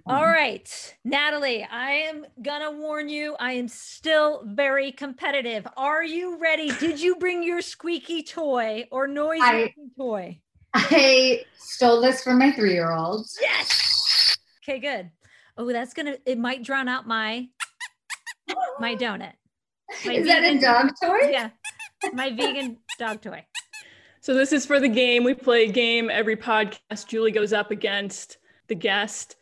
All 0.07 0.25
right, 0.25 0.97
Natalie, 1.05 1.65
I 1.65 1.93
am 1.93 2.27
gonna 2.43 2.73
warn 2.73 3.09
you, 3.09 3.37
I 3.39 3.53
am 3.53 3.69
still 3.69 4.43
very 4.45 4.91
competitive. 4.91 5.67
Are 5.77 6.03
you 6.03 6.39
ready? 6.39 6.71
Did 6.81 7.01
you 7.01 7.17
bring 7.17 7.43
your 7.43 7.61
squeaky 7.63 8.23
toy 8.23 8.89
or 8.91 9.07
noise 9.07 9.41
I- 9.43 9.75
toy? 9.97 10.41
I 10.79 11.45
stole 11.59 12.01
this 12.01 12.23
from 12.23 12.39
my 12.39 12.53
three-year-old. 12.53 13.27
Yes. 13.41 14.37
Okay, 14.63 14.79
good. 14.79 15.11
Oh, 15.57 15.73
that's 15.73 15.95
gonna 15.95 16.17
it 16.27 16.39
might 16.39 16.63
drown 16.63 16.87
out 16.89 17.07
my 17.07 17.49
my 18.79 18.95
donut. 18.95 19.33
My 20.05 20.13
Is 20.15 20.27
that 20.27 20.45
a 20.45 20.53
vegan- 20.55 20.63
dog 20.63 20.91
toy? 21.03 21.31
Yeah. 21.31 21.51
My 22.13 22.31
vegan 22.31 22.77
dog 22.99 23.23
toy. 23.23 23.45
So 24.21 24.35
this 24.35 24.53
is 24.53 24.67
for 24.67 24.81
the 24.81 24.89
game. 24.89 25.25
We 25.25 25.35
play 25.35 25.65
a 25.65 25.73
game 25.73 26.11
every 26.11 26.37
podcast. 26.37 27.07
Julie 27.07 27.31
goes 27.33 27.53
up 27.53 27.71
against 27.71 28.39
the 28.69 28.75
guest, 28.75 29.37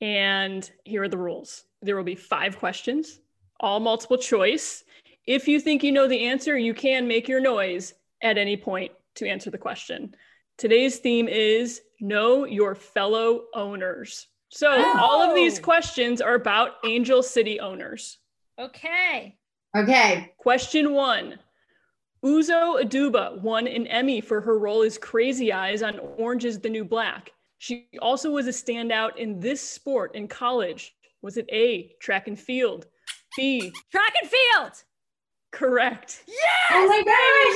and 0.00 0.70
here 0.84 1.02
are 1.02 1.08
the 1.08 1.18
rules. 1.18 1.64
There 1.82 1.96
will 1.96 2.04
be 2.04 2.14
five 2.14 2.58
questions, 2.58 3.18
all 3.58 3.80
multiple 3.80 4.18
choice. 4.18 4.84
If 5.26 5.48
you 5.48 5.58
think 5.58 5.82
you 5.82 5.90
know 5.90 6.06
the 6.06 6.26
answer, 6.26 6.56
you 6.56 6.74
can 6.74 7.08
make 7.08 7.28
your 7.28 7.40
noise 7.40 7.94
at 8.22 8.38
any 8.38 8.56
point 8.56 8.92
to 9.16 9.26
answer 9.26 9.50
the 9.50 9.58
question. 9.58 10.14
Today's 10.58 10.98
theme 10.98 11.28
is 11.28 11.82
know 12.00 12.44
your 12.44 12.74
fellow 12.74 13.44
owners. 13.54 14.26
So 14.48 14.70
all 14.98 15.20
of 15.22 15.34
these 15.34 15.58
Oh. 15.58 15.62
questions 15.62 16.20
are 16.20 16.34
about 16.34 16.76
Angel 16.84 17.22
City 17.22 17.60
owners. 17.60 18.18
Okay. 18.58 19.36
Okay. 19.76 20.32
Question 20.38 20.92
one. 20.94 21.38
Uzo 22.24 22.82
Aduba 22.82 23.40
won 23.42 23.66
an 23.66 23.86
Emmy 23.86 24.20
for 24.20 24.40
her 24.40 24.58
role 24.58 24.82
as 24.82 24.96
Crazy 24.98 25.52
Eyes 25.52 25.82
on 25.82 25.98
Orange 25.98 26.44
is 26.46 26.58
the 26.58 26.70
New 26.70 26.84
Black. 26.84 27.32
She 27.58 27.88
also 28.00 28.30
was 28.30 28.46
a 28.46 28.50
standout 28.50 29.16
in 29.16 29.38
this 29.40 29.60
sport 29.60 30.14
in 30.14 30.26
college. 30.26 30.94
Was 31.22 31.36
it 31.36 31.46
A, 31.52 31.94
track 32.00 32.28
and 32.28 32.38
field? 32.38 32.86
B, 33.36 33.70
Track 33.92 34.14
and 34.22 34.30
field. 34.30 34.72
correct. 35.52 36.24
Yes. 36.26 36.70
Oh 36.72 36.86
my 36.88 37.02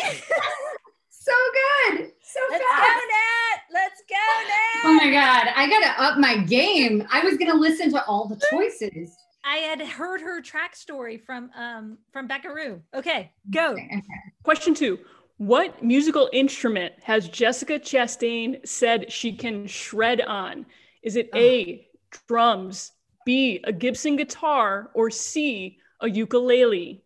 gosh. 0.03 0.23
So 1.21 1.33
good. 1.53 2.13
So 2.23 2.41
Let's 2.51 2.65
fast. 2.65 2.81
go, 2.81 2.95
Nat. 2.95 3.61
Let's 3.75 4.03
go, 4.09 4.49
Nat. 4.49 4.85
Oh 4.85 4.95
my 4.95 5.11
God. 5.11 5.53
I 5.55 5.69
got 5.69 5.81
to 5.81 6.03
up 6.03 6.19
my 6.19 6.39
game. 6.39 7.07
I 7.13 7.23
was 7.23 7.37
going 7.37 7.51
to 7.51 7.57
listen 7.59 7.91
to 7.91 8.03
all 8.07 8.27
the 8.27 8.41
choices. 8.51 9.15
I 9.45 9.57
had 9.57 9.83
heard 9.83 10.23
her 10.23 10.41
track 10.41 10.75
story 10.75 11.19
from 11.19 11.51
um 11.55 11.99
from 12.11 12.27
Beckaroo. 12.27 12.81
Okay, 12.95 13.33
go. 13.51 13.73
Okay. 13.73 14.03
Question 14.45 14.75
two. 14.75 14.99
What 15.37 15.83
musical 15.83 16.31
instrument 16.33 16.95
has 17.03 17.29
Jessica 17.29 17.79
Chastain 17.79 18.67
said 18.67 19.13
she 19.13 19.33
can 19.33 19.67
shred 19.67 20.23
on? 20.23 20.65
Is 21.03 21.17
it 21.17 21.31
A, 21.35 21.87
drums, 22.29 22.93
B, 23.27 23.61
a 23.65 23.73
Gibson 23.73 24.17
guitar, 24.17 24.91
or 24.95 25.11
C, 25.11 25.79
a 26.01 26.09
ukulele? 26.09 27.03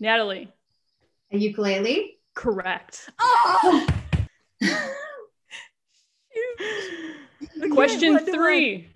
Natalie, 0.00 0.50
A 1.32 1.36
ukulele? 1.38 2.15
Correct. 2.36 3.10
Oh, 7.58 7.70
Question 7.72 8.18
three. 8.18 8.88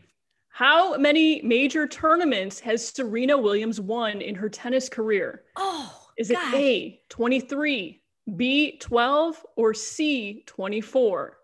How 0.48 0.96
many 0.98 1.40
major 1.42 1.86
tournaments 1.86 2.60
has 2.60 2.86
Serena 2.86 3.36
Williams 3.38 3.80
won 3.80 4.20
in 4.20 4.34
her 4.34 4.48
tennis 4.48 4.88
career? 4.88 5.42
oh, 5.56 5.92
Is 6.18 6.30
it. 6.30 6.38
A, 6.52 7.00
23, 7.08 8.02
B, 8.36 8.78
12, 8.78 9.46
or 9.56 9.74
C, 9.74 10.42
24? 10.46 11.38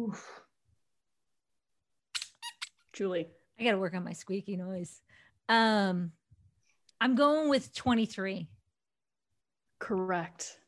Oof. 0.00 0.42
Julie, 2.92 3.28
I 3.58 3.64
gotta 3.64 3.78
work 3.78 3.94
on 3.94 4.04
my 4.04 4.12
squeaky 4.12 4.56
noise. 4.56 5.00
Um, 5.48 6.12
I'm 7.00 7.14
going 7.14 7.48
with 7.48 7.74
23. 7.74 8.48
correct. 9.78 10.58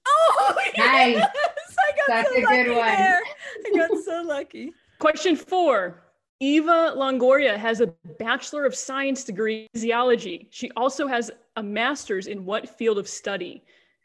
Oh, 0.46 0.54
Nice. 0.78 1.16
yes! 1.16 1.30
I 1.78 1.92
got 1.96 2.06
That's 2.08 2.28
so 2.30 2.36
a 2.36 2.40
good 2.40 2.68
lucky 2.68 2.70
one. 2.70 2.96
there. 2.96 3.20
I 3.66 3.70
got 3.88 3.98
so 4.04 4.22
lucky. 4.26 4.72
Question 4.98 5.36
four. 5.36 6.00
Eva 6.40 6.92
Longoria 6.96 7.56
has 7.56 7.80
a 7.80 7.86
Bachelor 8.18 8.64
of 8.66 8.74
Science 8.74 9.24
degree 9.24 9.62
in 9.62 9.68
physiology. 9.72 10.48
She 10.50 10.70
also 10.76 11.06
has 11.06 11.30
a 11.56 11.62
master's 11.62 12.26
in 12.26 12.44
what 12.44 12.68
field 12.68 12.98
of 12.98 13.08
study? 13.08 13.62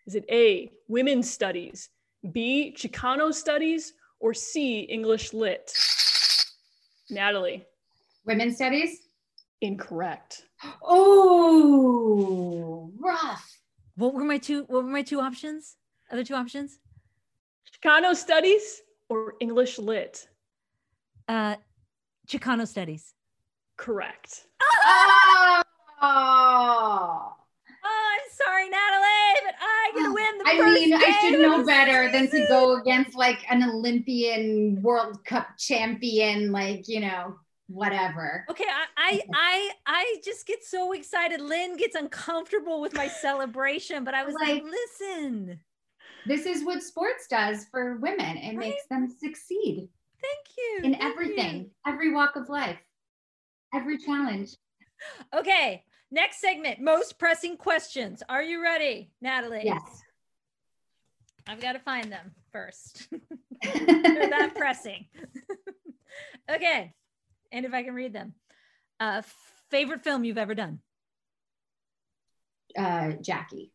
Is 0.07 0.15
it 0.15 0.25
A, 0.31 0.71
women's 0.87 1.29
studies, 1.29 1.89
B, 2.31 2.73
Chicano 2.77 3.33
studies, 3.33 3.93
or 4.19 4.33
C, 4.33 4.81
English 4.81 5.33
lit? 5.33 5.73
Natalie, 7.09 7.65
Women's 8.25 8.55
studies? 8.55 8.99
incorrect. 9.61 10.43
Oh, 10.83 12.91
rough. 12.99 13.57
What 13.95 14.13
were 14.13 14.23
my 14.23 14.37
two? 14.37 14.63
What 14.67 14.83
were 14.83 14.89
my 14.89 15.01
two 15.01 15.19
options? 15.19 15.75
Other 16.11 16.23
two 16.23 16.35
options? 16.35 16.79
Chicano 17.71 18.15
studies 18.15 18.81
or 19.09 19.35
English 19.39 19.77
lit? 19.77 20.27
Uh, 21.27 21.55
Chicano 22.27 22.67
studies. 22.67 23.13
Correct. 23.77 24.45
Oh. 26.01 27.33
Oh, 27.83 28.13
I'm 28.13 28.31
sorry, 28.31 28.69
Natalie, 28.69 29.41
but 29.45 29.55
I 29.61 29.91
get 29.95 30.03
to 30.03 30.13
win 30.13 30.37
the 30.37 30.43
I 30.47 30.57
first 30.57 30.73
mean, 30.81 30.93
I 30.93 31.11
should 31.21 31.39
know 31.41 31.63
better 31.65 32.11
than 32.11 32.29
to 32.31 32.45
go 32.47 32.79
against 32.79 33.15
like 33.15 33.39
an 33.49 33.63
Olympian 33.63 34.81
World 34.81 35.23
Cup 35.25 35.47
champion, 35.57 36.51
like, 36.51 36.87
you 36.87 37.01
know, 37.01 37.35
whatever. 37.67 38.45
Okay, 38.49 38.65
I, 38.67 38.85
I 38.97 39.21
I 39.33 39.71
I 39.85 40.15
just 40.23 40.47
get 40.47 40.63
so 40.63 40.91
excited. 40.93 41.39
Lynn 41.41 41.77
gets 41.77 41.95
uncomfortable 41.95 42.81
with 42.81 42.93
my 42.95 43.07
celebration, 43.07 44.03
but 44.03 44.13
I 44.13 44.23
was 44.23 44.33
like, 44.35 44.63
Like- 44.63 44.63
listen, 44.63 45.59
This 46.25 46.45
is 46.45 46.63
what 46.63 46.83
sports 46.83 47.27
does 47.27 47.65
for 47.71 47.97
women. 47.97 48.37
It 48.37 48.55
makes 48.55 48.85
them 48.89 49.07
succeed. 49.09 49.89
thank 50.21 50.57
you. 50.57 50.79
in 50.83 50.93
thank 50.93 51.03
you. 51.03 51.09
everything, 51.09 51.71
every 51.87 52.13
walk 52.13 52.35
of 52.35 52.49
life, 52.49 52.77
every 53.73 53.97
challenge. 53.97 54.55
Okay, 55.33 55.83
next 56.11 56.41
segment 56.41 56.81
most 56.81 57.17
pressing 57.17 57.57
questions. 57.57 58.21
Are 58.27 58.43
you 58.43 58.61
ready, 58.61 59.11
Natalie? 59.21 59.61
Yes. 59.63 60.03
I've 61.47 61.61
got 61.61 61.73
to 61.73 61.79
find 61.79 62.11
them 62.11 62.31
first. 62.51 63.07
They're 63.63 63.73
that 64.29 64.53
pressing. 64.55 65.07
okay, 66.51 66.93
and 67.51 67.65
if 67.65 67.73
I 67.73 67.83
can 67.83 67.93
read 67.93 68.13
them. 68.13 68.33
Uh, 68.99 69.21
favorite 69.71 70.03
film 70.03 70.23
you've 70.25 70.37
ever 70.37 70.53
done? 70.53 70.79
uh, 72.77 73.13
Jackie. 73.21 73.71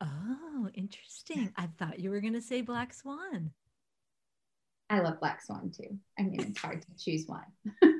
Oh, 0.00 0.68
interesting. 0.74 1.52
I 1.56 1.68
thought 1.78 2.00
you 2.00 2.10
were 2.10 2.20
going 2.20 2.32
to 2.34 2.40
say 2.40 2.62
Black 2.62 2.94
Swan. 2.94 3.50
I 4.88 5.00
love 5.00 5.20
Black 5.20 5.42
Swan 5.42 5.70
too. 5.70 5.98
I 6.18 6.22
mean, 6.22 6.40
it's 6.40 6.58
hard 6.60 6.82
to 6.82 6.88
choose 6.98 7.26
one. 7.26 7.44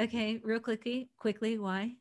Okay, 0.00 0.40
real 0.42 0.58
quickly, 0.58 1.08
quickly, 1.16 1.56
why? 1.56 1.92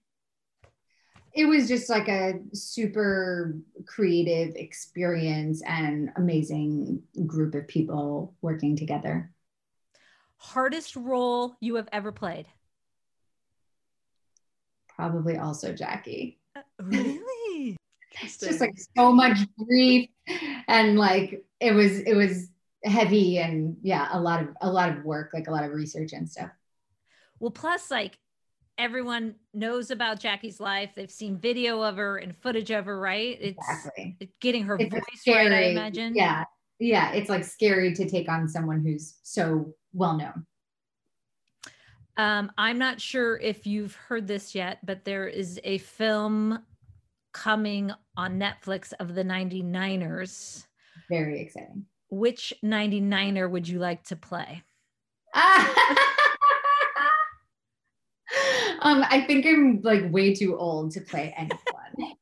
it 1.33 1.45
was 1.45 1.67
just 1.67 1.89
like 1.89 2.07
a 2.07 2.33
super 2.53 3.55
creative 3.85 4.55
experience 4.55 5.61
and 5.67 6.11
amazing 6.15 7.01
group 7.25 7.55
of 7.55 7.67
people 7.67 8.33
working 8.41 8.75
together. 8.75 9.31
Hardest 10.37 10.95
role 10.95 11.55
you 11.59 11.75
have 11.75 11.89
ever 11.91 12.11
played? 12.11 12.47
Probably 14.89 15.37
also 15.37 15.73
Jackie. 15.73 16.39
Uh, 16.55 16.61
really? 16.81 17.19
It's 18.21 18.37
just 18.37 18.61
like 18.61 18.75
so 18.95 19.11
much 19.11 19.37
grief 19.57 20.09
and 20.67 20.97
like 20.97 21.43
it 21.59 21.73
was 21.73 21.99
it 21.99 22.15
was 22.15 22.49
heavy 22.83 23.39
and 23.39 23.77
yeah, 23.81 24.07
a 24.11 24.19
lot 24.19 24.41
of 24.43 24.49
a 24.61 24.71
lot 24.71 24.89
of 24.89 25.03
work, 25.03 25.31
like 25.33 25.47
a 25.47 25.51
lot 25.51 25.63
of 25.63 25.71
research 25.71 26.13
and 26.13 26.29
stuff. 26.29 26.49
Well, 27.39 27.51
plus, 27.51 27.89
like 27.89 28.17
everyone 28.77 29.35
knows 29.53 29.91
about 29.91 30.19
Jackie's 30.19 30.59
life. 30.59 30.91
They've 30.95 31.11
seen 31.11 31.37
video 31.37 31.81
of 31.81 31.97
her 31.97 32.17
and 32.17 32.35
footage 32.35 32.71
of 32.71 32.85
her, 32.85 32.99
right? 32.99 33.37
It's 33.39 33.57
Exactly. 33.57 34.17
it's 34.19 34.33
getting 34.41 34.63
her 34.63 34.77
It's 34.79 34.91
voice 34.93 35.01
scary. 35.15 35.49
right, 35.49 35.53
I 35.53 35.69
imagine. 35.69 36.15
Yeah. 36.15 36.45
Yeah. 36.79 37.11
It's 37.13 37.29
like 37.29 37.43
scary 37.43 37.93
to 37.93 38.09
take 38.09 38.29
on 38.29 38.47
someone 38.49 38.81
who's 38.83 39.15
so 39.23 39.73
well 39.93 40.17
known. 40.17 40.45
Um, 42.17 42.51
I'm 42.57 42.77
not 42.77 43.01
sure 43.01 43.37
if 43.37 43.65
you've 43.65 43.95
heard 43.95 44.27
this 44.27 44.53
yet, 44.53 44.79
but 44.85 45.03
there 45.03 45.27
is 45.27 45.59
a 45.63 45.79
film 45.79 46.59
coming 47.33 47.91
on 48.15 48.39
Netflix 48.39 48.93
of 48.99 49.15
the 49.15 49.23
99ers. 49.23 50.65
Very 51.09 51.41
exciting. 51.41 51.85
Which 52.09 52.53
99er 52.63 53.49
would 53.49 53.67
you 53.67 53.79
like 53.79 54.03
to 54.05 54.15
play? 54.15 54.63
um, 58.81 59.03
I 59.09 59.23
think 59.27 59.45
I'm 59.45 59.81
like 59.81 60.11
way 60.11 60.33
too 60.33 60.57
old 60.57 60.91
to 60.91 61.01
play 61.01 61.33
anyone. 61.35 62.15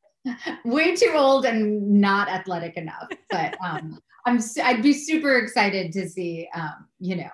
way 0.65 0.95
too 0.95 1.11
old 1.13 1.45
and 1.45 1.99
not 1.99 2.29
athletic 2.29 2.77
enough. 2.77 3.09
But 3.29 3.57
um, 3.63 3.99
I'm 4.25 4.39
I'd 4.63 4.81
be 4.81 4.93
super 4.93 5.37
excited 5.37 5.91
to 5.93 6.07
see 6.07 6.47
um, 6.55 6.87
you 6.99 7.17
know 7.17 7.29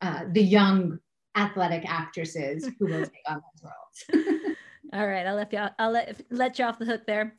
uh, 0.00 0.24
the 0.32 0.42
young 0.42 0.98
athletic 1.36 1.84
actresses 1.86 2.68
who 2.78 2.86
will 2.86 3.04
take 3.04 3.24
on 3.28 3.42
those 3.42 3.70
roles. 3.70 4.53
All 4.94 5.08
right, 5.08 5.26
I'll 5.26 5.34
let 5.34 5.52
you. 5.52 5.58
I'll 5.78 5.90
let 5.90 6.20
let 6.30 6.58
you 6.58 6.64
off 6.64 6.78
the 6.78 6.84
hook 6.84 7.02
there. 7.04 7.34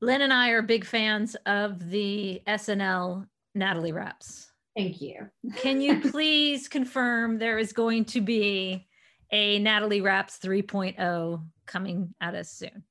Lynn 0.00 0.20
and 0.20 0.32
I 0.32 0.50
are 0.50 0.62
big 0.62 0.84
fans 0.84 1.34
of 1.46 1.90
the 1.90 2.40
SNL 2.46 3.26
Natalie 3.56 3.92
Raps. 3.92 4.52
Thank 4.76 5.00
you. 5.00 5.28
Can 5.56 5.80
you 5.80 6.00
please 6.10 6.68
confirm 6.68 7.38
there 7.38 7.58
is 7.58 7.72
going 7.72 8.04
to 8.06 8.20
be 8.20 8.86
a 9.32 9.58
Natalie 9.58 10.00
Raps 10.02 10.38
3.0 10.38 11.42
coming 11.66 12.14
at 12.20 12.34
us 12.34 12.52
soon? 12.52 12.84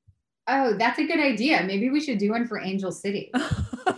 Oh, 0.48 0.76
that's 0.78 1.00
a 1.00 1.06
good 1.06 1.20
idea. 1.20 1.64
Maybe 1.64 1.90
we 1.90 2.02
should 2.02 2.18
do 2.18 2.32
one 2.32 2.48
for 2.48 2.60
Angel 2.60 2.92
City. 2.92 3.32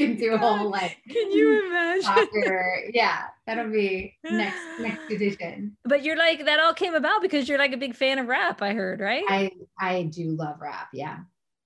We 0.00 0.06
can 0.06 0.16
do 0.16 0.34
a 0.34 0.38
whole 0.38 0.70
like 0.70 0.96
Can 1.08 1.30
you 1.30 1.66
imagine? 1.68 2.02
soccer. 2.02 2.82
Yeah, 2.92 3.24
that'll 3.46 3.70
be 3.70 4.16
next 4.24 4.60
next 4.80 5.10
edition. 5.10 5.76
But 5.84 6.02
you're 6.04 6.16
like 6.16 6.44
that 6.46 6.58
all 6.60 6.72
came 6.74 6.94
about 6.94 7.22
because 7.22 7.48
you're 7.48 7.58
like 7.58 7.72
a 7.72 7.76
big 7.76 7.94
fan 7.94 8.18
of 8.18 8.26
rap, 8.26 8.62
I 8.62 8.72
heard, 8.72 9.00
right? 9.00 9.24
I 9.28 9.50
I 9.78 10.04
do 10.04 10.30
love 10.30 10.60
rap. 10.60 10.88
Yeah. 10.92 11.18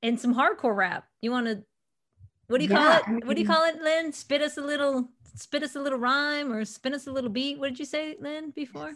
and 0.03 0.21
some 0.21 0.35
hardcore 0.35 0.77
rap. 0.77 1.07
You 1.23 1.31
want 1.31 1.47
to 1.47 1.63
what 2.49 2.59
do 2.59 2.65
you 2.65 2.71
Yeah, 2.71 2.77
call 2.77 2.93
it? 2.99 3.03
I 3.07 3.27
what 3.27 3.37
do 3.37 3.41
you 3.43 3.47
call 3.49 3.65
it, 3.67 3.81
Lynn? 3.81 4.13
Spit 4.13 4.43
us 4.43 4.59
a 4.59 4.63
little 4.63 5.09
spit 5.37 5.63
us 5.63 5.75
a 5.77 5.81
little 5.81 5.99
rhyme 5.99 6.53
or 6.53 6.65
spin 6.65 6.93
us 6.95 7.07
a 7.07 7.13
little 7.13 7.31
beat. 7.31 7.59
What 7.59 7.69
did 7.71 7.79
you 7.79 7.85
say, 7.87 8.17
Lynn, 8.21 8.51
before? 8.51 8.93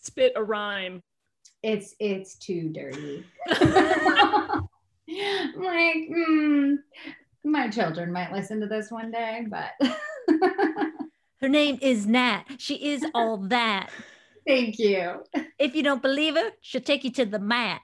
Spit 0.00 0.32
a 0.36 0.42
rhyme. 0.42 1.02
It's 1.62 1.94
it's 2.00 2.36
too 2.36 2.70
dirty. 2.70 3.24
I'm 5.10 5.62
like, 5.62 6.08
mm, 6.10 6.76
my 7.44 7.68
children 7.68 8.12
might 8.12 8.32
listen 8.32 8.60
to 8.60 8.66
this 8.66 8.90
one 8.90 9.10
day, 9.10 9.46
but 9.48 9.70
Her 11.40 11.48
name 11.48 11.78
is 11.80 12.06
Nat. 12.06 12.44
She 12.58 12.74
is 12.90 13.04
all 13.14 13.36
that. 13.48 13.90
thank 14.46 14.78
you. 14.78 15.22
If 15.58 15.74
you 15.76 15.82
don't 15.82 16.02
believe 16.02 16.34
her, 16.36 16.50
she'll 16.60 16.80
take 16.80 17.04
you 17.04 17.12
to 17.12 17.24
the 17.24 17.38
mat. 17.38 17.80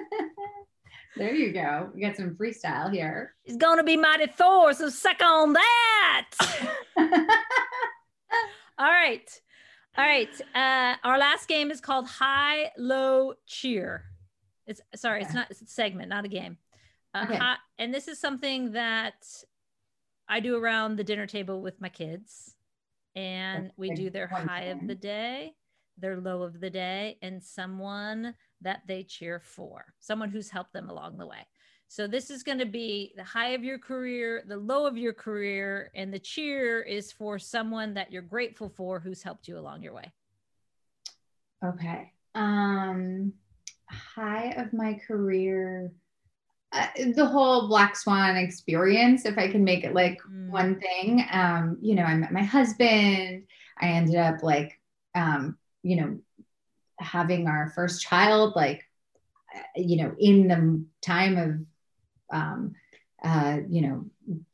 there 1.16 1.34
you 1.34 1.52
go. 1.52 1.90
We 1.94 2.00
got 2.02 2.16
some 2.16 2.36
freestyle 2.36 2.92
here. 2.92 3.34
It's 3.44 3.56
gonna 3.56 3.82
be 3.84 3.96
mighty 3.96 4.26
Thor, 4.28 4.72
so 4.74 4.88
suck 4.88 5.20
on 5.22 5.54
that. 5.54 6.28
All 8.78 8.90
right. 8.90 9.40
All 9.98 10.04
right. 10.04 10.28
Uh, 10.54 10.96
our 11.04 11.18
last 11.18 11.48
game 11.48 11.70
is 11.70 11.80
called 11.80 12.06
High 12.08 12.70
Low 12.78 13.34
Cheer. 13.46 14.04
It's 14.66 14.80
sorry, 14.94 15.22
it's 15.22 15.34
not 15.34 15.50
it's 15.50 15.60
a 15.60 15.66
segment, 15.66 16.08
not 16.08 16.24
a 16.24 16.28
game. 16.28 16.56
Uh, 17.14 17.24
Okay. 17.24 17.36
hi- 17.36 17.58
and 17.78 17.92
this 17.92 18.08
is 18.08 18.18
something 18.18 18.72
that 18.72 19.26
I 20.28 20.40
do 20.40 20.56
around 20.56 20.96
the 20.96 21.04
dinner 21.04 21.26
table 21.26 21.60
with 21.60 21.80
my 21.80 21.88
kids. 21.88 22.56
And 23.14 23.70
we 23.76 23.90
do 23.90 24.08
their 24.08 24.26
high 24.26 24.64
of 24.64 24.86
the 24.86 24.94
day, 24.94 25.54
their 25.98 26.18
low 26.18 26.42
of 26.42 26.60
the 26.60 26.70
day, 26.70 27.18
and 27.20 27.42
someone 27.42 28.34
that 28.62 28.86
they 28.86 29.02
cheer 29.04 29.40
for, 29.40 29.92
someone 30.00 30.30
who's 30.30 30.48
helped 30.48 30.72
them 30.72 30.88
along 30.88 31.18
the 31.18 31.26
way. 31.26 31.46
So 31.88 32.06
this 32.06 32.30
is 32.30 32.42
going 32.42 32.56
to 32.58 32.64
be 32.64 33.12
the 33.16 33.24
high 33.24 33.48
of 33.50 33.62
your 33.62 33.78
career, 33.78 34.44
the 34.46 34.56
low 34.56 34.86
of 34.86 34.96
your 34.96 35.12
career, 35.12 35.90
and 35.94 36.14
the 36.14 36.18
cheer 36.18 36.80
is 36.80 37.12
for 37.12 37.38
someone 37.38 37.92
that 37.92 38.10
you're 38.10 38.22
grateful 38.22 38.70
for 38.70 38.98
who's 38.98 39.22
helped 39.22 39.46
you 39.46 39.58
along 39.58 39.82
your 39.82 39.92
way. 39.92 40.10
Okay. 41.62 42.14
Um, 42.34 43.34
high 43.90 44.52
of 44.52 44.72
my 44.72 44.94
career, 45.06 45.92
uh, 46.72 46.86
the 47.14 47.26
whole 47.26 47.68
Black 47.68 47.96
Swan 47.96 48.36
experience. 48.36 49.24
If 49.26 49.38
I 49.38 49.48
can 49.48 49.64
make 49.64 49.84
it 49.84 49.94
like 49.94 50.20
Mm. 50.22 50.50
one 50.50 50.80
thing, 50.80 51.26
um, 51.30 51.78
you 51.80 51.94
know, 51.94 52.04
I 52.04 52.14
met 52.14 52.32
my 52.32 52.42
husband. 52.42 53.44
I 53.80 53.86
ended 53.88 54.16
up 54.16 54.42
like, 54.42 54.80
um, 55.14 55.58
you 55.82 55.96
know, 55.96 56.18
having 56.98 57.48
our 57.48 57.70
first 57.74 58.02
child, 58.02 58.54
like, 58.54 58.84
uh, 59.54 59.60
you 59.76 59.96
know, 60.02 60.14
in 60.18 60.48
the 60.48 60.84
time 61.00 61.36
of, 61.36 62.36
um, 62.36 62.74
uh, 63.22 63.58
you 63.68 63.82
know, 63.82 64.04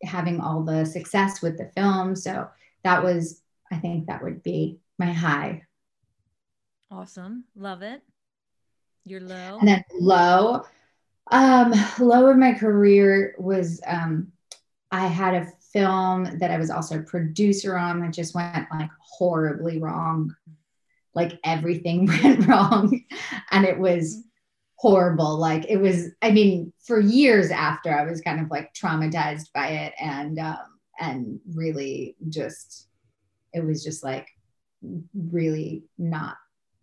having 0.02 0.40
all 0.40 0.62
the 0.62 0.84
success 0.84 1.42
with 1.42 1.56
the 1.58 1.70
film. 1.76 2.16
So 2.16 2.48
that 2.84 3.02
was, 3.02 3.42
I 3.70 3.76
think 3.76 4.06
that 4.06 4.22
would 4.22 4.42
be 4.42 4.78
my 4.98 5.12
high. 5.12 5.62
Awesome. 6.90 7.44
Love 7.54 7.82
it. 7.82 8.02
You're 9.04 9.20
low. 9.20 9.58
And 9.60 9.68
then 9.68 9.84
low, 10.00 10.64
um, 11.30 11.72
low 11.98 12.26
of 12.26 12.36
my 12.36 12.54
career 12.54 13.34
was 13.38 13.80
um, 13.86 14.32
I 14.90 15.06
had 15.06 15.34
a 15.34 15.46
film 15.72 16.38
that 16.38 16.50
I 16.50 16.58
was 16.58 16.70
also 16.70 16.98
a 16.98 17.02
producer 17.02 17.76
on 17.76 18.00
that 18.00 18.12
just 18.12 18.34
went 18.34 18.66
like 18.70 18.90
horribly 19.00 19.78
wrong. 19.78 20.34
Like 21.14 21.38
everything 21.44 22.06
went 22.22 22.46
wrong. 22.46 23.04
And 23.50 23.64
it 23.64 23.78
was 23.78 24.22
horrible. 24.76 25.36
Like 25.36 25.66
it 25.68 25.78
was, 25.78 26.08
I 26.22 26.30
mean, 26.30 26.72
for 26.84 27.00
years 27.00 27.50
after 27.50 27.92
I 27.92 28.04
was 28.04 28.20
kind 28.20 28.40
of 28.40 28.50
like 28.50 28.72
traumatized 28.74 29.52
by 29.52 29.68
it 29.68 29.94
and 30.00 30.38
um 30.38 30.78
and 31.00 31.40
really 31.54 32.16
just 32.28 32.88
it 33.52 33.64
was 33.64 33.84
just 33.84 34.02
like 34.02 34.28
really 35.14 35.84
not 35.96 36.36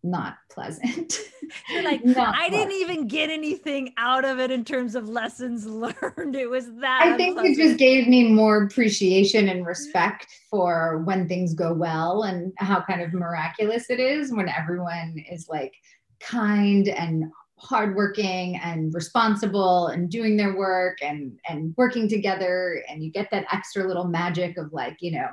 not 0.06 0.36
pleasant. 0.52 1.20
You're 1.70 1.84
like, 1.84 2.02
I 2.06 2.50
didn't 2.50 2.74
even 2.74 3.08
get 3.08 3.30
anything 3.30 3.94
out 3.98 4.24
of 4.24 4.40
it 4.40 4.52
in 4.52 4.64
terms 4.64 4.96
of 4.96 5.10
lessons 5.10 5.66
learned. 5.66 6.36
It 6.36 6.50
was 6.50 6.72
that. 6.76 7.02
I 7.04 7.18
think 7.18 7.40
it 7.44 7.58
just 7.58 7.78
gave 7.78 8.08
me 8.08 8.32
more 8.32 8.64
appreciation 8.64 9.50
and 9.50 9.66
respect 9.66 10.28
for 10.50 11.02
when 11.06 11.28
things 11.28 11.54
go 11.54 11.74
well 11.74 12.24
and 12.24 12.54
how 12.58 12.82
kind 12.82 13.02
of 13.02 13.14
miraculous 13.14 13.90
it 13.90 14.00
is 14.00 14.32
when 14.32 14.50
everyone 14.50 15.16
is 15.30 15.48
like 15.50 15.74
kind 16.20 16.88
and 16.88 17.32
hardworking 17.58 18.58
and 18.58 18.94
responsible 18.94 19.88
and 19.88 20.10
doing 20.10 20.36
their 20.36 20.56
work 20.56 20.98
and 21.02 21.40
and 21.48 21.74
working 21.78 22.08
together 22.08 22.84
and 22.90 23.02
you 23.02 23.10
get 23.12 23.30
that 23.32 23.46
extra 23.52 23.88
little 23.88 24.04
magic 24.04 24.58
of 24.58 24.74
like 24.74 24.98
you 25.00 25.12
know 25.12 25.28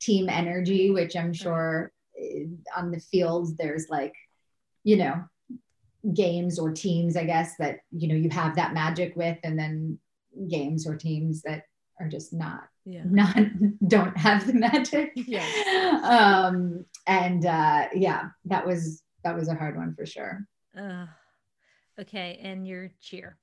team 0.00 0.28
energy, 0.28 0.90
which 0.90 1.14
I'm 1.14 1.32
sure 1.32 1.92
on 2.76 2.90
the 2.90 3.00
field 3.00 3.56
there's 3.58 3.88
like, 3.88 4.14
you 4.84 4.96
know, 4.96 5.24
games 6.14 6.58
or 6.58 6.72
teams, 6.72 7.16
I 7.16 7.24
guess, 7.24 7.56
that, 7.58 7.80
you 7.90 8.08
know, 8.08 8.14
you 8.14 8.30
have 8.30 8.56
that 8.56 8.72
magic 8.74 9.14
with, 9.16 9.38
and 9.44 9.58
then 9.58 9.98
games 10.48 10.86
or 10.86 10.96
teams 10.96 11.42
that 11.42 11.64
are 11.98 12.08
just 12.08 12.32
not 12.32 12.62
Yeah. 12.86 13.02
not 13.04 13.36
don't 13.86 14.16
have 14.16 14.46
the 14.46 14.54
magic. 14.54 15.12
Yes. 15.14 15.50
Um 16.02 16.84
and 17.06 17.44
uh 17.44 17.88
yeah, 17.94 18.28
that 18.46 18.66
was 18.66 19.02
that 19.24 19.36
was 19.36 19.48
a 19.48 19.54
hard 19.54 19.76
one 19.76 19.94
for 19.94 20.06
sure. 20.06 20.46
Uh, 20.76 21.04
okay, 22.00 22.38
and 22.42 22.66
your 22.66 22.90
cheer. 23.00 23.36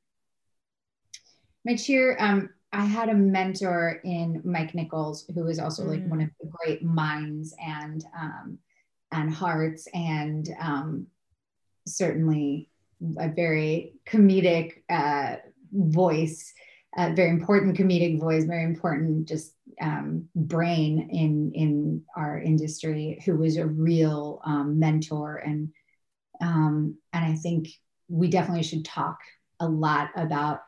My 1.66 1.76
cheer, 1.76 2.16
um, 2.20 2.50
I 2.72 2.86
had 2.86 3.10
a 3.10 3.14
mentor 3.14 4.00
in 4.04 4.42
Mike 4.44 4.74
Nichols, 4.74 5.26
who 5.36 5.48
is 5.48 5.60
also 5.60 5.84
like 5.84 6.04
Mm. 6.04 6.10
one 6.10 6.22
of 6.22 6.30
the 6.42 6.50
great 6.50 6.84
minds 6.84 7.54
and 7.64 8.04
um, 8.20 8.58
and 9.12 9.34
hearts, 9.34 9.88
and 9.94 10.48
um, 10.60 11.08
certainly 11.88 12.70
a 13.20 13.30
very 13.30 13.94
comedic 14.08 14.84
uh, 14.90 15.38
voice, 15.72 16.54
a 16.98 17.14
very 17.14 17.30
important 17.30 17.78
comedic 17.78 18.20
voice, 18.20 18.46
very 18.46 18.64
important 18.64 19.28
just 19.28 19.54
um, 19.82 20.28
brain 20.36 21.10
in 21.12 21.52
in 21.54 22.04
our 22.16 22.40
industry, 22.40 23.22
who 23.26 23.38
was 23.38 23.58
a 23.58 23.66
real 23.66 24.42
um, 24.46 24.80
mentor 24.80 25.38
and 25.38 25.70
um, 26.42 26.98
and 27.14 27.26
I 27.26 27.36
think 27.36 27.70
we 28.08 28.30
definitely 28.30 28.64
should 28.64 28.86
talk 28.86 29.18
a 29.60 29.68
lot 29.68 30.10
about 30.16 30.62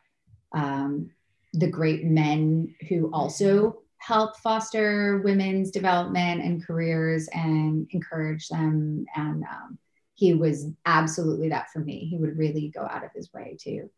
um, 0.51 1.11
the 1.53 1.67
great 1.67 2.03
men 2.05 2.73
who 2.87 3.11
also 3.11 3.81
help 3.99 4.37
foster 4.37 5.21
women's 5.23 5.71
development 5.71 6.41
and 6.41 6.65
careers 6.65 7.27
and 7.33 7.87
encourage 7.91 8.47
them. 8.47 9.05
And 9.15 9.43
um, 9.43 9.77
he 10.15 10.33
was 10.33 10.67
absolutely 10.85 11.49
that 11.49 11.71
for 11.71 11.79
me. 11.79 12.05
He 12.05 12.17
would 12.17 12.37
really 12.37 12.69
go 12.69 12.81
out 12.81 13.05
of 13.05 13.11
his 13.13 13.31
way 13.33 13.57
to 13.61 13.89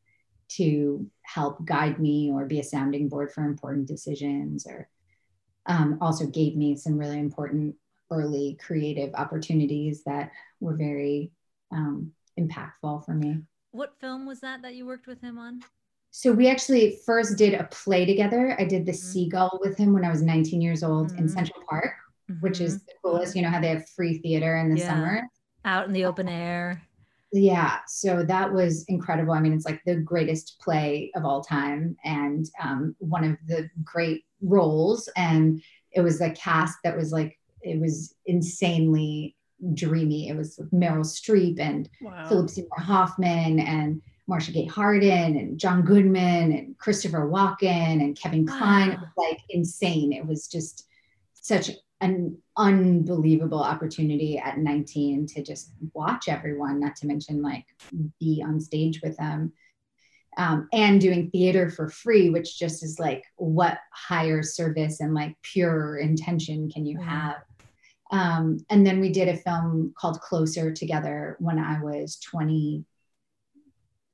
to 0.58 1.10
help 1.22 1.66
guide 1.66 1.98
me 1.98 2.30
or 2.30 2.46
be 2.46 2.60
a 2.60 2.64
sounding 2.64 3.08
board 3.08 3.32
for 3.32 3.46
important 3.46 3.88
decisions 3.88 4.68
or 4.68 4.90
um, 5.66 5.98
also 6.02 6.26
gave 6.26 6.58
me 6.58 6.76
some 6.76 6.98
really 6.98 7.20
important 7.20 7.74
early 8.12 8.58
creative 8.62 9.14
opportunities 9.14 10.04
that 10.04 10.32
were 10.60 10.76
very 10.76 11.32
um, 11.72 12.12
impactful 12.38 13.06
for 13.06 13.14
me. 13.14 13.38
What 13.72 13.98
film 14.02 14.26
was 14.26 14.42
that 14.42 14.62
that 14.64 14.76
you 14.76 14.86
worked 14.86 15.08
with 15.08 15.22
him 15.22 15.38
on? 15.38 15.62
So 16.12 16.34
we 16.34 16.50
actually 16.50 17.00
first 17.06 17.38
did 17.38 17.54
a 17.54 17.64
play 17.72 18.06
together. 18.06 18.56
I 18.60 18.66
did 18.66 18.86
the 18.86 18.92
Mhm. 18.92 18.96
Seagull 18.96 19.60
with 19.64 19.78
him 19.78 19.94
when 19.94 20.04
I 20.04 20.10
was 20.10 20.22
19 20.22 20.62
years 20.62 20.84
old 20.84 21.14
in 21.14 21.26
Mhm. 21.26 21.30
Central 21.30 21.64
Park, 21.70 21.94
which 22.42 22.60
is 22.60 22.76
Mhm. 22.76 22.86
the 22.86 22.94
coolest. 23.02 23.36
You 23.36 23.42
know 23.44 23.50
how 23.50 23.62
they 23.62 23.70
have 23.70 23.88
free 23.90 24.18
theater 24.20 24.58
in 24.58 24.70
the 24.74 24.78
Yeah. 24.80 24.88
summer? 24.88 25.24
out 25.64 25.86
in 25.86 25.94
the 25.94 26.06
open 26.06 26.28
air. 26.28 26.82
Yeah. 27.32 27.78
So 27.88 28.24
that 28.26 28.52
was 28.52 28.84
incredible. 28.86 29.32
I 29.32 29.40
mean, 29.40 29.54
it's 29.54 29.64
like 29.64 29.80
the 29.86 29.96
greatest 29.96 30.60
play 30.60 31.12
of 31.14 31.24
all 31.24 31.44
time 31.44 31.96
and 32.04 32.50
um, 32.60 32.96
one 32.98 33.24
of 33.24 33.38
the 33.48 33.70
great 33.84 34.24
roles. 34.42 35.08
And 35.16 35.62
it 35.92 36.02
was 36.02 36.20
a 36.20 36.32
cast 36.32 36.80
that 36.84 36.98
was 36.98 37.12
like, 37.12 37.38
it 37.62 37.80
was 37.80 38.16
insanely 38.26 39.36
dreamy. 39.76 40.30
It 40.30 40.36
was 40.36 40.58
Meryl 40.74 41.06
Streep 41.06 41.60
and 41.60 41.88
Wow. 42.02 42.28
Philip 42.28 42.50
Seymour 42.50 42.80
Hoffman 42.80 43.60
and 43.60 44.02
Marcia 44.32 44.54
Gay 44.54 44.66
Harden 44.66 45.36
and 45.36 45.60
John 45.60 45.82
Goodman 45.82 46.54
and 46.54 46.78
Christopher 46.78 47.30
Walken 47.30 48.02
and 48.02 48.18
Kevin 48.18 48.48
Kline. 48.48 48.92
It 48.92 49.00
was 49.02 49.10
like 49.18 49.42
insane. 49.50 50.14
It 50.14 50.26
was 50.26 50.48
just 50.48 50.88
such 51.34 51.70
an 52.00 52.38
unbelievable 52.56 53.62
opportunity 53.62 54.38
at 54.38 54.58
19 54.58 55.28
to 55.28 55.44
just 55.44 55.74
watch 55.94 56.30
everyone, 56.30 56.80
not 56.80 56.96
to 56.96 57.08
mention 57.08 57.42
like 57.42 57.66
be 58.22 58.42
on 58.42 58.62
stage 58.62 59.02
with 59.04 59.18
them. 59.18 59.52
Um, 60.38 60.70
and 60.72 61.02
doing 61.02 61.30
theater 61.30 61.70
for 61.70 61.90
free, 61.90 62.30
which 62.30 62.58
just 62.58 62.84
is 62.84 63.00
like 63.00 63.26
what 63.36 63.80
higher 63.92 64.44
service 64.44 65.02
and 65.02 65.14
like 65.14 65.36
pure 65.42 65.98
intention 65.98 66.72
can 66.72 66.86
you 66.86 66.98
have? 67.02 67.44
Um, 68.12 68.60
and 68.70 68.88
then 68.88 69.02
we 69.02 69.10
did 69.10 69.28
a 69.28 69.36
film 69.36 69.94
called 69.98 70.22
Closer 70.22 70.72
together 70.72 71.36
when 71.40 71.60
I 71.60 71.82
was 71.84 72.18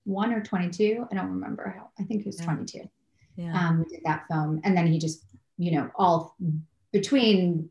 21 0.07 0.33
or 0.33 0.41
22. 0.43 1.05
I 1.11 1.15
don't 1.15 1.29
remember 1.31 1.75
how, 1.77 1.89
I 1.99 2.03
think 2.03 2.21
it 2.21 2.25
was 2.25 2.39
Yeah. 2.39 2.45
22. 2.45 2.89
Yeah. 3.35 3.53
Um, 3.53 3.79
we 3.79 3.95
did 3.95 4.03
that 4.05 4.25
film. 4.29 4.61
And 4.63 4.75
then 4.75 4.87
he 4.87 4.97
just, 4.97 5.23
you 5.57 5.71
know, 5.71 5.91
all 5.95 6.35
between 6.91 7.69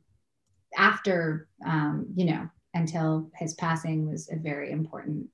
after, 0.76 1.48
um, 1.64 2.06
you 2.14 2.26
know, 2.26 2.48
until 2.74 3.30
his 3.34 3.54
passing 3.54 4.08
was 4.08 4.28
a 4.30 4.36
very 4.36 4.70
important 4.70 5.26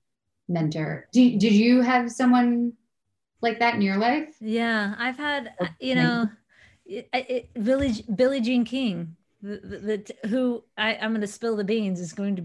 mentor. 0.48 1.09
Do, 1.12 1.38
did 1.38 1.53
you 1.53 1.82
have 1.82 2.11
someone 2.11 2.72
like 3.40 3.59
that 3.59 3.74
in 3.74 3.82
your 3.82 3.98
life? 3.98 4.34
Yeah, 4.40 4.94
I've 4.96 5.16
had, 5.18 5.53
you 5.80 5.96
know, 5.96 6.28
it, 6.86 7.09
it, 7.12 7.64
Billie 7.64 8.05
Billie 8.14 8.40
Jean 8.40 8.64
King, 8.64 9.16
the, 9.42 9.57
the, 9.57 10.14
the 10.22 10.28
who 10.28 10.62
I, 10.78 10.94
I'm 10.94 11.11
going 11.11 11.20
to 11.20 11.26
spill 11.26 11.57
the 11.57 11.64
beans 11.64 12.00
is 12.00 12.12
going 12.12 12.36
to 12.36 12.42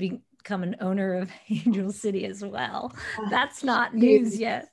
become 0.48 0.64
an 0.64 0.78
owner 0.80 1.16
of 1.16 1.30
Angel 1.50 1.92
City 1.92 2.26
as 2.26 2.44
well. 2.44 2.96
That's 3.30 3.64
not 3.64 3.94
news 3.94 4.40
yet. 4.40 4.70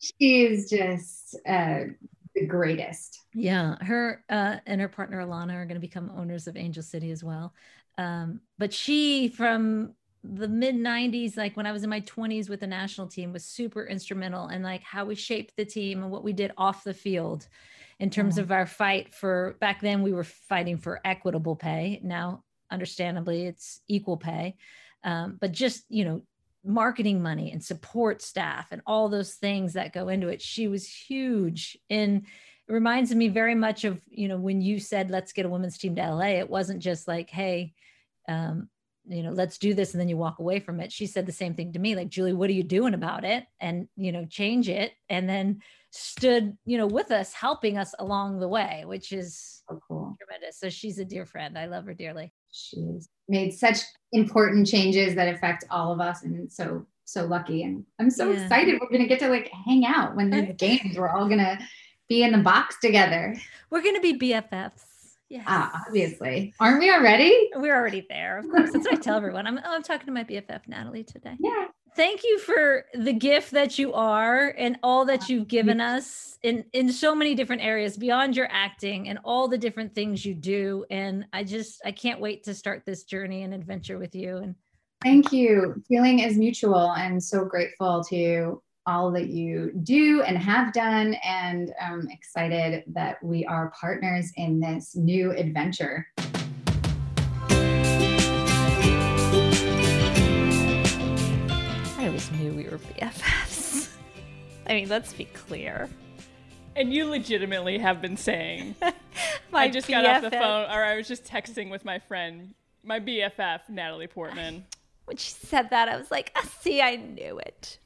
She's 0.00 0.68
just 0.68 1.36
uh, 1.46 1.80
the 2.34 2.46
greatest. 2.46 3.20
Yeah, 3.32 3.76
her 3.80 4.24
uh, 4.28 4.56
and 4.66 4.80
her 4.80 4.88
partner 4.88 5.24
Ilana 5.24 5.54
are 5.54 5.64
going 5.66 5.74
to 5.76 5.80
become 5.80 6.10
owners 6.16 6.46
of 6.48 6.56
Angel 6.56 6.82
City 6.82 7.10
as 7.12 7.22
well. 7.22 7.54
Um, 7.96 8.40
but 8.58 8.72
she, 8.72 9.28
from 9.28 9.94
the 10.24 10.48
mid 10.48 10.74
90s, 10.74 11.36
like 11.36 11.56
when 11.56 11.66
I 11.66 11.72
was 11.72 11.84
in 11.84 11.90
my 11.90 12.00
20s 12.00 12.48
with 12.48 12.60
the 12.60 12.66
national 12.66 13.06
team, 13.06 13.32
was 13.32 13.44
super 13.44 13.86
instrumental 13.86 14.48
in 14.48 14.62
like 14.62 14.82
how 14.82 15.04
we 15.04 15.14
shaped 15.14 15.56
the 15.56 15.64
team 15.64 16.02
and 16.02 16.10
what 16.10 16.24
we 16.24 16.32
did 16.32 16.52
off 16.58 16.82
the 16.84 16.94
field 16.94 17.46
in 18.00 18.10
terms 18.10 18.36
Yeah. 18.36 18.42
of 18.44 18.52
our 18.52 18.66
fight 18.66 19.14
for 19.14 19.56
back 19.60 19.80
then 19.80 20.02
we 20.02 20.12
were 20.12 20.24
fighting 20.24 20.76
for 20.76 21.00
equitable 21.04 21.56
pay. 21.56 22.00
Now, 22.02 22.44
understandably, 22.70 23.46
it's 23.46 23.80
equal 23.88 24.16
pay. 24.16 24.56
Um, 25.04 25.38
but 25.40 25.52
just, 25.52 25.84
you 25.88 26.04
know, 26.04 26.22
marketing 26.64 27.22
money 27.22 27.52
and 27.52 27.64
support 27.64 28.20
staff 28.20 28.68
and 28.72 28.82
all 28.86 29.08
those 29.08 29.34
things 29.34 29.74
that 29.74 29.92
go 29.92 30.08
into 30.08 30.28
it. 30.28 30.42
She 30.42 30.68
was 30.68 30.86
huge 30.86 31.78
in 31.88 32.26
it 32.68 32.72
reminds 32.72 33.14
me 33.14 33.28
very 33.28 33.54
much 33.54 33.84
of 33.84 33.98
you 34.08 34.28
know 34.28 34.36
when 34.36 34.60
you 34.60 34.78
said 34.78 35.10
let's 35.10 35.32
get 35.32 35.46
a 35.46 35.48
women's 35.48 35.78
team 35.78 35.94
to 35.96 36.02
la 36.12 36.20
it 36.26 36.50
wasn't 36.50 36.82
just 36.82 37.08
like 37.08 37.30
hey 37.30 37.72
um 38.28 38.68
you 39.08 39.22
know 39.22 39.30
let's 39.32 39.56
do 39.56 39.72
this 39.72 39.94
and 39.94 40.00
then 40.00 40.08
you 40.08 40.18
walk 40.18 40.38
away 40.38 40.60
from 40.60 40.80
it. 40.80 40.92
She 40.92 41.06
said 41.06 41.24
the 41.24 41.32
same 41.32 41.54
thing 41.54 41.72
to 41.72 41.78
me 41.78 41.96
like 41.96 42.10
julie 42.10 42.34
what 42.34 42.50
are 42.50 42.54
you 42.54 42.62
doing 42.64 42.92
about 42.92 43.24
it? 43.24 43.46
And 43.60 43.88
you 43.96 44.12
know 44.12 44.26
change 44.26 44.68
it. 44.68 44.92
And 45.08 45.28
then 45.28 45.62
stood 45.90 46.58
you 46.66 46.76
know 46.76 46.86
with 46.86 47.10
us 47.10 47.32
helping 47.32 47.78
us 47.78 47.94
along 47.98 48.40
the 48.40 48.48
way 48.48 48.82
which 48.84 49.12
is 49.12 49.62
So 49.70 49.80
cool. 49.88 50.16
tremendous. 50.20 50.58
So 50.58 50.68
she's 50.68 50.98
a 50.98 51.04
dear 51.04 51.24
friend. 51.24 51.56
I 51.56 51.66
love 51.66 51.86
her 51.86 51.94
dearly 51.94 52.32
She's 52.50 53.08
made 53.28 53.52
such 53.52 53.78
important 54.12 54.66
changes 54.66 55.14
that 55.14 55.32
affect 55.34 55.64
all 55.70 55.92
of 55.92 56.00
us, 56.00 56.22
and 56.22 56.50
so 56.52 56.86
so 57.04 57.24
lucky. 57.26 57.62
And 57.62 57.84
I'm 57.98 58.10
so 58.10 58.30
Yeah. 58.30 58.42
excited. 58.42 58.78
We're 58.80 58.90
gonna 58.90 59.06
get 59.08 59.18
to 59.20 59.28
like 59.28 59.48
hang 59.48 59.86
out 59.86 60.14
when 60.16 60.30
there's 60.30 60.54
games. 60.56 60.96
We're 60.98 61.08
all 61.08 61.28
gonna 61.28 61.58
be 62.08 62.22
in 62.22 62.32
the 62.32 62.38
box 62.38 62.78
together. 62.80 63.34
we're 63.70 63.82
gonna 63.82 64.00
be 64.00 64.18
bffs 64.18 65.16
yeah 65.28 65.42
Ah, 65.46 65.82
obviously, 65.86 66.54
aren't 66.58 66.80
we 66.80 66.90
already? 66.90 67.50
we're 67.56 67.74
already 67.76 68.06
there 68.08 68.38
of 68.38 68.48
course 68.48 68.72
that's 68.72 68.86
what 68.86 68.94
i 68.94 69.00
tell 69.00 69.16
everyone 69.18 69.46
i'm, 69.46 69.58
oh, 69.58 69.74
I'm 69.74 69.82
talking 69.82 70.06
to 70.06 70.12
my 70.12 70.24
bff 70.24 70.66
natalie 70.66 71.04
today 71.04 71.36
Yeah. 71.38 71.66
Thank 71.94 72.22
you 72.24 72.38
for 72.38 72.84
the 72.94 73.12
gift 73.12 73.50
that 73.52 73.78
you 73.78 73.92
are 73.92 74.54
and 74.56 74.78
all 74.82 75.04
that 75.04 75.28
you've 75.28 75.48
given 75.48 75.80
us 75.80 76.38
in 76.42 76.64
in 76.72 76.92
so 76.92 77.14
many 77.14 77.34
different 77.34 77.62
areas 77.62 77.96
beyond 77.96 78.36
your 78.36 78.48
acting 78.50 79.08
and 79.08 79.18
all 79.24 79.48
the 79.48 79.58
different 79.58 79.94
things 79.94 80.24
you 80.24 80.34
do 80.34 80.84
and 80.90 81.26
i 81.32 81.42
just 81.42 81.80
i 81.84 81.92
can't 81.92 82.20
wait 82.20 82.44
to 82.44 82.54
start 82.54 82.82
this 82.86 83.04
journey 83.04 83.42
and 83.42 83.52
adventure 83.52 83.98
with 83.98 84.14
you 84.14 84.36
and 84.38 84.54
Thank 85.04 85.32
you. 85.32 85.80
Feeling 85.86 86.18
is 86.18 86.36
mutual, 86.36 86.92
and 86.94 87.22
so 87.22 87.44
grateful 87.44 88.02
to 88.04 88.60
all 88.84 89.12
that 89.12 89.28
you 89.28 89.70
do 89.84 90.22
and 90.22 90.36
have 90.36 90.72
done, 90.72 91.14
and 91.22 91.72
I'm 91.80 92.08
excited 92.10 92.82
that 92.88 93.22
we 93.22 93.46
are 93.46 93.72
partners 93.80 94.32
in 94.36 94.58
this 94.58 94.96
new 94.96 95.30
adventure. 95.30 96.08
Always 102.18 102.40
knew 102.40 102.52
we 102.52 102.64
were 102.64 102.78
bffs 102.78 103.94
i 104.66 104.74
mean 104.74 104.88
let's 104.88 105.12
be 105.12 105.24
clear. 105.26 105.88
And 106.74 106.92
you 106.94 107.06
legitimately 107.06 107.78
have 107.78 108.00
been 108.00 108.16
saying. 108.16 108.76
I 109.52 109.68
just 109.68 109.88
got 109.88 110.06
off 110.06 110.22
the 110.22 110.30
phone, 110.30 110.70
or 110.70 110.84
I 110.84 110.96
was 110.96 111.08
just 111.08 111.24
texting 111.24 111.70
with 111.70 111.84
my 111.84 111.98
friend, 111.98 112.54
my 112.84 113.00
BFF, 113.00 113.68
Natalie 113.68 114.06
Portman. 114.06 114.64
when 115.06 115.16
she 115.16 115.30
said 115.30 115.70
that 115.70 115.88
i 115.88 115.96
was 115.96 116.10
like 116.10 116.30
ah, 116.36 116.48
see 116.60 116.80
i 116.82 116.96
knew 116.96 117.38
it. 117.38 117.78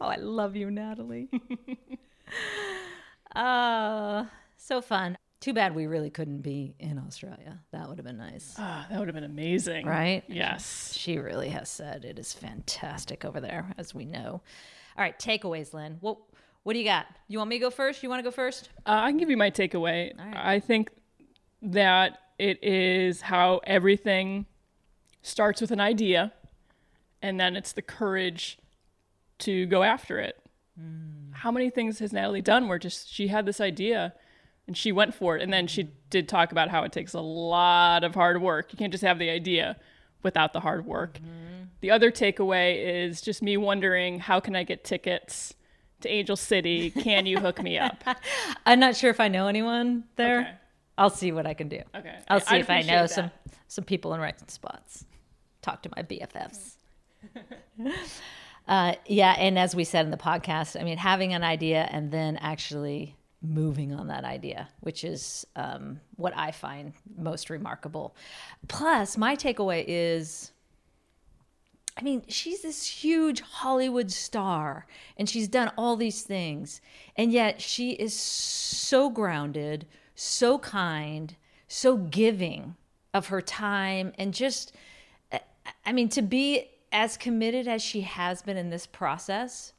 Oh 0.00 0.06
i 0.06 0.16
love 0.16 0.54
you 0.56 0.70
natalie. 0.70 1.28
Uh 3.34 4.26
so 4.58 4.82
fun 4.82 5.16
Too 5.42 5.52
bad 5.52 5.74
we 5.74 5.88
really 5.88 6.08
couldn't 6.08 6.42
be 6.42 6.76
in 6.78 7.00
Australia. 7.04 7.58
That 7.72 7.88
would 7.88 7.98
have 7.98 8.06
been 8.06 8.16
nice. 8.16 8.54
Ah, 8.58 8.86
that 8.88 8.96
would 9.00 9.08
have 9.08 9.14
been 9.16 9.24
amazing. 9.24 9.84
Right? 9.84 10.22
Yes. 10.28 10.94
She 10.96 11.18
really 11.18 11.48
has 11.48 11.68
said 11.68 12.04
it 12.04 12.16
is 12.16 12.32
fantastic 12.32 13.24
over 13.24 13.40
there, 13.40 13.74
as 13.76 13.92
we 13.92 14.04
know. 14.04 14.40
All 14.96 15.02
right, 15.02 15.18
takeaways, 15.18 15.74
Lynn. 15.74 15.96
What 16.00 16.18
what 16.62 16.74
do 16.74 16.78
you 16.78 16.84
got? 16.84 17.06
You 17.26 17.38
want 17.38 17.50
me 17.50 17.56
to 17.56 17.60
go 17.60 17.70
first? 17.70 18.04
You 18.04 18.08
want 18.08 18.20
to 18.20 18.22
go 18.22 18.30
first? 18.30 18.68
Uh, 18.86 19.00
I 19.02 19.10
can 19.10 19.18
give 19.18 19.30
you 19.30 19.36
my 19.36 19.50
takeaway. 19.50 20.16
right. 20.16 20.36
I 20.36 20.60
think 20.60 20.90
that 21.60 22.18
it 22.38 22.62
is 22.62 23.20
how 23.22 23.62
everything 23.64 24.46
starts 25.22 25.60
with 25.60 25.72
an 25.72 25.80
idea, 25.80 26.32
and 27.20 27.40
then 27.40 27.56
it's 27.56 27.72
the 27.72 27.82
courage 27.82 28.60
to 29.40 29.66
go 29.66 29.82
after 29.82 30.20
it. 30.20 30.38
How 31.32 31.50
many 31.50 31.68
things 31.68 31.98
has 31.98 32.12
Natalie 32.12 32.42
done 32.42 32.68
where 32.68 32.78
just 32.78 33.12
she 33.12 33.26
had 33.26 33.44
this 33.44 33.60
idea 33.60 34.14
and 34.66 34.76
she 34.76 34.92
went 34.92 35.14
for 35.14 35.36
it, 35.36 35.42
and 35.42 35.52
then 35.52 35.66
she 35.66 35.90
did 36.10 36.28
talk 36.28 36.52
about 36.52 36.68
how 36.68 36.82
it 36.84 36.92
takes 36.92 37.14
a 37.14 37.20
lot 37.20 38.04
of 38.04 38.14
hard 38.14 38.40
work. 38.40 38.72
You 38.72 38.78
can't 38.78 38.92
just 38.92 39.04
have 39.04 39.18
the 39.18 39.30
idea 39.30 39.76
without 40.22 40.52
the 40.52 40.60
hard 40.60 40.86
work. 40.86 41.18
The 41.80 41.90
other 41.90 42.12
takeaway 42.12 43.04
is 43.04 43.20
just 43.20 43.42
me 43.42 43.56
wondering 43.56 44.20
how 44.20 44.38
can 44.38 44.54
I 44.54 44.62
get 44.62 44.84
tickets 44.84 45.52
to 46.02 46.08
Angel 46.08 46.36
City? 46.36 46.90
Can 46.90 47.26
you 47.26 47.38
hook 47.38 47.60
me 47.60 47.76
up? 47.76 48.04
I'm 48.66 48.78
not 48.78 48.94
sure 48.94 49.10
if 49.10 49.18
I 49.18 49.28
know 49.28 49.48
anyone 49.48 50.04
there. 50.16 50.40
Okay. 50.40 50.50
I'll 50.96 51.10
see 51.10 51.32
what 51.32 51.46
I 51.46 51.54
can 51.54 51.68
do. 51.68 51.80
Okay. 51.94 52.16
I'll 52.28 52.40
see 52.40 52.56
I'd 52.56 52.60
if 52.60 52.70
I 52.70 52.82
know 52.82 53.02
that. 53.02 53.10
some 53.10 53.30
some 53.66 53.84
people 53.84 54.14
in 54.14 54.20
right 54.20 54.50
spots. 54.50 55.04
Talk 55.62 55.82
to 55.82 55.90
my 55.96 56.02
BFFs. 56.02 56.76
uh, 58.68 58.94
yeah, 59.06 59.32
and 59.38 59.58
as 59.58 59.74
we 59.74 59.84
said 59.84 60.04
in 60.04 60.10
the 60.10 60.16
podcast, 60.16 60.78
I 60.80 60.84
mean, 60.84 60.98
having 60.98 61.32
an 61.32 61.42
idea 61.42 61.88
and 61.90 62.12
then 62.12 62.36
actually 62.36 63.16
moving 63.42 63.92
on 63.92 64.08
that 64.08 64.24
idea, 64.24 64.68
which 64.80 65.04
is 65.04 65.46
um, 65.56 66.00
what 66.16 66.36
I 66.36 66.52
find 66.52 66.92
most 67.16 67.50
remarkable. 67.50 68.14
Plus, 68.68 69.16
my 69.16 69.36
takeaway 69.36 69.84
is 69.86 70.52
I 71.96 72.02
mean, 72.02 72.22
she's 72.26 72.62
this 72.62 72.86
huge 72.86 73.40
Hollywood 73.42 74.10
star 74.10 74.86
and 75.16 75.28
she's 75.28 75.48
done 75.48 75.70
all 75.76 75.96
these 75.96 76.22
things. 76.22 76.80
And 77.16 77.32
yet 77.32 77.60
she 77.60 77.90
is 77.90 78.18
so 78.18 79.10
grounded, 79.10 79.86
so 80.14 80.58
kind, 80.58 81.36
so 81.68 81.96
giving 81.96 82.76
of 83.12 83.26
her 83.26 83.42
time 83.42 84.12
and 84.18 84.32
just, 84.32 84.74
I 85.84 85.92
mean, 85.92 86.08
to 86.10 86.22
be 86.22 86.70
as 86.92 87.16
committed 87.16 87.68
as 87.68 87.82
she 87.82 88.02
has 88.02 88.42
been 88.42 88.56
in 88.56 88.70
this 88.70 88.86
process 88.86 89.72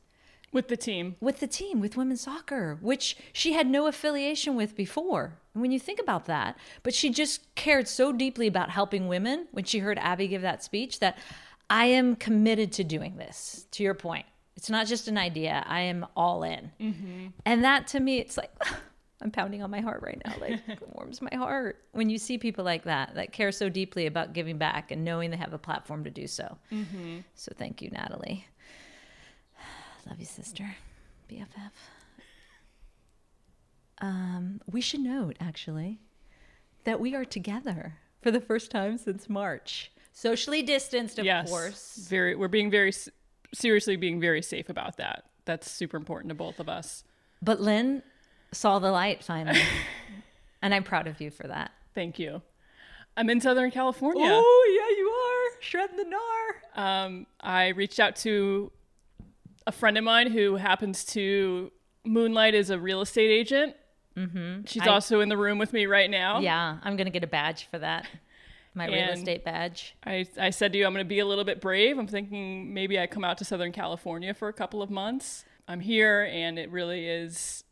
with 0.53 0.67
the 0.67 0.77
team. 0.77 1.15
with 1.19 1.39
the 1.39 1.47
team, 1.47 1.79
with 1.81 1.97
women's 1.97 2.21
soccer, 2.21 2.77
which 2.81 3.17
she 3.33 3.53
had 3.53 3.67
no 3.67 3.87
affiliation 3.87 4.55
with 4.55 4.75
before. 4.75 5.39
When 5.53 5.71
you 5.71 5.79
think 5.79 5.99
about 5.99 6.25
that, 6.25 6.57
but 6.81 6.93
she 6.93 7.09
just 7.09 7.53
cared 7.55 7.87
so 7.87 8.11
deeply 8.11 8.47
about 8.47 8.69
helping 8.69 9.07
women 9.07 9.47
when 9.51 9.65
she 9.65 9.79
heard 9.79 9.99
Abby 9.99 10.27
give 10.27 10.41
that 10.41 10.63
speech 10.63 10.99
that 10.99 11.17
I 11.69 11.85
am 11.85 12.15
committed 12.15 12.71
to 12.73 12.83
doing 12.83 13.17
this, 13.17 13.67
to 13.71 13.83
your 13.83 13.93
point. 13.93 14.25
It's 14.55 14.69
not 14.69 14.87
just 14.87 15.07
an 15.07 15.17
idea, 15.17 15.63
I 15.67 15.81
am 15.81 16.05
all 16.15 16.43
in. 16.43 16.71
Mm-hmm. 16.79 17.27
And 17.45 17.63
that 17.63 17.87
to 17.87 17.99
me, 17.99 18.19
it's 18.19 18.37
like, 18.37 18.51
I'm 19.21 19.31
pounding 19.31 19.63
on 19.63 19.71
my 19.71 19.79
heart 19.79 20.01
right 20.03 20.21
now. 20.25 20.33
Like, 20.39 20.59
it 20.67 20.79
warms 20.93 21.21
my 21.21 21.35
heart 21.35 21.83
when 21.93 22.09
you 22.09 22.17
see 22.17 22.37
people 22.37 22.63
like 22.65 22.83
that, 22.83 23.15
that 23.15 23.31
care 23.31 23.51
so 23.51 23.69
deeply 23.69 24.05
about 24.05 24.33
giving 24.33 24.57
back 24.57 24.91
and 24.91 25.05
knowing 25.05 25.31
they 25.31 25.37
have 25.37 25.53
a 25.53 25.57
platform 25.57 26.03
to 26.03 26.11
do 26.11 26.27
so. 26.27 26.57
Mm-hmm. 26.71 27.19
So 27.35 27.53
thank 27.57 27.81
you, 27.81 27.89
Natalie. 27.89 28.45
Love 30.07 30.19
you, 30.19 30.25
sister. 30.25 30.75
BFF. 31.29 31.71
Um, 34.01 34.61
we 34.69 34.81
should 34.81 34.99
note, 34.99 35.37
actually, 35.39 35.99
that 36.83 36.99
we 36.99 37.15
are 37.15 37.25
together 37.25 37.95
for 38.21 38.31
the 38.31 38.41
first 38.41 38.69
time 38.69 38.97
since 38.97 39.29
March. 39.29 39.91
Socially 40.11 40.61
distanced, 40.61 41.19
of 41.19 41.25
yes. 41.25 41.49
course. 41.49 42.07
Very 42.09 42.35
we're 42.35 42.47
being 42.47 42.69
very 42.69 42.93
seriously 43.53 43.95
being 43.95 44.19
very 44.19 44.41
safe 44.41 44.69
about 44.69 44.97
that. 44.97 45.25
That's 45.45 45.69
super 45.69 45.97
important 45.97 46.29
to 46.29 46.35
both 46.35 46.59
of 46.59 46.69
us. 46.69 47.03
But 47.41 47.61
Lynn 47.61 48.03
saw 48.51 48.79
the 48.79 48.91
light 48.91 49.23
finally. 49.23 49.61
and 50.61 50.73
I'm 50.73 50.83
proud 50.83 51.07
of 51.07 51.19
you 51.19 51.31
for 51.31 51.47
that. 51.47 51.71
Thank 51.95 52.19
you. 52.19 52.41
I'm 53.15 53.29
in 53.29 53.41
Southern 53.41 53.71
California. 53.71 54.27
Oh, 54.29 54.79
yeah, 54.79 54.97
you 54.97 55.07
are. 55.09 55.61
Shredding 55.61 55.97
the 55.97 56.05
gnar. 56.05 56.81
Um, 56.81 57.27
I 57.39 57.69
reached 57.69 57.99
out 57.99 58.15
to 58.17 58.71
a 59.68 59.72
friend 59.72 59.97
of 59.97 60.03
mine 60.03 60.32
who 60.32 60.55
happens 60.55 61.05
to 61.05 61.72
moonlight 62.05 62.55
as 62.55 62.70
a 62.70 62.80
real 62.80 63.01
estate 63.01 63.32
agent. 63.32 63.76
Mm-hmm. 64.18 64.66
She's 64.66 64.84
I- 64.84 64.89
also 64.89 65.22
in 65.22 65.30
the 65.30 65.38
room 65.38 65.57
with 65.57 65.74
me 65.74 65.86
right 65.86 66.09
now. 66.09 66.39
Yeah, 66.39 66.78
I'm 66.84 66.95
going 66.95 67.05
to 67.05 67.11
get 67.11 67.24
a 67.24 67.28
badge 67.28 67.68
for 67.70 67.80
that. 67.80 68.07
My 68.76 68.88
real 68.88 69.09
estate 69.09 69.45
badge. 69.45 69.95
I, 70.03 70.26
I 70.39 70.49
said 70.49 70.74
to 70.74 70.80
you, 70.80 70.88
I'm 70.88 70.93
going 70.93 71.05
to 71.05 71.07
be 71.07 71.20
a 71.20 71.26
little 71.28 71.43
bit 71.43 71.61
brave. 71.61 71.99
I'm 71.99 72.07
thinking 72.07 72.74
maybe 72.74 72.99
I 72.99 73.05
come 73.05 73.24
out 73.24 73.38
to 73.38 73.45
Southern 73.45 73.72
California 73.72 74.34
for 74.34 74.47
a 74.47 74.53
couple 74.53 74.82
of 74.82 74.89
months. 74.89 75.45
I'm 75.68 75.80
here, 75.80 76.24
and 76.24 76.57
it 76.57 76.72
really 76.72 77.07
is. 77.07 77.64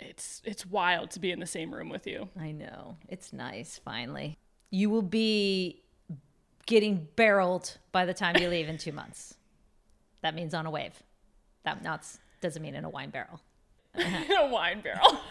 It's 0.00 0.42
it's 0.44 0.66
wild 0.66 1.12
to 1.12 1.20
be 1.20 1.30
in 1.30 1.38
the 1.38 1.46
same 1.46 1.72
room 1.72 1.88
with 1.88 2.08
you. 2.08 2.28
I 2.38 2.50
know. 2.50 2.96
It's 3.08 3.32
nice, 3.32 3.80
finally. 3.84 4.36
You 4.70 4.90
will 4.90 5.02
be 5.02 5.82
getting 6.66 7.06
barreled 7.14 7.78
by 7.92 8.04
the 8.04 8.14
time 8.14 8.36
you 8.36 8.48
leave 8.48 8.68
in 8.68 8.78
two 8.78 8.92
months. 8.92 9.34
That 10.22 10.34
means 10.34 10.54
on 10.54 10.66
a 10.66 10.70
wave. 10.70 11.04
That 11.64 11.82
not, 11.82 12.06
doesn't 12.40 12.62
mean 12.62 12.74
in 12.74 12.84
a 12.84 12.90
wine 12.90 13.10
barrel. 13.10 13.40
in 13.94 14.36
a 14.38 14.48
wine 14.48 14.80
barrel. 14.80 15.20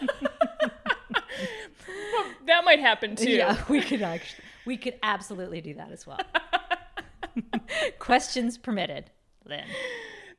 Well, 2.12 2.24
that 2.46 2.64
might 2.64 2.80
happen 2.80 3.16
too. 3.16 3.30
Yeah, 3.30 3.62
we 3.68 3.80
could 3.80 4.02
actually, 4.02 4.44
we 4.66 4.76
could 4.76 4.94
absolutely 5.02 5.60
do 5.60 5.74
that 5.74 5.90
as 5.90 6.06
well. 6.06 6.20
Questions 7.98 8.58
permitted, 8.58 9.10
Lynn. 9.44 9.64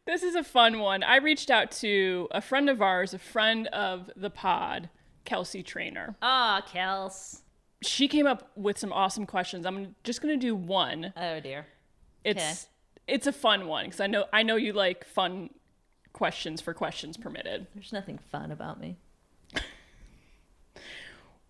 This 0.06 0.24
is 0.24 0.36
a 0.36 0.44
fun 0.44 0.80
one. 0.80 1.04
I 1.04 1.18
reached 1.18 1.50
out 1.50 1.72
to 1.72 2.28
a 2.32 2.42
friend 2.42 2.70
of 2.70 2.82
ours, 2.82 3.14
a 3.14 3.20
friend 3.20 3.68
of 3.68 4.10
the 4.16 4.30
pod, 4.30 4.90
Kelsey 5.26 5.64
Trainor. 5.64 6.16
Ah, 6.22 6.64
Kels. 6.72 7.42
She 7.82 8.08
came 8.08 8.28
up 8.28 8.52
with 8.56 8.78
some 8.78 8.94
awesome 8.94 9.26
questions. 9.26 9.66
I'm 9.66 9.96
just 10.04 10.22
going 10.22 10.38
to 10.38 10.46
do 10.46 10.56
one. 10.56 11.14
Oh 11.18 11.40
dear. 11.40 11.66
It's 12.24 12.68
it's 13.08 13.28
a 13.28 13.34
fun 13.34 13.68
one 13.68 13.86
because 13.86 14.00
I 14.00 14.08
know 14.08 14.26
I 14.32 14.44
know 14.44 14.56
you 14.56 14.72
like 14.74 15.06
fun 15.06 15.50
questions 16.14 16.62
for 16.62 16.74
questions 16.74 17.18
permitted. 17.18 17.68
There's 17.74 17.92
nothing 17.92 18.20
fun 18.32 18.52
about 18.52 18.80
me. 18.80 18.98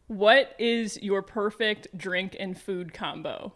What 0.07 0.55
is 0.59 1.01
your 1.01 1.21
perfect 1.21 1.87
drink 1.97 2.35
and 2.39 2.59
food 2.59 2.93
combo? 2.93 3.53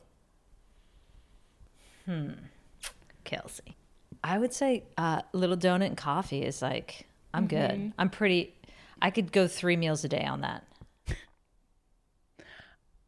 Hmm. 2.06 2.32
Kelsey. 3.26 3.76
I 4.24 4.38
would 4.38 4.54
say 4.54 4.84
uh, 4.98 5.22
little 5.34 5.58
donut 5.58 5.88
and 5.88 5.98
coffee 5.98 6.44
is 6.44 6.62
like 6.62 7.06
I'm 7.34 7.48
good. 7.48 7.94
I'm 7.98 8.10
pretty. 8.10 8.56
I 9.02 9.12
could 9.12 9.32
go 9.32 9.48
three 9.48 9.76
meals 9.76 10.04
a 10.04 10.08
day 10.08 10.24
on 10.24 10.42
that. 10.42 10.64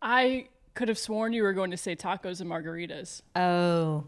I 0.02 0.48
could 0.76 0.88
have 0.88 1.00
sworn 1.00 1.34
you 1.34 1.44
were 1.44 1.54
going 1.54 1.72
to 1.72 1.78
say 1.78 1.96
tacos 1.96 2.42
and 2.42 2.50
margaritas. 2.50 3.22
Oh, 3.36 4.06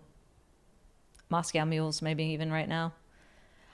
Moscow 1.30 1.66
mules, 1.66 2.02
maybe 2.02 2.26
even 2.26 2.52
right 2.52 2.70
now. 2.70 2.94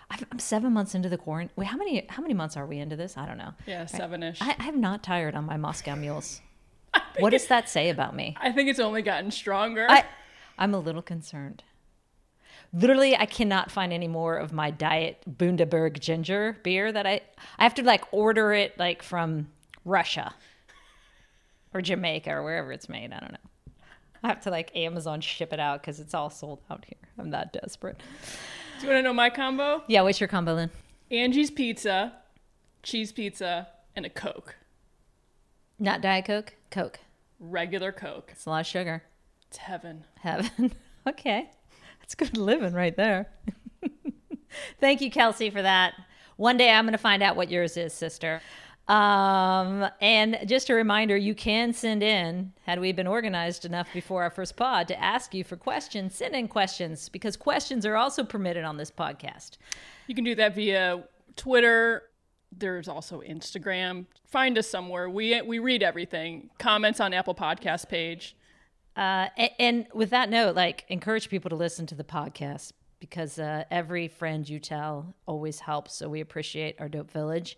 I'm 0.09 0.39
seven 0.39 0.73
months 0.73 0.95
into 0.95 1.09
the 1.09 1.17
quarantine. 1.17 1.53
Wait, 1.55 1.67
how 1.67 1.77
many? 1.77 2.05
How 2.09 2.21
many 2.21 2.33
months 2.33 2.55
are 2.55 2.65
we 2.65 2.79
into 2.79 2.95
this? 2.95 3.17
I 3.17 3.25
don't 3.25 3.37
know. 3.37 3.53
Yeah, 3.65 3.85
seven 3.85 4.23
ish. 4.23 4.41
I, 4.41 4.55
I'm 4.59 4.79
not 4.79 5.03
tired 5.03 5.35
on 5.35 5.45
my 5.45 5.57
Moscow 5.57 5.95
mules. 5.95 6.41
What 7.19 7.31
does 7.31 7.47
that 7.47 7.67
say 7.67 7.89
about 7.89 8.15
me? 8.15 8.35
I 8.39 8.51
think 8.51 8.69
it's 8.69 8.79
only 8.79 9.01
gotten 9.01 9.31
stronger. 9.31 9.87
I, 9.89 10.05
I'm 10.57 10.73
a 10.73 10.79
little 10.79 11.01
concerned. 11.01 11.63
Literally, 12.71 13.15
I 13.15 13.25
cannot 13.25 13.71
find 13.71 13.91
any 13.91 14.07
more 14.07 14.37
of 14.37 14.53
my 14.53 14.69
diet 14.71 15.23
Bundaberg 15.27 15.99
ginger 15.99 16.57
beer 16.63 16.91
that 16.91 17.05
I 17.07 17.21
I 17.57 17.63
have 17.63 17.73
to 17.75 17.83
like 17.83 18.05
order 18.11 18.53
it 18.53 18.77
like 18.77 19.01
from 19.03 19.47
Russia 19.83 20.35
or 21.73 21.81
Jamaica 21.81 22.31
or 22.31 22.43
wherever 22.43 22.71
it's 22.71 22.87
made. 22.89 23.11
I 23.13 23.19
don't 23.19 23.31
know. 23.31 23.73
I 24.23 24.27
have 24.27 24.41
to 24.41 24.51
like 24.51 24.75
Amazon 24.75 25.21
ship 25.21 25.53
it 25.53 25.59
out 25.59 25.81
because 25.81 25.99
it's 25.99 26.13
all 26.13 26.29
sold 26.29 26.59
out 26.69 26.85
here. 26.85 27.09
I'm 27.17 27.31
that 27.31 27.53
desperate. 27.53 28.01
Do 28.80 28.86
you 28.86 28.93
want 28.93 28.99
to 28.99 29.01
know 29.01 29.13
my 29.13 29.32
combo? 29.32 29.82
Yeah, 29.88 30.01
what's 30.03 30.19
your 30.19 30.28
combo, 30.28 30.53
Lynn? 30.53 30.69
Angie's 31.09 31.49
Pizza, 31.49 32.13
cheese 32.84 33.11
pizza, 33.11 33.69
and 33.95 34.05
a 34.05 34.09
Coke. 34.09 34.55
Not 35.80 35.99
Diet 36.01 36.25
Coke, 36.25 36.53
Coke. 36.69 36.99
Regular 37.39 37.91
Coke. 37.91 38.30
It's 38.34 38.45
a 38.45 38.49
lot 38.51 38.59
of 38.59 38.67
sugar. 38.67 39.01
It's 39.47 39.57
heaven. 39.57 40.05
Heaven. 40.19 40.73
okay. 41.07 41.49
That's 41.99 42.13
good 42.13 42.38
living 42.38 42.73
right 42.73 42.95
there. 42.95 43.32
Thank 44.80 45.01
you, 45.01 45.09
Kelsey, 45.09 45.49
for 45.49 45.63
that. 45.63 45.95
One 46.36 46.57
day 46.57 46.69
I'm 46.69 46.86
going 46.86 46.91
to 46.91 46.99
find 46.99 47.23
out 47.23 47.36
what 47.36 47.49
yours 47.49 47.78
is, 47.78 47.93
sister. 47.93 48.41
Um, 48.88 49.85
and 49.99 50.38
just 50.45 50.69
a 50.69 50.73
reminder, 50.73 51.17
you 51.17 51.35
can 51.35 51.73
send 51.73 52.01
in, 52.01 52.53
had 52.65 52.79
we 52.79 52.91
been 52.93 53.07
organized 53.07 53.65
enough 53.65 53.88
before 53.93 54.23
our 54.23 54.29
first 54.29 54.55
pod 54.55 54.88
to 54.88 55.01
ask 55.03 55.33
you 55.33 55.43
for 55.43 55.57
questions, 55.57 56.15
send 56.15 56.35
in 56.35 56.47
questions 56.47 57.09
because 57.09 57.35
questions 57.35 57.85
are 57.85 57.97
also 57.97 58.23
permitted 58.23 58.63
on 58.63 58.77
this 58.77 58.89
podcast. 58.89 59.57
You 60.07 60.15
can 60.15 60.23
do 60.23 60.35
that 60.35 60.55
via 60.55 61.03
Twitter, 61.35 62.03
There's 62.57 62.88
also 62.88 63.21
Instagram. 63.21 64.05
Find 64.25 64.57
us 64.57 64.69
somewhere. 64.69 65.09
We 65.09 65.41
we 65.41 65.59
read 65.59 65.83
everything. 65.83 66.49
Comments 66.57 66.97
on 67.01 67.13
Apple 67.13 67.35
Podcast 67.35 67.89
page. 67.89 68.38
Uh, 68.95 69.27
a- 69.38 69.61
and 69.61 69.85
with 69.93 70.09
that 70.11 70.29
note, 70.29 70.55
like 70.55 70.85
encourage 70.88 71.27
people 71.29 71.49
to 71.49 71.55
listen 71.57 71.85
to 71.88 71.95
the 71.95 72.05
podcast 72.05 72.71
because 72.99 73.38
uh, 73.38 73.65
every 73.69 74.07
friend 74.07 74.47
you 74.47 74.59
tell 74.59 75.13
always 75.25 75.59
helps. 75.59 75.93
So 75.93 76.07
we 76.09 76.21
appreciate 76.21 76.77
our 76.79 76.88
Dope 76.89 77.11
Village. 77.11 77.57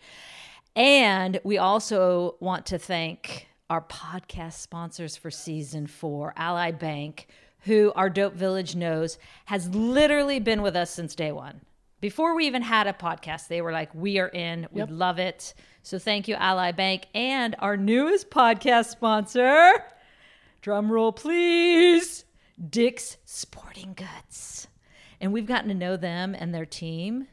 And 0.80 1.42
we 1.44 1.58
also 1.58 2.38
want 2.40 2.68
to 2.68 2.78
thank 2.80 3.50
our 3.70 3.82
podcast 3.82 4.54
sponsors 4.54 5.18
for 5.18 5.30
season 5.30 5.88
four, 5.88 6.34
Ally 6.38 6.72
Bank, 6.72 7.28
who 7.64 7.92
our 7.98 8.10
Dope 8.10 8.34
Village 8.36 8.78
knows 8.78 9.18
has 9.48 9.68
literally 9.76 10.40
been 10.40 10.62
with 10.62 10.78
us 10.78 10.90
since 10.90 11.16
day 11.16 11.34
one. 11.34 11.60
Before 12.00 12.34
we 12.34 12.48
even 12.48 12.62
had 12.62 12.88
a 12.88 12.94
podcast, 12.94 13.50
they 13.50 13.62
were 13.62 13.74
like, 13.74 13.94
we 13.94 14.20
are 14.20 14.30
in, 14.30 14.68
we 14.72 14.80
Yep. 14.80 14.88
love 14.90 15.20
it. 15.20 15.54
So 15.84 16.00
thank 16.00 16.30
you, 16.30 16.36
Ally 16.36 16.72
Bank. 16.72 17.08
And 17.14 17.58
our 17.60 17.76
newest 17.76 18.30
podcast 18.30 18.86
sponsor, 18.86 19.74
drum 20.62 20.90
roll 20.90 21.12
please, 21.12 22.24
Dick's 22.70 23.18
Sporting 23.26 23.96
Goods. 23.98 24.70
And 25.20 25.34
we've 25.34 25.46
gotten 25.46 25.68
to 25.68 25.76
know 25.76 25.98
them 25.98 26.34
and 26.34 26.56
their 26.56 26.66
team, 26.66 27.28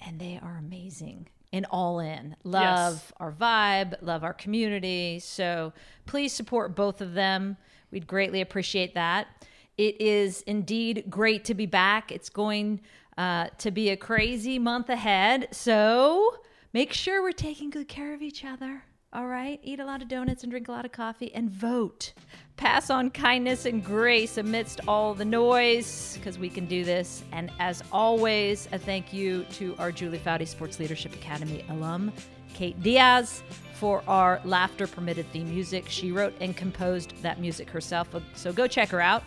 and 0.00 0.18
they 0.18 0.40
are 0.42 0.56
amazing 0.56 1.28
and 1.52 1.66
all 1.70 2.00
in. 2.00 2.36
Love 2.44 2.94
Yes. 2.94 3.12
our 3.18 3.32
vibe, 3.32 3.96
love 4.02 4.22
our 4.24 4.34
community. 4.34 5.18
So 5.20 5.72
please 6.06 6.32
support 6.32 6.74
both 6.74 7.00
of 7.00 7.14
them. 7.14 7.56
We'd 7.90 8.06
greatly 8.06 8.40
appreciate 8.40 8.94
that. 8.94 9.28
It 9.76 10.00
is 10.00 10.42
indeed 10.42 11.04
great 11.08 11.44
to 11.46 11.54
be 11.54 11.66
back. 11.66 12.12
It's 12.12 12.28
going 12.28 12.80
uh, 13.16 13.48
to 13.58 13.70
be 13.70 13.90
a 13.90 13.96
crazy 13.96 14.58
month 14.58 14.88
ahead. 14.90 15.48
So 15.52 16.38
make 16.72 16.92
sure 16.92 17.22
we're 17.22 17.32
taking 17.32 17.70
good 17.70 17.88
care 17.88 18.12
of 18.14 18.20
each 18.22 18.44
other. 18.44 18.82
All 19.10 19.26
right. 19.26 19.58
Eat 19.62 19.80
a 19.80 19.86
lot 19.86 20.02
of 20.02 20.08
donuts 20.08 20.42
and 20.42 20.52
drink 20.52 20.68
a 20.68 20.72
lot 20.72 20.84
of 20.84 20.92
coffee 20.92 21.32
and 21.34 21.48
vote. 21.50 22.12
Pass 22.58 22.90
on 22.90 23.08
kindness 23.08 23.64
and 23.64 23.82
grace 23.82 24.36
amidst 24.36 24.80
all 24.86 25.14
the 25.14 25.24
noise 25.24 26.18
because 26.18 26.38
we 26.38 26.50
can 26.50 26.66
do 26.66 26.84
this. 26.84 27.22
And 27.32 27.50
as 27.58 27.82
always, 27.90 28.68
a 28.70 28.78
thank 28.78 29.10
you 29.14 29.44
to 29.52 29.74
our 29.78 29.90
Julie 29.92 30.18
Foudy 30.18 30.46
Sports 30.46 30.78
Leadership 30.78 31.14
Academy 31.14 31.64
alum, 31.70 32.12
Kate 32.52 32.80
Diaz, 32.82 33.42
for 33.72 34.02
our 34.06 34.42
laughter 34.44 34.86
permitted 34.86 35.24
theme 35.32 35.48
music. 35.48 35.88
She 35.88 36.12
wrote 36.12 36.34
and 36.42 36.54
composed 36.54 37.14
that 37.22 37.40
music 37.40 37.70
herself. 37.70 38.08
So 38.34 38.52
go 38.52 38.66
check 38.66 38.90
her 38.90 39.00
out. 39.00 39.24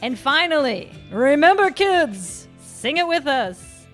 And 0.00 0.18
finally, 0.18 0.92
remember, 1.12 1.70
kids, 1.70 2.48
sing 2.58 2.96
it 2.96 3.06
with 3.06 3.26
us. 3.26 3.86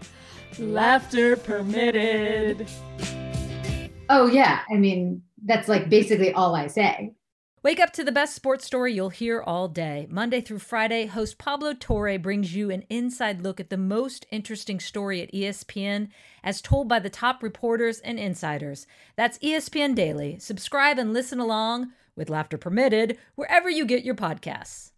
Laughter 0.61 1.37
permitted. 1.37 2.69
Oh 4.09 4.27
yeah, 4.27 4.63
I 4.71 4.75
mean 4.75 5.23
that's 5.45 5.69
like 5.69 5.89
basically 5.89 6.33
all 6.33 6.55
I 6.55 6.67
say. 6.67 7.13
Wake 7.63 7.81
up 7.81 7.93
to 7.95 8.05
the 8.05 8.13
best 8.13 8.37
sports 8.37 8.65
story 8.65 8.93
you'll 8.93 9.11
hear 9.11 9.41
all 9.41 9.67
day. 9.67 10.07
Monday 10.09 10.41
through 10.41 10.61
Friday, 10.61 11.07
host 11.07 11.37
Pablo 11.37 11.75
Torre 11.75 12.17
brings 12.17 12.55
you 12.55 12.71
an 12.71 12.85
inside 12.89 13.43
look 13.43 13.59
at 13.59 13.71
the 13.71 13.77
most 13.77 14.25
interesting 14.31 14.79
story 14.79 15.21
at 15.21 15.33
ESPN 15.33 16.09
as 16.45 16.63
told 16.63 16.87
by 16.87 17.01
the 17.01 17.11
top 17.11 17.43
reporters 17.43 17.99
and 17.99 18.21
insiders. 18.21 18.87
That's 19.17 19.39
ESPN 19.39 19.97
Daily. 19.97 20.39
Subscribe 20.39 20.97
and 20.97 21.13
listen 21.13 21.41
along 21.41 21.93
with 22.15 22.31
Laughter 22.31 22.57
Permitted 22.57 23.19
wherever 23.35 23.69
you 23.69 23.85
get 23.85 24.05
your 24.05 24.15
podcasts. 24.15 24.93